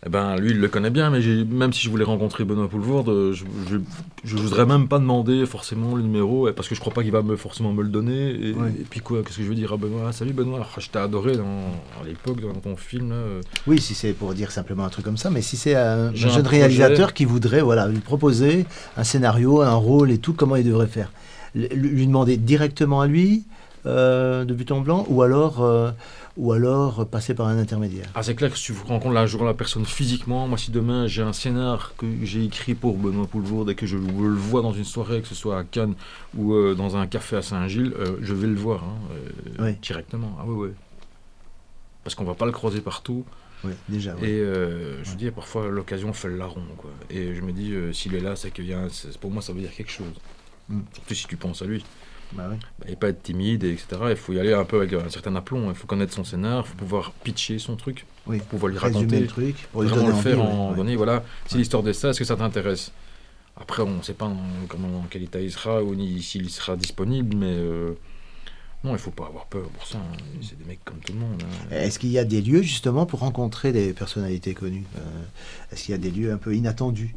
Eh 0.05 0.09
ben, 0.11 0.37
lui, 0.37 0.51
il 0.51 0.61
le 0.61 0.69
connaît 0.69 0.91
bien, 0.91 1.11
mais 1.11 1.21
même 1.51 1.73
si 1.73 1.83
je 1.83 1.91
voulais 1.91 2.05
rencontrer 2.05 2.45
Benoît 2.45 2.69
Poulvoorde, 2.69 3.09
euh, 3.09 3.33
je, 3.33 4.37
voudrais 4.37 4.67
même 4.67 4.89
pas 4.89 4.99
demander 4.99 5.47
forcément 5.47 5.95
le 5.97 6.03
numéro, 6.03 6.49
eh, 6.49 6.53
parce 6.53 6.69
que 6.69 6.75
je 6.75 6.81
crois 6.81 6.93
pas 6.93 7.03
qu'il 7.03 7.11
va 7.13 7.23
me, 7.23 7.35
forcément 7.35 7.73
me 7.73 7.83
le 7.83 7.89
donner. 7.89 8.31
Et, 8.31 8.53
Ouais. 8.53 8.69
et 8.79 8.85
puis 8.89 9.01
quoi, 9.01 9.23
qu'est-ce 9.23 9.39
que 9.39 9.43
je 9.43 9.49
veux 9.49 9.55
dire? 9.55 9.73
À 9.73 9.77
Benoît 9.79 10.03
Ah, 10.09 10.13
Salut 10.13 10.33
Benoît, 10.35 10.65
je 10.79 10.89
t'ai 10.91 10.99
adoré 10.99 11.37
dans, 11.37 11.45
à 12.01 12.05
l'époque 12.07 12.41
dans 12.41 12.53
ton 12.61 12.77
film. 12.77 13.11
euh. 13.13 13.41
Oui, 13.67 13.81
si 13.81 13.95
c'est 13.95 14.13
pour 14.13 14.35
dire 14.35 14.51
simplement 14.53 14.85
un 14.85 14.91
truc 14.91 15.05
comme 15.05 15.17
ça, 15.17 15.31
mais 15.31 15.41
si 15.43 15.57
c'est 15.57 15.75
un, 15.75 16.15
jeune 16.15 16.31
projet. 16.43 16.59
réalisateur 16.59 17.15
qui 17.15 17.25
voudrait 17.25 17.63
voilà, 17.63 17.89
lui 17.89 18.01
proposer 18.01 18.67
un 18.99 19.03
scénario, 19.05 19.63
un 19.63 19.75
rôle 19.75 20.11
et 20.11 20.19
tout, 20.19 20.35
comment 20.35 20.57
il 20.57 20.65
devrait 20.67 20.87
faire? 20.89 21.11
L- 21.57 21.69
Lui 21.75 22.07
demander 22.07 22.37
directement 22.37 23.01
à 23.01 23.07
lui, 23.07 23.45
euh, 23.87 24.45
de 24.45 24.53
but 24.53 24.71
en 24.73 24.83
blanc, 24.83 25.07
ou 25.09 25.23
alors, 25.23 25.65
euh, 25.65 25.91
ou 26.37 26.53
alors 26.53 27.07
passer 27.09 27.35
par 27.35 27.46
un 27.49 27.59
intermédiaire. 27.59 28.09
Ah, 28.14 28.22
c'est 28.22 28.35
clair 28.35 28.51
que 28.51 28.59
si 28.59 28.64
tu 28.66 28.72
rencontres 28.87 29.14
la 29.14 29.27
jour 29.27 29.44
la 29.44 29.55
personne 29.55 29.87
physiquement, 29.87 30.46
moi 30.49 30.59
si 30.59 30.70
demain 30.70 31.07
j'ai 31.07 31.22
un 31.22 31.33
scénar 31.33 31.94
que 31.96 32.07
j'ai 32.25 32.44
écrit 32.44 32.75
pour 32.75 32.96
Benoît 32.99 33.27
Poulvourde 33.27 33.70
et 33.70 33.75
que 33.75 33.87
je 33.87 33.96
le 33.96 34.35
vois 34.35 34.61
dans 34.62 34.72
une 34.72 34.85
soirée, 34.85 35.22
que 35.22 35.29
ce 35.29 35.35
soit 35.35 35.59
à 35.59 35.64
Cannes 35.64 35.94
ou 36.37 36.53
euh, 36.55 36.75
dans 36.75 36.96
un 36.96 37.07
café 37.07 37.37
à 37.37 37.42
Saint-Gilles, 37.42 37.94
euh, 37.99 38.16
je 38.20 38.35
vais 38.35 38.46
le 38.49 38.55
voir 38.55 38.85
hein, 38.85 38.96
euh, 39.61 39.64
Oui. 39.66 39.77
directement. 39.81 40.37
Ah 40.38 40.44
oui, 40.46 40.68
oui. 40.68 40.75
Parce 42.05 42.14
qu'on 42.14 42.25
va 42.25 42.35
pas 42.35 42.46
le 42.46 42.53
croiser 42.53 42.81
partout. 42.81 43.25
Oui, 43.64 43.72
déjà. 43.88 44.14
oui. 44.20 44.29
Et 44.29 44.40
euh, 44.40 45.03
je 45.03 45.14
dire, 45.16 45.33
parfois 45.33 45.68
l'occasion 45.68 46.12
fait 46.12 46.29
le 46.29 46.37
larron. 46.37 46.62
Quoi. 46.77 46.90
Et 47.11 47.35
je 47.35 47.40
me 47.40 47.53
dis, 47.53 47.72
euh, 47.72 47.92
s'il 47.92 48.14
est 48.14 48.20
là, 48.20 48.37
c'est 48.37 48.51
qu'il 48.51 48.66
y 48.66 48.75
a 48.75 48.79
un- 48.81 48.88
c'est- 48.90 49.16
pour 49.18 49.31
moi 49.31 49.40
ça 49.42 49.53
veut 49.53 49.61
dire 49.61 49.72
quelque 49.75 49.90
chose. 49.90 50.12
Mm. 50.68 50.81
Surtout 50.92 51.14
si 51.14 51.27
tu 51.27 51.37
penses 51.37 51.62
à 51.62 51.64
lui. 51.64 51.83
Bah 52.33 52.49
oui. 52.51 52.57
Bah, 52.79 52.87
et 52.89 52.97
pas 52.97 53.09
être 53.09 53.23
timide, 53.23 53.65
et 53.65 53.71
etc. 53.73 53.87
Il 54.11 54.17
faut 54.17 54.33
y 54.33 54.41
aller 54.41 54.53
un 54.53 54.65
peu 54.65 54.77
avec 54.79 54.93
un 54.93 55.09
certain 55.09 55.35
aplomb. 55.37 55.71
Il 55.71 55.75
faut 55.77 55.87
connaître 55.87 56.12
son 56.12 56.25
scénar, 56.25 56.65
il 56.67 56.69
faut 56.71 56.77
pouvoir 56.77 57.12
pitcher 57.12 57.59
son 57.59 57.77
truc, 57.77 58.05
Oui. 58.27 58.39
pour 58.39 58.47
pouvoir 58.49 58.71
lui 58.73 58.79
raconter 58.79 59.21
le 59.21 59.27
truc, 59.27 59.69
pour 59.73 59.83
vraiment 59.83 60.09
le 60.09 60.15
faire 60.15 60.41
envie, 60.43 60.53
en 60.53 60.71
ouais, 60.71 60.77
donné, 60.77 60.97
voilà, 60.97 61.25
c'est 61.47 61.59
l'histoire 61.59 61.83
de 61.83 61.93
ça, 61.93 62.11
est-ce 62.11 62.19
que 62.19 62.25
ça 62.25 62.37
t'intéresse? 62.37 62.93
Après, 63.59 63.83
on 63.83 63.97
ne 63.99 64.03
sait 64.03 64.12
pas 64.12 64.27
dans, 64.27 64.37
comment, 64.69 64.89
dans 64.89 65.07
quel 65.09 65.23
état 65.23 65.41
il 65.41 65.51
sera 65.51 65.83
ou 65.83 65.95
ni 65.95 66.21
s'il 66.23 66.51
sera 66.51 66.77
disponible, 66.77 67.35
mais 67.37 67.55
euh, 67.55 67.95
non, 68.85 68.93
il 68.93 68.99
faut 68.99 69.11
pas 69.11 69.27
avoir 69.27 69.47
peur 69.47 69.67
pour 69.71 69.87
ça. 69.87 69.97
hein. 69.97 70.17
C'est 70.43 70.59
des 70.59 70.65
mecs 70.67 70.85
comme 70.85 70.99
tout 70.99 71.15
le 71.15 71.21
monde. 71.21 71.43
hein. 71.43 71.75
Est-ce 71.75 71.99
qu'il 71.99 72.11
y 72.11 72.19
a 72.19 72.25
des 72.25 72.43
lieux 72.43 72.61
justement 72.61 73.07
pour 73.07 73.21
rencontrer 73.21 73.73
des 73.73 73.95
personnalités 73.95 74.53
connues? 74.53 74.85
Euh, 74.99 75.01
Est-ce 75.73 75.85
qu'il 75.85 75.93
y 75.93 75.95
a 75.95 75.99
des 75.99 76.11
lieux 76.11 76.33
un 76.33 76.37
peu 76.37 76.55
inattendus? 76.55 77.15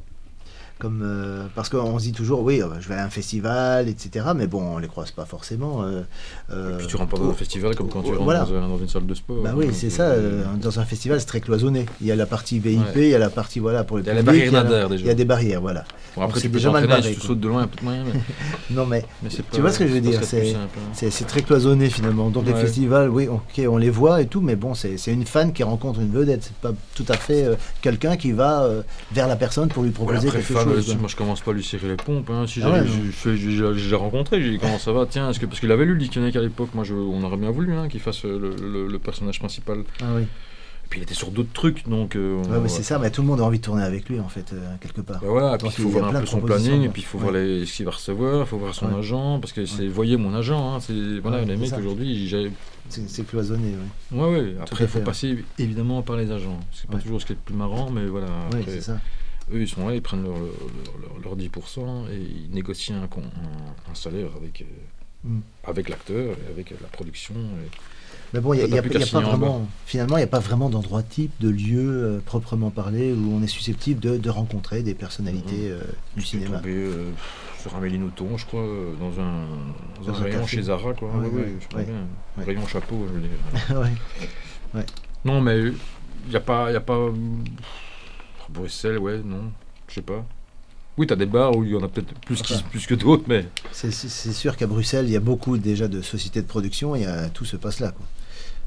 Comme, 0.79 1.01
euh, 1.03 1.43
parce 1.55 1.67
qu'on 1.67 1.99
se 1.99 2.05
dit 2.05 2.13
toujours, 2.13 2.41
oui, 2.41 2.61
euh, 2.61 2.67
je 2.79 2.87
vais 2.87 2.95
à 2.95 3.03
un 3.03 3.09
festival, 3.09 3.89
etc. 3.89 4.27
Mais 4.35 4.47
bon, 4.47 4.61
on 4.75 4.77
les 4.77 4.87
croise 4.87 5.11
pas 5.11 5.25
forcément. 5.25 5.83
euh, 5.83 6.03
euh, 6.51 6.77
Puis 6.77 6.87
tu 6.87 6.95
rentres 6.95 7.11
pas 7.11 7.17
dans 7.17 7.29
un 7.29 7.33
festival 7.33 7.75
comme 7.75 7.89
quand 7.89 8.01
tu 8.01 8.11
rentres 8.11 8.23
voilà. 8.23 8.45
dans, 8.45 8.55
un- 8.55 8.69
dans 8.69 8.77
une 8.77 8.87
salle 8.87 9.05
de 9.05 9.13
sport. 9.13 9.43
Bah 9.43 9.51
oui, 9.55 9.65
Donc, 9.65 9.75
c'est 9.75 9.89
ça. 9.89 10.03
euh, 10.03 10.43
dans 10.61 10.79
un 10.79 10.85
festival, 10.85 11.19
c'est 11.19 11.25
très 11.25 11.41
cloisonné. 11.41 11.85
Il 11.99 12.07
y 12.07 12.11
a 12.13 12.15
la 12.15 12.25
partie 12.25 12.59
VIP, 12.59 12.79
Ouais. 12.79 12.91
il 12.95 13.09
y 13.09 13.15
a 13.15 13.19
la 13.19 13.29
partie 13.29 13.59
voilà 13.59 13.83
pour 13.83 13.97
le 13.97 14.03
Il 14.03 14.07
y 14.07 14.09
a 14.09 14.13
les 14.13 14.19
il 14.21 14.51
y 14.51 14.55
a 14.55 14.63
la- 14.63 14.87
déjà. 14.87 14.95
Il 15.03 15.07
y 15.07 15.09
a 15.09 15.13
des 15.15 15.25
barrières, 15.25 15.59
voilà. 15.59 15.83
bon, 16.15 16.21
après, 16.21 16.39
c'est 16.39 16.47
tu 16.47 16.49
peux 16.49 16.57
déjà 16.59 16.71
mal 16.71 16.87
barré, 16.87 17.13
tu 17.13 17.19
sautes 17.19 17.41
de 17.41 17.47
loin, 17.49 17.61
y 17.61 17.63
a 17.65 17.67
peut-être 17.67 17.83
moyen, 17.83 18.03
mais, 18.05 18.19
Non, 18.75 18.85
mais 18.85 19.03
mais 19.21 19.29
c'est 19.29 19.43
pas. 19.43 19.55
Tu 19.55 19.61
vois 19.61 19.71
ce 19.71 19.79
que 19.79 19.87
je 19.87 19.91
veux 19.93 19.99
dire, 20.01 20.21
de 20.21 20.25
c'est- 20.25 20.55
hein. 20.55 21.25
très 21.27 21.41
cloisonné 21.41 21.89
finalement. 21.89 22.29
Donc 22.29 22.45
les 22.47 22.53
festivals, 22.53 23.09
oui, 23.09 23.27
ok, 23.27 23.61
on 23.67 23.75
les 23.77 23.89
voit 23.89 24.21
et 24.21 24.27
tout, 24.27 24.39
mais 24.39 24.55
bon, 24.55 24.73
c'est 24.75 24.95
une 25.07 25.25
fan 25.25 25.51
qui 25.51 25.63
rencontre 25.63 25.99
une 25.99 26.11
vedette. 26.11 26.43
C'est 26.43 26.55
pas 26.55 26.71
tout 26.95 27.05
à 27.09 27.15
fait 27.17 27.49
quelqu'un 27.81 28.15
qui 28.15 28.31
va 28.31 28.65
vers 29.11 29.27
la 29.27 29.35
personne 29.35 29.67
pour 29.67 29.83
lui 29.83 29.91
proposer 29.91 30.29
quelque 30.29 30.53
chose. 30.53 30.68
Moi 30.99 31.07
je 31.07 31.15
commence 31.15 31.41
pas 31.41 31.51
à 31.51 31.53
lui 31.53 31.63
cirer 31.63 31.87
les 31.87 31.95
pompes. 31.95 32.29
hein. 32.29 32.45
Si 32.47 32.61
Ah 32.63 32.71
ouais, 32.71 32.81
je- 32.85 33.95
rencontré, 33.95 34.41
j'ai 34.41 34.51
dit 34.51 34.59
comment 34.59 34.79
ça 34.79 34.91
va, 34.91 35.05
tiens, 35.05 35.29
est-ce 35.29 35.39
que, 35.39 35.45
parce 35.45 35.59
qu'il 35.59 35.71
avait 35.71 35.85
lu 35.85 35.93
le 35.93 35.99
dictionnaire 35.99 36.35
à 36.35 36.39
l'époque, 36.41 36.69
moi 36.73 36.83
je, 36.83 36.93
on 36.93 37.21
aurait 37.23 37.37
bien 37.37 37.51
voulu 37.51 37.73
hein, 37.73 37.87
qu'il 37.87 37.99
fasse 37.99 38.25
euh, 38.25 38.39
le, 38.39 38.55
le- 38.67 38.87
le 38.87 38.99
personnage 38.99 39.39
principal. 39.39 39.83
Ah 40.01 40.05
oui. 40.15 40.21
Et 40.23 40.89
puis 40.89 41.01
il 41.01 41.03
était 41.03 41.13
sur 41.13 41.29
d'autres 41.29 41.53
trucs, 41.53 41.87
donc. 41.87 42.15
euh, 42.15 42.37
Ouais, 42.41 42.57
on- 42.57 42.61
mais 42.61 42.67
c'est 42.69 42.81
ça, 42.81 42.97
mais 42.97 43.11
tout 43.11 43.21
le 43.21 43.27
monde 43.27 43.39
a 43.41 43.43
envie 43.43 43.59
de 43.59 43.63
tourner 43.63 43.83
avec 43.83 44.09
lui 44.09 44.19
en 44.19 44.27
fait, 44.27 44.53
euh, 44.53 44.73
quelque 44.81 45.01
part. 45.01 45.19
Bah 45.21 45.27
voilà, 45.29 45.55
puis 45.57 45.67
il 45.67 45.83
faut 45.83 45.89
voir 45.89 46.15
un 46.15 46.19
peu 46.19 46.25
son 46.25 46.41
planning, 46.41 46.81
et 46.83 46.89
puis 46.89 47.03
il 47.03 47.05
faut 47.05 47.19
voir 47.19 47.31
les- 47.31 47.65
ce 47.67 47.73
qu'il 47.75 47.85
va 47.85 47.91
recevoir, 47.91 48.39
il 48.41 48.47
faut 48.47 48.57
voir 48.57 48.73
son 48.73 48.97
agent, 48.97 49.39
parce 49.39 49.53
que 49.53 49.65
c'est, 49.67 49.87
voyez 49.87 50.17
mon 50.17 50.33
agent, 50.33 50.75
hein, 50.75 50.79
c'est, 50.79 51.19
voilà, 51.21 51.41
les 51.43 51.55
mecs 51.57 51.73
aujourd'hui, 51.77 52.27
C'est 52.89 53.27
cloisonné, 53.27 53.75
oui. 54.11 54.19
ouais, 54.19 54.29
ouais, 54.31 54.55
après 54.61 54.85
il 54.85 54.87
faut 54.87 54.99
passer 55.01 55.43
évidemment 55.59 56.01
par 56.01 56.15
les 56.17 56.31
agents, 56.31 56.59
c'est 56.73 56.89
pas 56.89 56.97
toujours 56.97 57.21
ce 57.21 57.27
qui 57.27 57.33
est 57.33 57.35
le 57.35 57.41
plus 57.45 57.55
marrant, 57.55 57.91
mais 57.91 58.07
voilà, 58.07 58.27
Oui, 58.51 58.61
c'est 58.65 58.81
ça. 58.81 58.97
Eux 59.53 59.61
ils 59.61 59.67
sont 59.67 59.87
là, 59.87 59.95
ils 59.95 60.01
prennent 60.01 60.23
leur, 60.23 60.33
leur, 60.37 60.49
leur- 61.01 61.19
leur 61.23 61.37
10% 61.37 62.09
et 62.11 62.17
ils 62.17 62.49
négocient 62.53 63.01
un, 63.01 63.07
con- 63.07 63.21
un, 63.23 63.91
un 63.91 63.95
salaire 63.95 64.29
avec, 64.35 64.61
euh, 64.61 64.65
Mm. 65.25 65.39
avec 65.65 65.89
l'acteur, 65.89 66.33
et 66.47 66.49
avec 66.51 66.71
la 66.71 66.87
production. 66.87 67.33
et- 67.35 67.69
Mais 68.33 68.39
bon, 68.39 68.53
il 68.53 68.63
n'y 68.71 68.77
a, 68.77 68.81
pas 68.81 69.01
signer 69.01 69.17
en 69.25 69.27
vraiment, 69.27 69.67
finalement, 69.85 70.15
il 70.15 70.21
n'y 70.21 70.23
a 70.23 70.27
pas 70.27 70.39
vraiment 70.39 70.69
d'endroit 70.69 71.03
type, 71.03 71.33
de 71.41 71.49
lieu 71.49 72.03
euh, 72.05 72.19
proprement 72.25 72.69
parlé 72.69 73.11
où 73.11 73.33
on 73.33 73.43
est 73.43 73.47
susceptible 73.47 73.99
de, 73.99 74.15
de 74.15 74.29
rencontrer 74.29 74.81
des 74.81 74.93
personnalités 74.93 75.71
euh, 75.71 75.81
du 76.15 76.21
cinéma. 76.21 76.61
euh, 76.65 77.11
sur 77.61 77.75
un 77.75 77.81
Mélinouton, 77.81 78.37
je 78.37 78.45
crois, 78.45 78.63
dans 78.97 79.19
un, 79.21 79.45
dans 80.05 80.05
Dans 80.13 80.19
un 80.19 80.21
un 80.21 80.23
rayon 80.23 80.39
café. 80.39 80.55
chez 80.55 80.63
Zara, 80.63 80.93
quoi. 80.93 81.09
Ouais, 81.09 81.27
Ouais, 81.27 81.41
ouais, 81.75 81.85
je. 82.39 82.41
Rayon 82.45 82.65
chapeau, 82.67 83.05
je 83.09 83.13
veux 83.15 83.19
dire. 83.19 83.81
Ouais. 84.73 84.85
Non, 85.25 85.41
mais 85.41 85.59
il 85.63 85.73
n'y 86.29 86.35
a 86.37 86.39
pas. 86.39 86.71
Y 86.71 86.77
a 86.77 86.79
pas 86.81 87.09
Bruxelles, 88.53 88.97
ouais, 88.97 89.21
non, 89.23 89.51
je 89.87 89.95
sais 89.95 90.01
pas. 90.01 90.25
Oui, 90.97 91.07
t'as 91.07 91.15
des 91.15 91.25
bars 91.25 91.55
où 91.55 91.63
il 91.63 91.71
y 91.71 91.75
en 91.75 91.83
a 91.83 91.87
peut-être 91.87 92.13
plus, 92.25 92.41
Enfin. 92.41 92.55
plus 92.71 92.85
que 92.85 92.95
d'autres, 92.95 93.23
mais. 93.27 93.45
C'est- 93.71 93.91
sûr 94.33 94.57
qu'à 94.57 94.67
Bruxelles, 94.67 95.05
il 95.05 95.11
y 95.11 95.15
a 95.15 95.21
beaucoup 95.21 95.57
déjà 95.57 95.87
de 95.87 96.01
sociétés 96.01 96.41
de 96.41 96.47
production 96.47 96.95
et 96.95 97.05
euh, 97.07 97.27
tout 97.33 97.45
se 97.45 97.55
passe 97.55 97.79
là. 97.79 97.91
Quoi. 97.91 98.05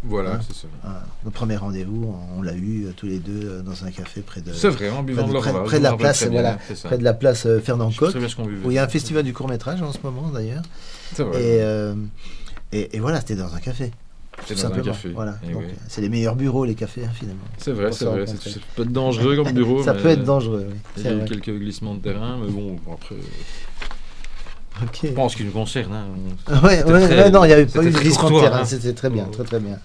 Voilà, 0.04 0.32
Ouais. 0.32 0.38
c'est 0.48 0.56
ça. 0.56 0.68
Ah, 0.82 1.02
Notre 1.24 1.36
premier 1.36 1.56
rendez-vous, 1.56 2.12
on 2.36 2.42
l'a 2.42 2.54
eu 2.54 2.86
euh, 2.86 2.92
tous 2.96 3.06
les 3.06 3.18
deux 3.18 3.48
euh, 3.48 3.62
dans 3.62 3.84
un 3.84 3.90
café 3.90 4.20
près 4.22 4.40
de, 4.40 4.52
C'est 4.52 4.68
vrai, 4.70 4.88
en 4.90 5.02
buvant 5.02 5.22
de 5.24 5.28
de- 5.28 5.32
leur 5.34 5.42
près- 5.64 5.78
de 5.78 5.82
la 5.84 5.92
place, 5.96 6.26
voilà, 6.26 6.58
près 6.84 6.98
de 6.98 7.04
la 7.04 7.12
place 7.14 7.46
Fernand 7.62 7.90
Coq, 7.92 8.10
très 8.10 8.18
bien 8.18 8.28
ce 8.28 8.34
qu'on 8.36 8.46
buvait. 8.46 8.66
où 8.66 8.70
il 8.70 8.74
y 8.74 8.78
a 8.78 8.84
un 8.84 8.88
festival 8.88 9.22
du 9.24 9.32
court 9.34 9.48
métrage 9.48 9.80
en 9.82 9.92
ce 9.92 9.98
moment 10.02 10.28
d'ailleurs. 10.30 10.62
C'est 11.14 11.22
vrai. 11.22 11.38
Et, 11.40 11.62
euh, 11.62 11.94
et, 12.72 12.96
et 12.96 13.00
voilà, 13.00 13.20
c'était 13.20 13.36
dans 13.36 13.54
un 13.54 13.60
café. 13.60 13.92
C'est 14.46 14.54
tout 14.54 14.60
simplement. 14.60 14.92
Voilà. 15.14 15.34
C'est 15.88 16.00
les 16.00 16.08
meilleurs 16.08 16.34
bureaux, 16.36 16.64
les 16.64 16.74
cafés, 16.74 17.04
hein, 17.04 17.10
finalement. 17.14 17.42
C'est 17.58 17.72
vrai, 17.72 17.92
c'est 17.92 18.04
vrai. 18.04 18.24
c'est- 18.26 18.50
Ça 18.50 18.60
peut 18.76 18.82
être 18.82 18.92
dangereux 18.92 19.36
comme 19.36 19.52
bureau. 19.52 19.82
Ça 19.82 19.94
peut 19.94 20.08
être 20.08 20.24
dangereux, 20.24 20.66
oui. 20.68 20.76
Il 20.98 21.02
y 21.04 21.08
a 21.08 21.12
eu 21.14 21.24
quelques 21.24 21.50
glissements 21.58 21.94
de 21.94 22.00
terrain, 22.00 22.38
mais 22.44 22.50
bon, 22.50 22.76
après. 22.92 23.16
Ok. 24.82 25.00
Je 25.04 25.08
pense 25.08 25.34
qu'il 25.36 25.46
nous 25.46 25.52
concerne. 25.52 25.92
Hein. 25.92 26.06
Ouais, 26.64 26.78
C'était 26.78 26.92
ouais, 26.92 27.06
très- 27.06 27.16
ouais, 27.24 27.30
non, 27.30 27.44
il 27.44 27.48
n'y 27.48 27.52
avait 27.52 27.66
pas 27.66 27.82
eu 27.84 27.90
de 27.90 27.98
glissement 27.98 28.30
de 28.30 28.40
terrain, 28.40 28.58
hein. 28.60 28.64
c'était 28.64 28.92
très 28.94 29.10
bien, 29.10 29.24
très 29.26 29.44
très 29.44 29.60
bien. 29.60 29.78